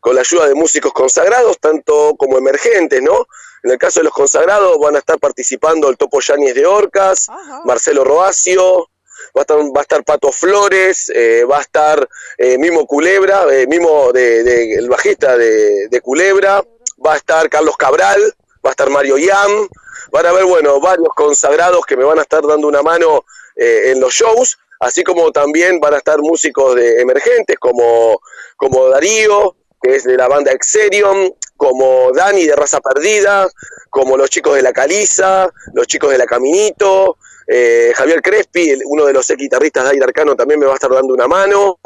con 0.00 0.14
la 0.14 0.20
ayuda 0.20 0.48
de 0.48 0.54
músicos 0.54 0.92
consagrados, 0.92 1.58
tanto 1.58 2.14
como 2.16 2.38
emergentes, 2.38 3.02
¿no? 3.02 3.26
En 3.62 3.72
el 3.72 3.78
caso 3.78 4.00
de 4.00 4.04
los 4.04 4.12
consagrados 4.12 4.78
van 4.78 4.96
a 4.96 5.00
estar 5.00 5.18
participando 5.18 5.88
el 5.88 5.96
Topo 5.96 6.20
Yáñez 6.20 6.54
de 6.54 6.64
Orcas, 6.64 7.26
Marcelo 7.64 8.04
Roacio, 8.04 8.88
va 9.36 9.40
a 9.40 9.42
estar, 9.42 9.58
va 9.58 9.80
a 9.80 9.82
estar 9.82 10.04
Pato 10.04 10.32
Flores, 10.32 11.10
eh, 11.14 11.44
va 11.44 11.58
a 11.58 11.62
estar 11.62 12.08
eh, 12.36 12.58
Mimo 12.58 12.86
Culebra, 12.86 13.46
eh, 13.52 13.66
Mimo 13.66 14.12
de, 14.12 14.74
el 14.74 14.88
bajista 14.88 15.36
de, 15.36 15.88
de 15.88 16.00
Culebra, 16.00 16.62
va 17.04 17.14
a 17.14 17.16
estar 17.16 17.48
Carlos 17.48 17.76
Cabral, 17.76 18.20
va 18.64 18.70
a 18.70 18.72
estar 18.72 18.90
Mario 18.90 19.18
Yam, 19.18 19.68
van 20.12 20.26
a 20.26 20.30
haber, 20.30 20.44
bueno, 20.44 20.80
varios 20.80 21.10
consagrados 21.14 21.84
que 21.86 21.96
me 21.96 22.04
van 22.04 22.18
a 22.18 22.22
estar 22.22 22.46
dando 22.46 22.66
una 22.66 22.82
mano 22.82 23.24
en 23.56 24.00
los 24.00 24.14
shows, 24.14 24.56
así 24.78 25.02
como 25.02 25.32
también 25.32 25.80
van 25.80 25.94
a 25.94 25.96
estar 25.96 26.20
músicos 26.20 26.76
de 26.76 27.00
emergentes 27.00 27.58
como, 27.58 28.20
como 28.56 28.88
Darío, 28.88 29.56
que 29.82 29.96
es 29.96 30.04
de 30.04 30.16
la 30.16 30.28
banda 30.28 30.52
Exerion, 30.52 31.34
como 31.56 32.12
Dani 32.12 32.44
de 32.44 32.54
Raza 32.54 32.80
Perdida, 32.80 33.48
como 33.90 34.16
los 34.16 34.30
chicos 34.30 34.54
de 34.54 34.62
La 34.62 34.72
Caliza, 34.72 35.48
los 35.74 35.86
chicos 35.86 36.10
de 36.10 36.18
La 36.18 36.26
Caminito, 36.26 37.18
eh, 37.48 37.92
Javier 37.96 38.20
Crespi, 38.22 38.78
uno 38.84 39.06
de 39.06 39.12
los 39.14 39.28
ex 39.30 39.38
guitarristas 39.38 39.84
de 39.84 39.90
Aire 39.90 40.04
Arcano, 40.04 40.36
también 40.36 40.60
me 40.60 40.66
va 40.66 40.72
a 40.72 40.74
estar 40.74 40.90
dando 40.90 41.14
una 41.14 41.26
mano. 41.26 41.78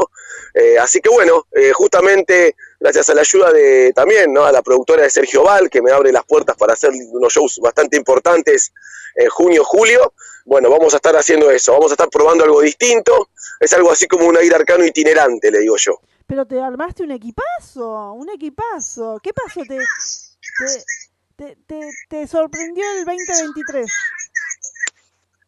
Eh, 0.55 0.79
así 0.79 1.01
que 1.01 1.09
bueno, 1.09 1.47
eh, 1.53 1.73
justamente 1.73 2.57
gracias 2.81 3.09
a 3.09 3.15
la 3.15 3.21
ayuda 3.23 3.53
de 3.53 3.93
también 3.95 4.33
¿no? 4.33 4.45
a 4.45 4.53
la 4.53 4.61
productora 4.63 5.03
de 5.05 5.11
Sergio 5.11 5.45
Val, 5.45 5.71
que 5.71 5.81
me 5.81 5.93
abre 5.93 6.13
las 6.13 6.25
puertas 6.25 6.57
para 6.57 6.73
hacer 6.75 6.91
unos 7.13 7.33
shows 7.33 7.59
bastante 7.63 7.97
importantes 7.97 8.73
en 9.15 9.29
junio, 9.29 9.63
julio, 9.65 10.13
bueno, 10.45 10.69
vamos 10.71 10.95
a 10.95 10.97
estar 10.97 11.15
haciendo 11.17 11.51
eso, 11.51 11.73
vamos 11.73 11.91
a 11.93 11.95
estar 11.95 12.09
probando 12.09 12.45
algo 12.45 12.61
distinto, 12.63 13.29
es 13.61 13.73
algo 13.75 13.93
así 13.93 14.07
como 14.09 14.27
un 14.27 14.37
aire 14.37 14.55
arcano 14.57 14.85
itinerante, 14.85 15.51
le 15.51 15.61
digo 15.61 15.77
yo. 15.77 16.01
Pero 16.27 16.47
te 16.47 16.61
armaste 16.61 17.03
un 17.03 17.11
equipazo, 17.13 18.13
un 18.15 18.31
equipazo. 18.31 19.19
¿Qué 19.23 19.33
pasó? 19.35 19.61
¿Te, 19.69 19.77
te, 19.77 20.85
te, 21.37 21.57
te- 21.67 21.91
te 22.09 22.27
sorprendió 22.27 22.85
el 22.99 23.05
2023? 23.05 23.91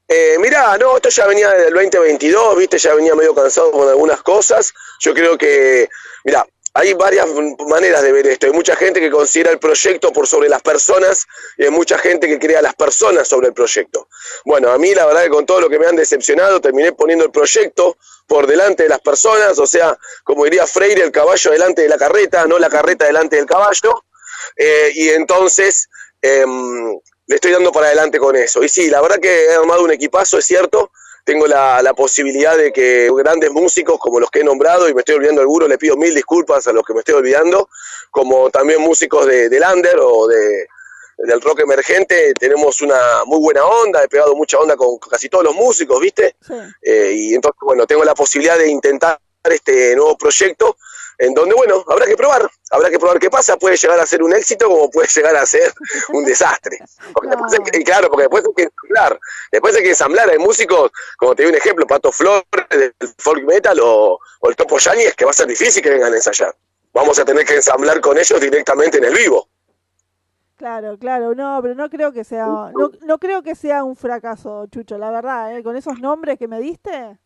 Eh, 0.07 0.37
mirá, 0.39 0.77
no, 0.77 0.97
esto 0.97 1.09
ya 1.09 1.27
venía 1.27 1.51
del 1.51 1.73
2022, 1.73 2.57
viste, 2.57 2.79
ya 2.79 2.95
venía 2.95 3.15
medio 3.15 3.35
cansado 3.35 3.71
con 3.71 3.89
algunas 3.89 4.23
cosas. 4.23 4.73
Yo 5.01 5.15
creo 5.15 5.39
que, 5.39 5.89
mirá, 6.25 6.47
hay 6.77 6.93
varias 6.93 7.29
maneras 7.69 8.03
de 8.03 8.11
ver 8.11 8.27
esto. 8.27 8.47
Hay 8.47 8.53
mucha 8.53 8.75
gente 8.75 9.01
que 9.01 9.09
considera 9.09 9.53
el 9.53 9.61
proyecto 9.61 10.13
por 10.13 10.27
sobre 10.27 10.49
las 10.49 10.61
personas 10.61 11.25
y 11.57 11.65
hay 11.65 11.71
mucha 11.71 11.97
gente 11.99 12.27
que 12.27 12.39
crea 12.41 12.61
las 12.61 12.75
personas 12.75 13.29
sobre 13.29 13.49
el 13.49 13.55
proyecto. 13.55 14.09
Bueno, 14.45 14.71
a 14.73 14.79
mí 14.79 14.93
la 14.93 15.07
verdad 15.07 15.23
que 15.23 15.31
con 15.31 15.47
todo 15.47 15.61
lo 15.61 15.71
que 15.71 15.79
me 15.79 15.87
han 15.87 15.95
decepcionado 15.95 16.61
terminé 16.61 16.93
poniendo 16.93 17.25
el 17.25 17.31
proyecto 17.31 17.97
por 18.27 18.49
delante 18.49 18.83
de 18.83 18.89
las 18.89 19.01
personas, 19.01 19.57
o 19.59 19.67
sea, 19.67 19.97
como 20.25 20.45
diría 20.45 20.67
Freire, 20.67 21.05
el 21.05 21.13
caballo 21.13 21.53
delante 21.53 21.83
de 21.83 21.89
la 21.89 21.97
carreta, 21.97 22.45
no 22.47 22.59
la 22.59 22.69
carreta 22.69 23.05
delante 23.05 23.37
del 23.37 23.47
caballo. 23.47 24.05
Eh, 24.57 24.91
y 24.97 25.11
entonces, 25.11 25.89
em, 26.21 26.99
le 27.27 27.35
estoy 27.37 27.53
dando 27.53 27.73
para 27.73 27.87
adelante 27.87 28.19
con 28.19 28.37
eso. 28.37 28.63
Y 28.63 28.69
sí, 28.69 28.91
la 28.91 29.01
verdad 29.01 29.19
que 29.19 29.47
he 29.47 29.55
armado 29.55 29.85
un 29.85 29.93
equipazo, 29.93 30.39
es 30.39 30.45
cierto. 30.45 30.91
Tengo 31.25 31.47
la, 31.47 31.81
la 31.83 31.95
posibilidad 31.95 32.57
de 32.57 32.71
que 32.71 33.11
grandes 33.17 33.51
músicos 33.51 33.99
como 33.99 34.21
los 34.21 34.31
que 34.31 34.41
he 34.41 34.45
nombrado, 34.45 34.89
y 34.89 34.95
me 34.95 35.01
estoy 35.01 35.15
olvidando 35.15 35.41
algunos, 35.41 35.69
le 35.69 35.79
pido 35.79 35.97
mil 35.97 36.15
disculpas 36.15 36.67
a 36.67 36.73
los 36.73 36.85
que 36.85 36.93
me 36.93 37.01
estoy 37.01 37.15
olvidando, 37.15 37.69
como 38.11 38.51
también 38.51 38.83
músicos 38.83 39.27
de, 39.27 39.49
de 39.49 39.59
Lander 39.59 39.97
o 40.01 40.27
de, 40.27 40.67
del 41.19 41.41
rock 41.41 41.61
emergente, 41.61 42.35
tenemos 42.35 42.83
una 42.83 43.25
muy 43.25 43.41
buena 43.41 43.65
onda, 43.65 44.03
he 44.03 44.09
pegado 44.09 44.35
mucha 44.35 44.59
onda 44.59 44.77
con 44.77 44.99
casi 44.99 45.29
todos 45.29 45.45
los 45.45 45.55
músicos, 45.55 46.01
¿viste? 46.01 46.37
Eh, 46.83 47.13
y 47.15 47.35
entonces, 47.35 47.59
bueno, 47.63 47.87
tengo 47.87 48.05
la 48.05 48.15
posibilidad 48.15 48.59
de 48.59 48.69
intentar 48.69 49.19
este 49.45 49.95
nuevo 49.95 50.17
proyecto 50.17 50.77
en 51.19 51.35
donde, 51.35 51.55
bueno, 51.55 51.85
habrá 51.89 52.07
que 52.07 52.17
probar, 52.17 52.49
habrá 52.71 52.91
que 52.91 52.99
probar 52.99 53.19
qué 53.19 53.31
pasa, 53.31 53.57
puede 53.57 53.77
llegar 53.77 53.99
a 54.01 54.07
ser 54.07 54.23
un 54.23 54.35
éxito 54.35 54.69
como 54.69 54.91
puede 54.91 55.09
llegar 55.09 55.37
a 55.37 55.47
ser 55.47 55.73
un 56.11 56.25
desastre. 56.25 56.79
Y 57.73 57.85
claro, 57.85 58.09
porque 58.09 58.23
después 58.23 58.45
hay 58.45 58.55
que 58.55 58.63
ensamblar, 58.65 59.21
después 59.53 59.77
hay 59.77 59.83
que 59.83 59.89
ensamblar, 59.91 60.31
hay 60.31 60.39
músicos, 60.39 60.91
como 61.17 61.35
te 61.35 61.43
doy 61.45 61.53
un 61.53 61.59
ejemplo, 61.59 61.87
Pato 61.87 62.13
Flores 62.13 62.45
del 62.71 62.95
folk 63.19 63.45
metal 63.45 63.79
o, 63.81 64.19
o 64.41 64.49
el 64.49 64.57
Topo 64.57 64.79
Yanis, 64.79 65.15
que 65.15 65.25
va 65.25 65.31
a 65.31 65.35
ser 65.35 65.47
difícil 65.47 65.83
que 65.83 65.91
vengan 65.91 66.13
a 66.13 66.17
ensayar. 66.17 66.55
Vamos 66.93 67.19
a 67.19 67.25
tener 67.25 67.45
que 67.45 67.57
ensamblar 67.57 68.01
con 68.01 68.19
ellos 68.19 68.41
directamente 68.41 68.99
en 68.99 69.05
el 69.05 69.15
vivo. 69.15 69.49
Claro, 70.57 70.97
claro, 70.99 71.35
no, 71.35 71.59
pero 71.61 71.75
no 71.75 71.91
creo 71.91 72.13
que 72.13 72.23
sea, 72.23 72.47
no, 72.47 72.91
no 73.03 73.19
creo 73.19 73.43
que 73.43 73.57
sea 73.57 73.83
un 73.83 73.97
fracaso, 73.97 74.67
Chucho, 74.69 74.97
la 74.99 75.11
verdad, 75.11 75.57
¿eh? 75.57 75.65
con 75.65 75.77
esos 75.77 75.99
nombres 75.99 76.39
que 76.39 76.47
me 76.47 76.61
diste. 76.61 77.19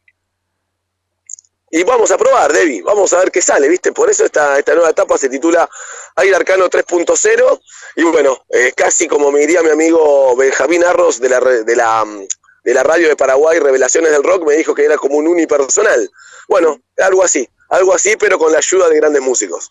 Y 1.71 1.85
vamos 1.85 2.11
a 2.11 2.17
probar, 2.17 2.53
Debbie, 2.53 2.83
vamos 2.83 3.13
a 3.13 3.19
ver 3.19 3.31
qué 3.31 3.43
sale, 3.43 3.69
¿viste? 3.69 3.93
Por 3.93 4.09
eso 4.09 4.25
esta, 4.25 4.59
esta 4.59 4.75
nueva 4.75 4.91
etapa 4.91 5.19
se 5.19 5.29
titula 5.29 5.69
Aire 6.17 6.37
Arcano 6.37 6.71
3.0. 6.71 7.61
Y 7.97 8.05
bueno, 8.05 8.39
eh, 8.49 8.73
casi 8.75 9.07
como 9.07 9.31
me 9.31 9.41
diría 9.41 9.63
mi 9.63 9.71
amigo 9.71 10.35
Benjamín 10.37 10.83
Arros 10.85 11.21
de 11.21 11.29
la, 11.29 11.41
de, 11.41 11.77
la, 11.77 12.05
mm, 12.05 12.27
de 12.65 12.75
la 12.75 12.83
radio 12.83 13.09
de 13.09 13.17
Paraguay, 13.17 13.59
Revelaciones 13.59 14.13
del 14.13 14.23
Rock, 14.23 14.47
me 14.47 14.55
dijo 14.55 14.75
que 14.75 14.85
era 14.85 14.97
como 14.97 15.17
un 15.17 15.29
unipersonal. 15.29 16.11
Bueno, 16.49 16.81
algo 16.97 17.23
así, 17.23 17.47
algo 17.69 17.93
así, 17.93 18.17
pero 18.17 18.39
con 18.39 18.51
la 18.51 18.59
ayuda 18.59 18.89
de 18.89 18.97
grandes 18.97 19.21
músicos. 19.21 19.71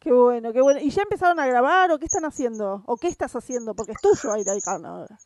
Qué 0.00 0.12
bueno, 0.12 0.52
qué 0.52 0.60
bueno. 0.60 0.80
¿Y 0.80 0.90
ya 0.90 1.02
empezaron 1.02 1.38
a 1.38 1.46
grabar 1.46 1.92
o 1.92 1.98
qué 1.98 2.06
están 2.06 2.24
haciendo? 2.24 2.82
¿O 2.86 2.96
qué 2.96 3.08
estás 3.08 3.34
haciendo? 3.36 3.74
Porque 3.74 3.92
es 3.92 4.00
tuyo 4.00 4.32
Aire 4.32 4.50
Arcano 4.50 4.88
ahora. 4.88 5.18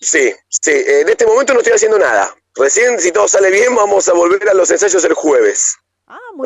Sí, 0.00 0.34
sí, 0.48 0.72
en 0.86 1.08
este 1.08 1.26
momento 1.26 1.52
no 1.52 1.60
estoy 1.60 1.74
haciendo 1.74 1.98
nada. 1.98 2.34
Recién, 2.56 3.00
si 3.00 3.10
todo 3.12 3.26
sale 3.28 3.50
bien, 3.50 3.74
vamos 3.74 4.08
a 4.08 4.12
volver 4.12 4.48
a 4.48 4.54
los 4.54 4.70
ensayos 4.70 5.04
el 5.04 5.14
jueves. 5.14 5.76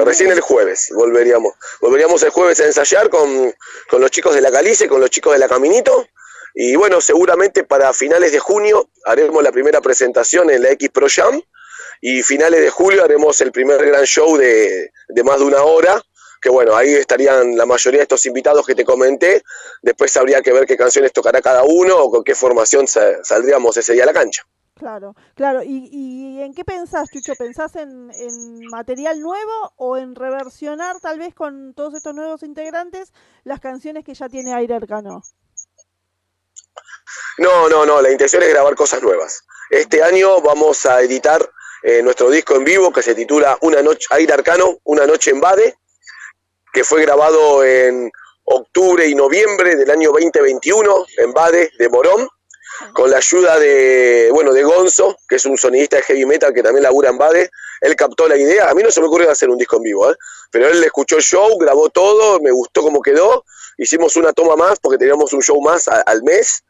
Recién 0.04 0.30
el 0.32 0.40
jueves 0.40 0.88
volveríamos. 0.94 1.52
Volveríamos 1.80 2.22
el 2.22 2.30
jueves 2.30 2.60
a 2.60 2.66
ensayar 2.66 3.10
con, 3.10 3.54
con 3.90 4.00
los 4.00 4.10
chicos 4.10 4.34
de 4.34 4.40
la 4.40 4.50
Calice, 4.50 4.88
con 4.88 5.00
los 5.00 5.10
chicos 5.10 5.32
de 5.32 5.38
la 5.38 5.48
Caminito. 5.48 6.06
Y 6.54 6.76
bueno, 6.76 7.00
seguramente 7.00 7.64
para 7.64 7.92
finales 7.92 8.32
de 8.32 8.38
junio 8.38 8.88
haremos 9.04 9.42
la 9.42 9.52
primera 9.52 9.80
presentación 9.80 10.50
en 10.50 10.62
la 10.62 10.70
X 10.70 10.90
Pro 10.90 11.06
Jam. 11.14 11.42
Y 12.00 12.22
finales 12.22 12.60
de 12.60 12.70
julio 12.70 13.02
haremos 13.04 13.40
el 13.40 13.50
primer 13.52 13.84
gran 13.84 14.04
show 14.04 14.36
de, 14.36 14.92
de 15.08 15.24
más 15.24 15.38
de 15.40 15.44
una 15.44 15.62
hora. 15.62 16.00
Que 16.40 16.48
bueno, 16.48 16.76
ahí 16.76 16.94
estarían 16.94 17.56
la 17.56 17.66
mayoría 17.66 17.98
de 17.98 18.04
estos 18.04 18.24
invitados 18.24 18.64
que 18.64 18.74
te 18.74 18.84
comenté. 18.84 19.42
Después 19.82 20.16
habría 20.16 20.40
que 20.40 20.52
ver 20.52 20.64
qué 20.66 20.76
canciones 20.76 21.12
tocará 21.12 21.42
cada 21.42 21.64
uno 21.64 21.96
o 21.98 22.10
con 22.10 22.22
qué 22.24 22.34
formación 22.34 22.86
sa- 22.86 23.22
saldríamos 23.24 23.76
ese 23.76 23.92
día 23.94 24.04
a 24.04 24.06
la 24.06 24.12
cancha. 24.12 24.46
Claro, 24.78 25.16
claro. 25.34 25.62
¿Y, 25.64 26.40
en 26.40 26.54
qué 26.54 26.64
pensás, 26.64 27.10
Chucho? 27.10 27.34
¿Pensás 27.36 27.74
en, 27.74 28.10
en 28.14 28.60
material 28.70 29.20
nuevo 29.20 29.72
o 29.76 29.96
en 29.96 30.14
reversionar 30.14 31.00
tal 31.00 31.18
vez 31.18 31.34
con 31.34 31.74
todos 31.74 31.94
estos 31.94 32.14
nuevos 32.14 32.44
integrantes 32.44 33.12
las 33.42 33.58
canciones 33.58 34.04
que 34.04 34.14
ya 34.14 34.28
tiene 34.28 34.54
Aire 34.54 34.76
Arcano? 34.76 35.22
No, 37.38 37.68
no, 37.68 37.84
no, 37.84 38.00
la 38.00 38.10
intención 38.10 38.42
es 38.42 38.50
grabar 38.50 38.76
cosas 38.76 39.02
nuevas. 39.02 39.44
Este 39.70 40.02
año 40.02 40.40
vamos 40.40 40.86
a 40.86 41.00
editar 41.02 41.40
eh, 41.82 42.02
nuestro 42.02 42.30
disco 42.30 42.54
en 42.54 42.64
vivo 42.64 42.92
que 42.92 43.02
se 43.02 43.14
titula 43.14 43.58
Una 43.62 43.82
noche, 43.82 44.06
Aire 44.10 44.32
Arcano, 44.32 44.78
Una 44.84 45.06
noche 45.06 45.32
en 45.32 45.40
Bade, 45.40 45.76
que 46.72 46.84
fue 46.84 47.02
grabado 47.02 47.64
en 47.64 48.10
octubre 48.44 49.06
y 49.06 49.14
noviembre 49.14 49.76
del 49.76 49.90
año 49.90 50.10
2021 50.12 51.06
en 51.18 51.32
Bade 51.32 51.70
de 51.78 51.88
Morón, 51.88 52.28
con 52.92 53.10
la 53.10 53.18
ayuda 53.18 53.58
de, 53.58 54.28
bueno, 54.32 54.52
de 54.52 54.62
Gonzo, 54.62 55.18
que 55.28 55.36
es 55.36 55.44
un 55.46 55.56
sonidista 55.58 55.96
de 55.96 56.02
heavy 56.02 56.26
metal 56.26 56.52
que 56.54 56.62
también 56.62 56.82
labura 56.82 57.10
en 57.10 57.18
Bade. 57.18 57.50
Él 57.80 57.94
captó 57.96 58.26
la 58.28 58.36
idea, 58.36 58.68
a 58.70 58.74
mí 58.74 58.82
no 58.82 58.90
se 58.90 59.00
me 59.00 59.06
ocurrió 59.06 59.30
hacer 59.30 59.48
un 59.50 59.58
disco 59.58 59.76
en 59.76 59.82
vivo, 59.82 60.10
¿eh? 60.10 60.16
pero 60.50 60.68
él 60.68 60.82
escuchó 60.82 61.16
el 61.16 61.22
show, 61.22 61.56
grabó 61.58 61.88
todo, 61.90 62.40
me 62.40 62.50
gustó 62.50 62.82
cómo 62.82 63.00
quedó, 63.02 63.44
hicimos 63.76 64.16
una 64.16 64.32
toma 64.32 64.56
más 64.56 64.78
porque 64.80 64.98
teníamos 64.98 65.32
un 65.32 65.42
show 65.42 65.60
más 65.60 65.86
a- 65.88 66.00
al 66.02 66.22
mes. 66.22 66.64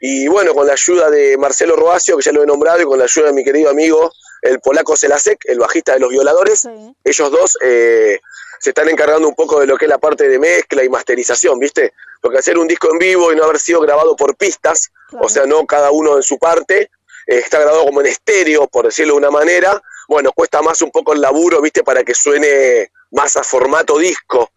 Y 0.00 0.28
bueno, 0.28 0.54
con 0.54 0.66
la 0.66 0.74
ayuda 0.74 1.10
de 1.10 1.36
Marcelo 1.36 1.74
Roacio, 1.76 2.16
que 2.16 2.22
ya 2.24 2.32
lo 2.32 2.42
he 2.42 2.46
nombrado, 2.46 2.80
y 2.80 2.84
con 2.84 2.98
la 2.98 3.04
ayuda 3.04 3.26
de 3.28 3.32
mi 3.32 3.44
querido 3.44 3.68
amigo, 3.70 4.12
el 4.42 4.60
polaco 4.60 4.96
Celasek, 4.96 5.40
el 5.46 5.58
bajista 5.58 5.94
de 5.94 6.00
Los 6.00 6.10
Violadores, 6.10 6.64
ellos 7.04 7.30
dos 7.32 7.58
eh, 7.60 8.20
se 8.60 8.70
están 8.70 8.88
encargando 8.88 9.28
un 9.28 9.34
poco 9.34 9.60
de 9.60 9.66
lo 9.66 9.76
que 9.76 9.84
es 9.86 9.88
la 9.88 9.98
parte 9.98 10.28
de 10.28 10.38
mezcla 10.38 10.84
y 10.84 10.88
masterización, 10.88 11.58
¿viste? 11.58 11.92
Porque 12.20 12.38
hacer 12.38 12.58
un 12.58 12.68
disco 12.68 12.90
en 12.90 12.98
vivo 12.98 13.32
y 13.32 13.36
no 13.36 13.44
haber 13.44 13.58
sido 13.58 13.80
grabado 13.80 14.16
por 14.16 14.36
pistas, 14.36 14.90
o 15.20 15.28
sea, 15.28 15.46
no 15.46 15.64
cada 15.66 15.90
uno 15.90 16.16
en 16.16 16.22
su 16.22 16.38
parte, 16.38 16.90
eh, 17.26 17.38
está 17.38 17.58
grabado 17.58 17.84
como 17.84 18.00
en 18.00 18.06
estéreo, 18.06 18.66
por 18.68 18.86
decirlo 18.86 19.14
de 19.14 19.18
una 19.18 19.30
manera, 19.30 19.80
bueno, 20.08 20.32
cuesta 20.32 20.62
más 20.62 20.80
un 20.82 20.90
poco 20.90 21.12
el 21.12 21.20
laburo, 21.20 21.60
¿viste? 21.60 21.84
Para 21.84 22.02
que 22.02 22.14
suene 22.14 22.90
más 23.10 23.36
a 23.36 23.42
formato 23.42 23.98
disco. 23.98 24.50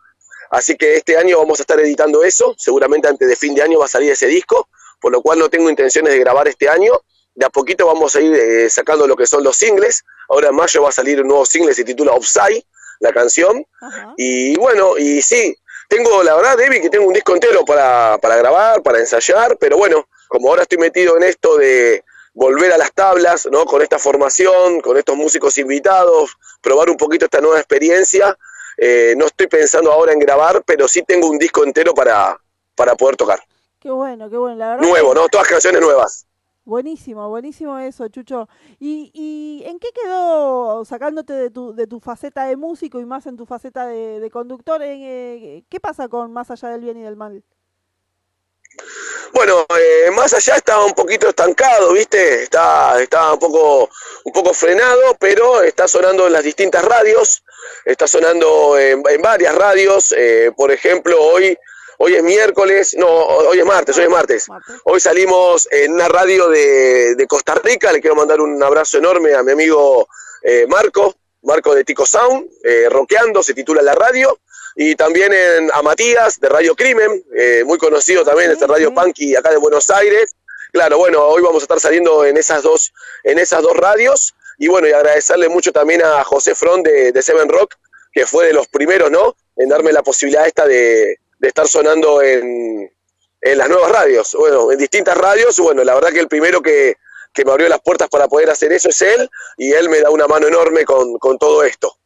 Así 0.49 0.75
que 0.75 0.95
este 0.95 1.17
año 1.17 1.37
vamos 1.37 1.59
a 1.59 1.63
estar 1.63 1.79
editando 1.79 2.23
eso, 2.23 2.55
seguramente 2.57 3.07
antes 3.07 3.27
de 3.27 3.35
fin 3.35 3.53
de 3.55 3.61
año 3.61 3.79
va 3.79 3.85
a 3.85 3.89
salir 3.89 4.11
ese 4.11 4.27
disco, 4.27 4.67
por 4.99 5.11
lo 5.11 5.21
cual 5.21 5.39
no 5.39 5.49
tengo 5.49 5.69
intenciones 5.69 6.13
de 6.13 6.19
grabar 6.19 6.47
este 6.47 6.69
año. 6.69 6.93
De 7.35 7.45
a 7.45 7.49
poquito 7.49 7.87
vamos 7.87 8.15
a 8.15 8.21
ir 8.21 8.33
eh, 8.33 8.69
sacando 8.69 9.07
lo 9.07 9.15
que 9.15 9.25
son 9.25 9.43
los 9.43 9.55
singles. 9.55 10.03
Ahora 10.29 10.49
en 10.49 10.55
mayo 10.55 10.83
va 10.83 10.89
a 10.89 10.93
salir 10.93 11.21
un 11.21 11.27
nuevo 11.27 11.45
single, 11.45 11.73
se 11.73 11.83
titula 11.83 12.13
Offside, 12.13 12.65
la 12.99 13.11
canción. 13.13 13.65
Y 14.17 14.55
bueno, 14.57 14.97
y 14.97 15.21
sí, 15.21 15.55
tengo, 15.91 16.23
la 16.23 16.35
verdad, 16.35 16.57
Debbie, 16.57 16.79
que 16.79 16.89
tengo 16.89 17.05
un 17.05 17.13
disco 17.13 17.33
entero 17.33 17.65
para, 17.65 18.17
para 18.21 18.37
grabar, 18.37 18.81
para 18.81 18.99
ensayar, 18.99 19.57
pero 19.57 19.77
bueno, 19.77 20.07
como 20.29 20.47
ahora 20.47 20.61
estoy 20.61 20.77
metido 20.77 21.17
en 21.17 21.23
esto 21.23 21.57
de 21.57 22.03
volver 22.33 22.71
a 22.71 22.77
las 22.77 22.93
tablas, 22.93 23.45
¿no? 23.51 23.65
Con 23.65 23.81
esta 23.81 23.99
formación, 23.99 24.79
con 24.79 24.95
estos 24.95 25.17
músicos 25.17 25.57
invitados, 25.57 26.31
probar 26.61 26.89
un 26.89 26.95
poquito 26.95 27.25
esta 27.25 27.41
nueva 27.41 27.59
experiencia. 27.59 28.37
eh, 28.77 29.13
no 29.17 29.25
estoy 29.25 29.47
pensando 29.47 29.91
ahora 29.91 30.13
en 30.13 30.19
grabar, 30.19 30.63
pero 30.65 30.87
sí 30.87 31.03
tengo 31.03 31.27
un 31.27 31.37
disco 31.37 31.65
entero 31.65 31.93
para, 31.93 32.39
para 32.73 32.95
poder 32.95 33.17
tocar. 33.17 33.43
Qué 33.81 33.91
bueno, 33.91 34.29
qué 34.29 34.37
bueno, 34.37 34.55
la 34.55 34.69
verdad. 34.69 34.87
Nuevo, 34.87 35.13
¿no? 35.13 35.27
Todas 35.27 35.47
canciones 35.47 35.81
nuevas. 35.81 36.25
Buenísimo, 36.71 37.27
buenísimo 37.27 37.77
eso, 37.79 38.07
Chucho. 38.07 38.47
¿Y, 38.79 39.11
y 39.13 39.61
en 39.67 39.77
qué 39.77 39.89
quedó, 39.91 40.85
sacándote 40.85 41.33
de 41.33 41.49
tu, 41.49 41.75
de 41.75 41.85
tu 41.85 41.99
faceta 41.99 42.45
de 42.45 42.55
músico 42.55 43.01
y 43.01 43.05
más 43.05 43.25
en 43.25 43.35
tu 43.35 43.45
faceta 43.45 43.87
de, 43.87 44.29
conductor, 44.31 44.79
eh, 44.81 45.65
qué 45.69 45.79
pasa 45.81 46.07
con 46.07 46.31
Más 46.31 46.49
allá 46.49 46.69
del 46.69 46.79
bien 46.79 46.95
y 46.95 47.01
del 47.01 47.17
mal? 47.17 47.43
Bueno, 49.33 49.65
eh, 49.77 50.11
más 50.11 50.33
allá 50.33 50.55
estaba 50.55 50.85
un 50.85 50.93
poquito 50.93 51.27
estancado, 51.27 51.91
¿viste? 51.91 52.43
Está, 52.43 53.01
está 53.01 53.33
un 53.33 53.39
poco, 53.39 53.89
un 54.23 54.31
poco 54.31 54.53
frenado, 54.53 55.17
pero 55.19 55.61
está 55.63 55.89
sonando 55.89 56.27
en 56.27 56.31
las 56.31 56.45
distintas 56.45 56.85
radios, 56.85 57.43
está 57.83 58.07
sonando 58.07 58.79
en, 58.79 59.03
en 59.09 59.21
varias 59.21 59.53
radios. 59.55 60.13
eh, 60.17 60.53
por 60.55 60.71
ejemplo, 60.71 61.21
hoy, 61.21 61.57
hoy 62.01 62.15
es 62.15 62.23
miércoles, 62.23 62.95
no, 62.97 63.07
hoy 63.07 63.59
es 63.59 63.65
martes, 63.65 63.95
hoy 63.97 64.05
es 64.05 64.09
martes. 64.09 64.47
Hoy 64.85 64.99
salimos 64.99 65.67
en 65.71 65.93
una 65.93 66.07
radio 66.07 66.49
de, 66.49 67.13
de 67.15 67.27
Costa 67.27 67.53
Rica, 67.55 67.91
le 67.91 68.01
quiero 68.01 68.15
mandar 68.15 68.41
un 68.41 68.61
abrazo 68.61 68.97
enorme 68.97 69.35
a 69.35 69.43
mi 69.43 69.51
amigo 69.51 70.07
eh, 70.41 70.65
Marco, 70.67 71.15
Marco 71.43 71.75
de 71.75 71.83
Tico 71.83 72.05
Sound, 72.05 72.49
eh, 72.63 72.87
Roqueando, 72.89 73.43
se 73.43 73.53
titula 73.53 73.81
la 73.83 73.93
radio. 73.93 74.39
Y 74.75 74.95
también 74.95 75.31
en, 75.33 75.69
a 75.73 75.81
Matías 75.83 76.39
de 76.39 76.49
Radio 76.49 76.75
Crimen, 76.75 77.23
eh, 77.37 77.63
muy 77.65 77.77
conocido 77.77 78.23
también, 78.23 78.51
este 78.51 78.65
Radio 78.65 78.93
Punky 78.93 79.35
acá 79.35 79.51
de 79.51 79.57
Buenos 79.57 79.89
Aires. 79.91 80.35
Claro, 80.71 80.97
bueno, 80.97 81.23
hoy 81.27 81.43
vamos 81.43 81.61
a 81.61 81.65
estar 81.65 81.79
saliendo 81.79 82.25
en 82.25 82.37
esas 82.37 82.63
dos, 82.63 82.93
en 83.23 83.37
esas 83.37 83.61
dos 83.61 83.75
radios. 83.75 84.33
Y 84.57 84.69
bueno, 84.69 84.87
y 84.87 84.91
agradecerle 84.91 85.49
mucho 85.49 85.71
también 85.71 86.01
a 86.03 86.23
José 86.23 86.55
Front 86.55 86.85
de, 86.85 87.11
de 87.11 87.21
Seven 87.21 87.49
Rock, 87.49 87.75
que 88.13 88.25
fue 88.25 88.47
de 88.47 88.53
los 88.53 88.67
primeros, 88.67 89.11
¿no? 89.11 89.35
En 89.57 89.69
darme 89.69 89.91
la 89.91 90.03
posibilidad 90.03 90.47
esta 90.47 90.65
de, 90.65 91.17
de 91.41 91.47
estar 91.47 91.67
sonando 91.67 92.21
en, 92.21 92.89
en 93.41 93.57
las 93.57 93.67
nuevas 93.67 93.91
radios. 93.91 94.35
Bueno, 94.37 94.71
en 94.71 94.77
distintas 94.77 95.17
radios. 95.17 95.59
Bueno, 95.59 95.83
la 95.83 95.95
verdad 95.95 96.11
que 96.11 96.19
el 96.19 96.27
primero 96.27 96.61
que, 96.61 96.95
que 97.33 97.43
me 97.43 97.51
abrió 97.51 97.67
las 97.67 97.81
puertas 97.81 98.07
para 98.09 98.27
poder 98.27 98.51
hacer 98.51 98.71
eso 98.71 98.89
es 98.89 99.01
él. 99.01 99.27
Y 99.57 99.73
él 99.73 99.89
me 99.89 99.99
da 100.01 100.11
una 100.11 100.27
mano 100.27 100.47
enorme 100.47 100.85
con, 100.85 101.17
con 101.17 101.39
todo 101.39 101.63
esto. 101.63 101.97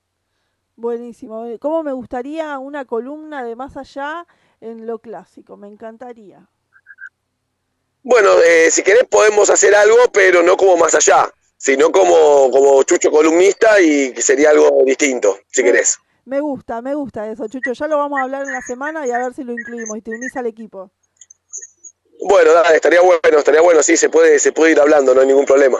Buenísimo. 0.78 1.46
¿Cómo 1.60 1.84
me 1.84 1.92
gustaría 1.92 2.58
una 2.60 2.86
columna 2.86 3.44
de 3.44 3.56
más 3.56 3.76
allá 3.76 4.26
en 4.62 4.88
lo 4.88 5.00
clásico? 5.00 5.58
Me 5.58 5.68
encantaría. 5.68 6.48
Bueno, 8.04 8.42
eh, 8.42 8.70
si 8.72 8.84
querés 8.84 9.04
podemos 9.04 9.50
hacer 9.50 9.76
algo, 9.76 9.98
pero 10.14 10.44
no 10.44 10.56
como 10.56 10.78
más 10.78 10.96
allá, 10.96 11.30
sino 11.58 11.92
como, 11.92 12.50
como 12.52 12.84
Chucho 12.84 13.12
columnista 13.12 13.82
y 13.82 14.14
que 14.14 14.22
sería 14.22 14.52
algo 14.52 14.84
distinto, 14.86 15.40
si 15.52 15.62
querés. 15.64 15.98
Me 16.26 16.40
gusta, 16.40 16.82
me 16.82 16.96
gusta 16.96 17.30
eso, 17.30 17.48
Chucho. 17.48 17.74
Ya 17.74 17.88
lo 17.88 17.98
vamos 17.98 18.20
a 18.20 18.24
hablar 18.24 18.44
en 18.44 18.52
la 18.52 18.62
semana 18.62 19.06
y 19.06 19.12
a 19.12 19.20
ver 19.20 19.34
si 19.34 19.44
lo 19.44 19.54
incluimos 19.54 19.98
y 19.98 20.02
te 20.02 20.12
unís 20.12 20.36
al 20.36 20.48
equipo. 20.48 20.92
Bueno, 22.28 22.54
dale, 22.54 22.76
estaría 22.76 23.02
bueno, 23.02 23.38
estaría 23.38 23.62
bueno, 23.62 23.84
sí, 23.84 23.96
se 23.96 24.10
puede, 24.10 24.40
se 24.40 24.52
puede 24.52 24.72
ir 24.72 24.80
hablando, 24.80 25.14
no 25.14 25.22
hay 25.22 25.28
ningún 25.28 25.46
problema. 25.46 25.80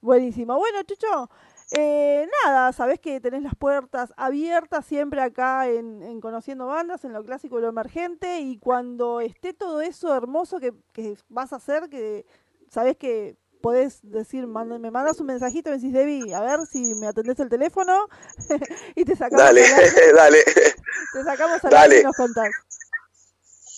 Buenísimo. 0.00 0.58
Bueno, 0.58 0.82
Chucho, 0.82 1.30
eh, 1.78 2.26
nada, 2.44 2.72
sabés 2.72 2.98
que 2.98 3.20
tenés 3.20 3.42
las 3.42 3.54
puertas 3.54 4.12
abiertas 4.16 4.84
siempre 4.86 5.20
acá 5.20 5.68
en, 5.68 6.02
en 6.02 6.20
Conociendo 6.20 6.66
Bandas, 6.66 7.04
en 7.04 7.12
lo 7.12 7.24
clásico 7.24 7.58
y 7.58 7.62
lo 7.62 7.68
emergente, 7.68 8.40
y 8.40 8.58
cuando 8.58 9.20
esté 9.20 9.52
todo 9.52 9.80
eso 9.82 10.16
hermoso 10.16 10.58
que, 10.58 10.72
que 10.92 11.16
vas 11.28 11.52
a 11.52 11.56
hacer, 11.56 11.88
que 11.88 12.26
sabés 12.70 12.96
que 12.96 13.36
podés 13.60 14.00
decir, 14.02 14.46
manda- 14.46 14.78
me 14.78 14.90
mandas 14.90 15.20
un 15.20 15.26
mensajito 15.26 15.68
y 15.68 15.72
me 15.72 15.78
decís, 15.78 15.92
Debbie, 15.92 16.34
a 16.34 16.40
ver 16.40 16.66
si 16.66 16.94
me 16.94 17.06
atendés 17.06 17.38
el 17.40 17.48
teléfono 17.48 18.06
y 18.96 19.04
te 19.04 19.14
sacamos 19.16 19.44
Dale, 19.44 19.62
dale, 20.16 20.44
te 20.44 21.22
sacamos 21.24 21.64
al 21.64 21.70
Dale. 21.70 22.00
y 22.00 22.04
nos 22.04 22.16
contás. 22.16 22.50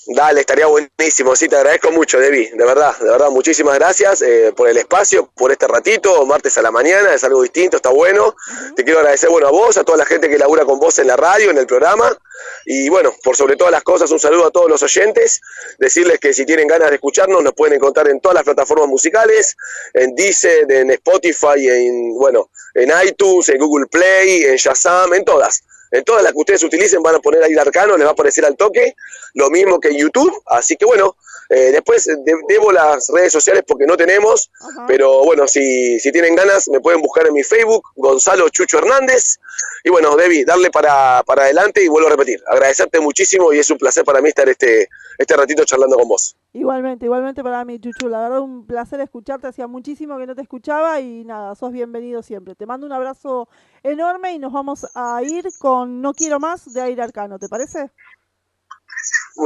Dale, 0.07 0.41
estaría 0.41 0.67
buenísimo, 0.67 1.37
sí, 1.37 1.49
te 1.49 1.57
agradezco 1.57 1.91
mucho, 1.93 2.19
Debbie, 2.19 2.51
de 2.55 2.65
verdad, 2.65 2.97
de 2.99 3.11
verdad, 3.11 3.31
muchísimas 3.31 3.79
gracias 3.79 4.23
eh, 4.23 4.53
por 4.57 4.69
el 4.69 4.77
espacio, 4.77 5.31
por 5.35 5.53
este 5.53 5.67
ratito, 5.67 6.25
martes 6.27 6.57
a 6.59 6.63
la 6.63 6.71
mañana, 6.71 7.15
es 7.15 7.25
algo 7.25 7.43
distinto, 7.43 7.77
está 7.77 7.91
bueno. 7.91 8.35
Te 8.77 8.85
quiero 8.85 9.01
agradecer, 9.01 9.31
bueno, 9.31 9.49
a 9.49 9.51
vos, 9.51 9.77
a 9.77 9.85
toda 9.85 9.99
la 9.99 10.07
gente 10.07 10.29
que 10.29 10.39
labura 10.39 10.65
con 10.65 10.79
vos 10.79 10.99
en 10.99 11.07
la 11.07 11.17
radio, 11.17 11.51
en 11.51 11.59
el 11.59 11.67
programa, 11.67 12.17
y 12.65 12.89
bueno, 12.89 13.15
por 13.23 13.37
sobre 13.37 13.57
todas 13.57 13.73
las 13.73 13.83
cosas, 13.83 14.11
un 14.11 14.21
saludo 14.21 14.47
a 14.47 14.51
todos 14.51 14.69
los 14.69 14.83
oyentes, 14.83 15.41
decirles 15.79 16.19
que 16.19 16.33
si 16.33 16.47
tienen 16.47 16.67
ganas 16.67 16.91
de 16.91 16.97
escucharnos, 16.97 17.43
nos 17.43 17.55
pueden 17.55 17.77
encontrar 17.77 18.09
en 18.09 18.21
todas 18.21 18.35
las 18.35 18.45
plataformas 18.45 18.89
musicales, 18.89 19.57
en 19.95 20.15
Deezer, 20.15 20.71
en 20.71 20.91
Spotify, 20.91 21.69
en, 21.69 22.15
bueno, 22.15 22.51
en 22.75 22.91
iTunes, 23.07 23.49
en 23.49 23.59
Google 23.59 23.87
Play, 23.87 24.45
en 24.45 24.57
Shazam, 24.57 25.15
en 25.15 25.25
todas. 25.25 25.63
En 25.93 26.03
todas 26.05 26.23
las 26.23 26.33
que 26.33 26.39
ustedes 26.39 26.63
utilicen 26.65 27.03
van 27.03 27.15
a 27.15 27.19
poner 27.21 27.43
ahí 27.43 27.53
el 27.53 27.59
arcano, 27.59 27.97
les 27.97 28.05
va 28.07 28.11
a 28.11 28.13
aparecer 28.15 28.45
al 28.45 28.57
toque, 28.57 28.95
lo 29.35 29.51
mismo 29.51 29.79
que 29.79 29.89
en 29.89 29.99
YouTube. 29.99 30.33
Así 30.47 30.77
que 30.77 30.85
bueno, 30.87 31.17
eh, 31.51 31.71
después 31.71 32.05
de- 32.07 32.17
debo 32.49 32.73
las 32.73 33.09
redes 33.13 33.31
sociales 33.33 33.63
porque 33.67 33.87
no 33.87 33.97
tenemos, 33.97 34.51
pero 34.89 35.23
bueno, 35.25 35.47
si, 35.47 36.01
si 36.01 36.11
tienen 36.11 36.35
ganas 36.35 36.67
me 36.69 36.81
pueden 36.81 37.01
buscar 37.03 37.27
en 37.27 37.35
mi 37.35 37.43
Facebook, 37.45 37.83
Gonzalo 37.95 38.49
Chucho 38.49 38.79
Hernández. 38.79 39.39
Y 39.85 39.91
bueno, 39.91 40.17
Debbie, 40.17 40.45
darle 40.45 40.71
para, 40.71 41.23
para 41.27 41.43
adelante 41.45 41.83
y 41.85 41.89
vuelvo 41.89 42.09
a 42.09 42.13
repetir, 42.13 42.43
agradecerte 42.47 42.99
muchísimo 43.01 43.53
y 43.53 43.59
es 43.59 43.71
un 43.71 43.79
placer 43.79 44.05
para 44.05 44.21
mí 44.21 44.29
estar 44.31 44.49
este, 44.49 44.89
este 45.19 45.37
ratito 45.37 45.65
charlando 45.65 45.97
con 45.97 46.09
vos. 46.09 46.37
Igualmente, 46.55 47.07
igualmente 47.07 47.43
para 47.43 47.65
mí, 47.65 47.79
Chuchu. 47.79 48.09
La 48.09 48.21
verdad, 48.21 48.41
un 48.41 48.67
placer 48.67 49.01
escucharte. 49.01 49.47
Hacía 49.47 49.67
muchísimo 49.67 50.19
que 50.19 50.27
no 50.27 50.35
te 50.35 50.43
escuchaba 50.43 51.01
y 51.01 51.25
nada, 51.25 51.55
sos 51.55 51.73
bienvenido 51.73 52.23
siempre. 52.23 52.55
Te 52.55 52.67
mando 52.67 52.87
un 52.87 52.93
abrazo 52.93 53.49
enorme 53.83 54.33
y 54.33 54.39
nos 54.39 54.53
vamos 54.53 54.87
a 54.95 55.23
ir 55.23 55.49
con 55.59 56.03
No 56.03 56.13
Quiero 56.13 56.39
Más 56.39 56.73
de 56.73 56.83
Aire 56.83 57.03
Arcano, 57.03 57.39
¿te 57.39 57.49
parece? 57.49 57.91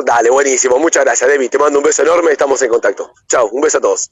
Dale, 0.05 0.31
buenísimo, 0.31 0.79
muchas 0.79 1.05
gracias, 1.05 1.31
Debbie. 1.31 1.49
Te 1.49 1.59
mando 1.59 1.79
un 1.79 1.85
beso 1.85 2.03
enorme, 2.03 2.33
estamos 2.33 2.61
en 2.63 2.71
contacto. 2.71 3.13
Chao, 3.29 3.49
un 3.53 3.61
beso 3.61 3.79
a 3.79 3.81
todos. 3.81 4.11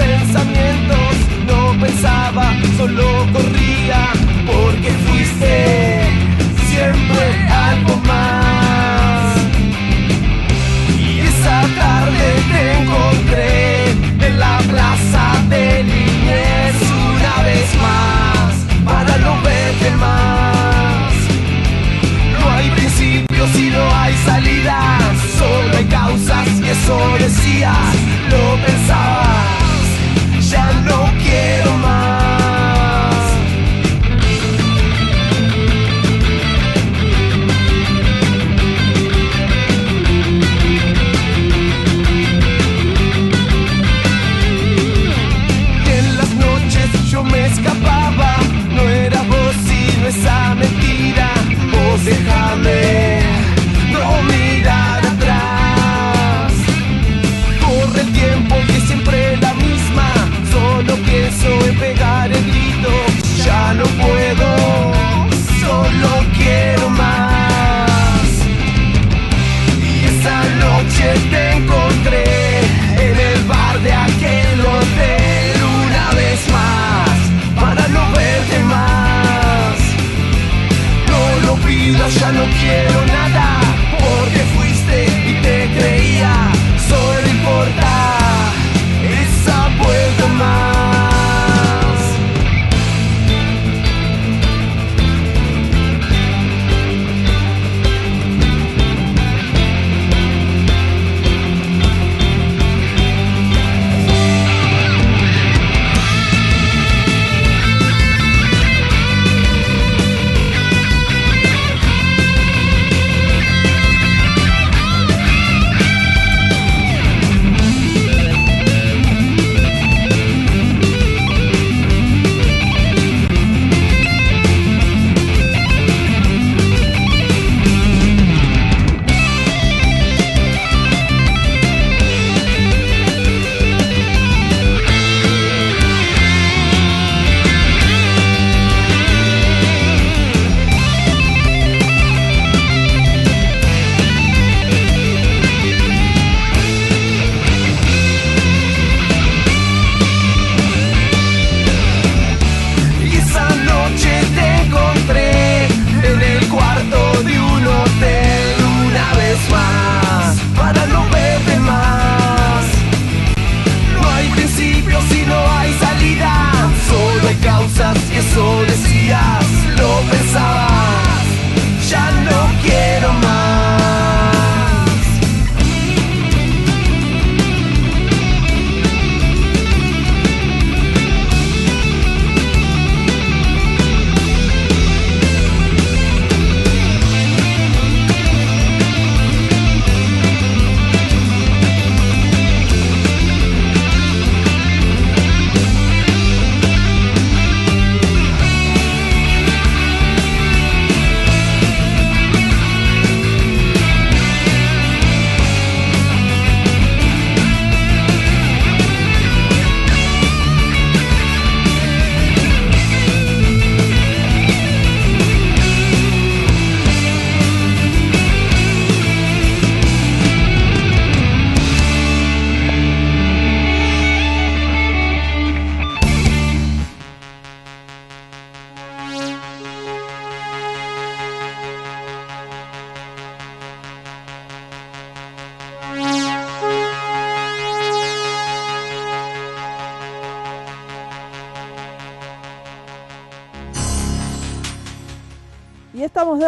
Pensamientos. 0.00 1.14
No 1.46 1.78
pensaba, 1.80 2.52
solo 2.76 3.26
corría. 3.32 4.19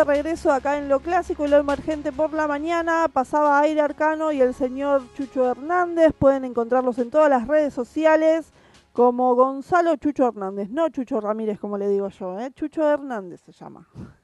Regreso 0.05 0.53
acá 0.53 0.79
en 0.79 0.89
lo 0.89 1.01
clásico 1.01 1.45
y 1.45 1.49
lo 1.49 1.59
emergente 1.59 2.13
por 2.13 2.33
la 2.33 2.47
mañana. 2.47 3.09
Pasaba 3.13 3.61
Aire 3.61 3.81
Arcano 3.81 4.33
y 4.33 4.41
el 4.41 4.55
señor 4.55 5.03
Chucho 5.15 5.51
Hernández. 5.51 6.13
Pueden 6.19 6.45
encontrarlos 6.45 6.99
en 6.99 7.11
todas 7.11 7.31
las 7.31 7.47
redes 7.47 7.73
sociales 7.75 8.53
como 8.93 9.35
Gonzalo 9.35 9.97
Chucho 9.97 10.29
Hernández. 10.29 10.69
No 10.71 10.89
Chucho 10.89 11.21
Ramírez, 11.21 11.59
como 11.59 11.79
le 11.79 11.89
digo 11.89 12.09
yo. 12.09 12.39
¿eh? 12.41 12.51
Chucho 12.53 12.89
Hernández 12.89 13.41
se 13.45 13.53
llama. 13.53 13.89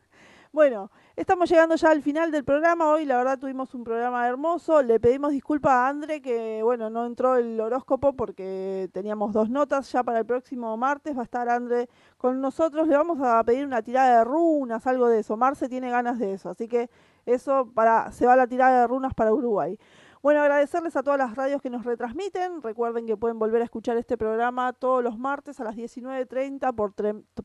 Bueno, 0.51 0.91
estamos 1.15 1.51
llegando 1.51 1.77
ya 1.77 1.91
al 1.91 2.03
final 2.03 2.31
del 2.31 2.43
programa. 2.43 2.91
Hoy 2.91 3.05
la 3.05 3.19
verdad 3.19 3.39
tuvimos 3.39 3.75
un 3.75 3.85
programa 3.85 4.27
hermoso. 4.27 4.83
Le 4.83 4.99
pedimos 4.99 5.31
disculpas 5.31 5.73
a 5.73 5.89
André 5.89 6.23
que 6.23 6.63
bueno, 6.63 6.89
no 6.89 7.05
entró 7.05 7.37
el 7.37 7.61
horóscopo 7.61 8.15
porque 8.15 8.89
teníamos 8.95 9.35
dos 9.35 9.51
notas. 9.51 9.93
Ya 9.93 10.03
para 10.03 10.21
el 10.21 10.27
próximo 10.27 10.75
martes 10.79 11.15
va 11.15 11.21
a 11.21 11.25
estar 11.25 11.51
André 11.51 11.91
con 12.19 12.43
nosotros. 12.43 12.89
Le 12.89 12.97
vamos 12.97 13.19
a 13.23 13.43
pedir 13.45 13.65
una 13.65 13.81
tirada 13.81 14.19
de 14.19 14.25
runas, 14.25 14.87
algo 14.87 15.09
de 15.09 15.21
eso. 15.21 15.37
Marce 15.37 15.69
tiene 15.69 15.91
ganas 15.91 16.19
de 16.19 16.35
eso. 16.35 16.51
Así 16.51 16.69
que 16.69 16.91
eso 17.25 17.71
para 17.75 18.13
se 18.13 18.27
va 18.27 18.37
la 18.37 18.47
tirada 18.47 18.83
de 18.83 18.87
runas 18.87 19.15
para 19.15 19.33
Uruguay. 19.33 19.79
Bueno, 20.21 20.41
agradecerles 20.41 20.97
a 20.97 21.03
todas 21.03 21.19
las 21.19 21.35
radios 21.37 21.63
que 21.63 21.71
nos 21.71 21.85
retransmiten. 21.85 22.61
Recuerden 22.61 23.07
que 23.07 23.17
pueden 23.17 23.39
volver 23.39 23.63
a 23.63 23.65
escuchar 23.65 23.97
este 23.97 24.19
programa 24.19 24.73
todos 24.73 25.03
los 25.03 25.17
martes 25.17 25.61
a 25.61 25.65
las 25.65 25.77
19.30 25.77 26.75
por, 26.75 26.93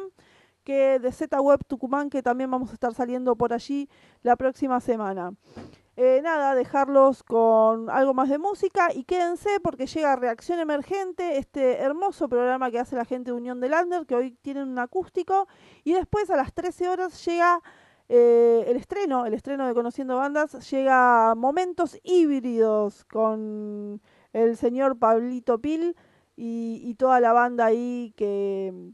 que 0.64 0.98
de 0.98 1.12
Z-Web 1.12 1.64
Tucumán, 1.66 2.10
que 2.10 2.22
también 2.22 2.50
vamos 2.50 2.70
a 2.70 2.74
estar 2.74 2.94
saliendo 2.94 3.36
por 3.36 3.52
allí 3.52 3.88
la 4.22 4.36
próxima 4.36 4.80
semana. 4.80 5.32
Eh, 5.94 6.20
nada, 6.22 6.54
dejarlos 6.54 7.22
con 7.22 7.90
algo 7.90 8.14
más 8.14 8.30
de 8.30 8.38
música 8.38 8.88
y 8.94 9.04
quédense 9.04 9.60
porque 9.62 9.86
llega 9.86 10.16
Reacción 10.16 10.58
Emergente, 10.58 11.36
este 11.36 11.80
hermoso 11.80 12.30
programa 12.30 12.70
que 12.70 12.78
hace 12.78 12.96
la 12.96 13.04
gente 13.04 13.30
de 13.30 13.36
Unión 13.36 13.60
de 13.60 13.68
Lander, 13.68 14.06
que 14.06 14.14
hoy 14.14 14.30
tienen 14.40 14.68
un 14.68 14.78
acústico, 14.78 15.48
y 15.84 15.92
después 15.92 16.30
a 16.30 16.36
las 16.36 16.54
13 16.54 16.88
horas 16.88 17.22
llega 17.26 17.60
eh, 18.14 18.66
el 18.68 18.76
estreno, 18.76 19.24
el 19.24 19.32
estreno 19.32 19.66
de 19.66 19.72
Conociendo 19.72 20.16
Bandas, 20.16 20.70
llega 20.70 21.34
Momentos 21.34 21.98
Híbridos 22.02 23.06
con 23.06 24.02
el 24.34 24.58
señor 24.58 24.98
Pablito 24.98 25.62
Pil 25.62 25.96
y, 26.36 26.94
toda 26.98 27.20
la 27.20 27.32
banda 27.32 27.64
ahí 27.64 28.12
que, 28.14 28.92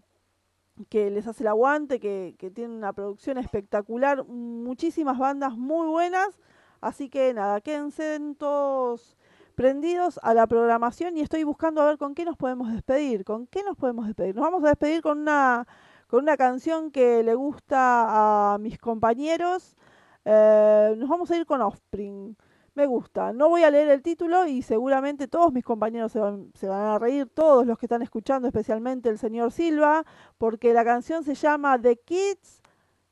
que 0.89 1.11
les 1.11 1.27
hace 1.27 1.43
el 1.43 1.49
aguante, 1.49 1.99
que, 1.99 2.37
que 2.39 2.53
tiene 2.53 2.77
una 2.77 2.93
producción 2.93 3.39
espectacular, 3.39 4.25
muchísimas 4.25 5.19
bandas 5.19 5.57
muy 5.57 5.89
buenas. 5.89 6.39
Así 6.81 7.09
que 7.09 7.35
nada, 7.35 7.61
quédense 7.61 8.21
todos 8.39 9.17
prendidos 9.57 10.21
a 10.23 10.33
la 10.33 10.47
programación 10.47 11.17
y 11.17 11.23
estoy 11.23 11.43
buscando 11.43 11.83
a 11.83 11.87
ver 11.87 11.99
con 11.99 12.15
qué 12.15 12.25
nos 12.25 12.37
podemos 12.37 12.73
despedir. 12.73 13.25
¿Con 13.25 13.49
qué 13.49 13.65
nos 13.65 13.77
podemos 13.77 14.07
despedir? 14.07 14.37
Nos 14.37 14.45
vamos 14.45 14.63
a 14.63 14.69
despedir 14.69 15.03
con 15.03 15.19
una, 15.19 15.67
con 16.09 16.23
una 16.23 16.37
canción 16.37 16.91
que 16.91 17.23
le 17.23 17.35
gusta 17.35 18.55
a 18.55 18.59
mis 18.59 18.79
compañeros. 18.79 19.77
Eh, 20.25 20.95
nos 20.99 21.09
vamos 21.09 21.31
a 21.31 21.37
ir 21.37 21.47
con 21.47 21.61
Offspring. 21.61 22.37
Me 22.75 22.87
gusta. 22.87 23.33
No 23.33 23.49
voy 23.49 23.63
a 23.65 23.71
leer 23.71 23.89
el 23.89 24.03
título 24.03 24.47
y 24.47 24.63
seguramente 24.63 25.29
todos 25.29 25.53
mis 25.53 25.65
compañeros 25.65 26.13
se 26.13 26.21
van, 26.21 26.51
a 26.71 26.99
reír, 26.99 27.27
todos 27.29 27.67
los 27.67 27.79
que 27.79 27.87
están 27.87 28.03
escuchando, 28.03 28.49
especialmente 28.49 29.09
el 29.09 29.19
señor 29.19 29.53
Silva, 29.53 30.05
porque 30.39 30.73
la 30.73 30.85
canción 30.85 31.25
se 31.25 31.35
llama 31.35 31.81
The 31.81 31.97
Kids, 31.97 32.63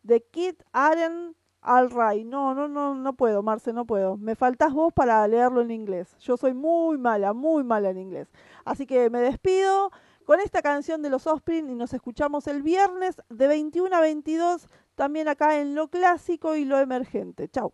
The 0.06 0.22
Kid 0.30 0.54
Aren 0.72 1.34
All 1.68 1.90
right. 1.90 2.24
No, 2.24 2.54
no, 2.54 2.68
no, 2.68 2.94
no 2.94 3.12
puedo, 3.14 3.42
Marce, 3.42 3.72
no 3.72 3.86
puedo. 3.86 4.16
Me 4.16 4.36
faltas 4.36 4.72
vos 4.72 4.92
para 4.92 5.26
leerlo 5.26 5.62
en 5.62 5.72
inglés. 5.72 6.16
Yo 6.20 6.36
soy 6.36 6.54
muy 6.54 6.96
mala, 6.96 7.32
muy 7.32 7.64
mala 7.64 7.90
en 7.90 7.98
inglés. 7.98 8.28
Así 8.64 8.86
que 8.86 9.10
me 9.10 9.18
despido 9.18 9.90
con 10.26 10.40
esta 10.40 10.60
canción 10.60 11.02
de 11.02 11.08
los 11.08 11.26
Offspring 11.26 11.70
y 11.70 11.74
nos 11.76 11.94
escuchamos 11.94 12.48
el 12.48 12.60
viernes 12.60 13.16
de 13.30 13.46
21 13.46 13.94
a 13.94 14.00
22 14.00 14.66
también 14.96 15.28
acá 15.28 15.60
en 15.60 15.76
lo 15.76 15.88
clásico 15.88 16.56
y 16.56 16.64
lo 16.64 16.80
emergente. 16.80 17.48
Chau. 17.48 17.72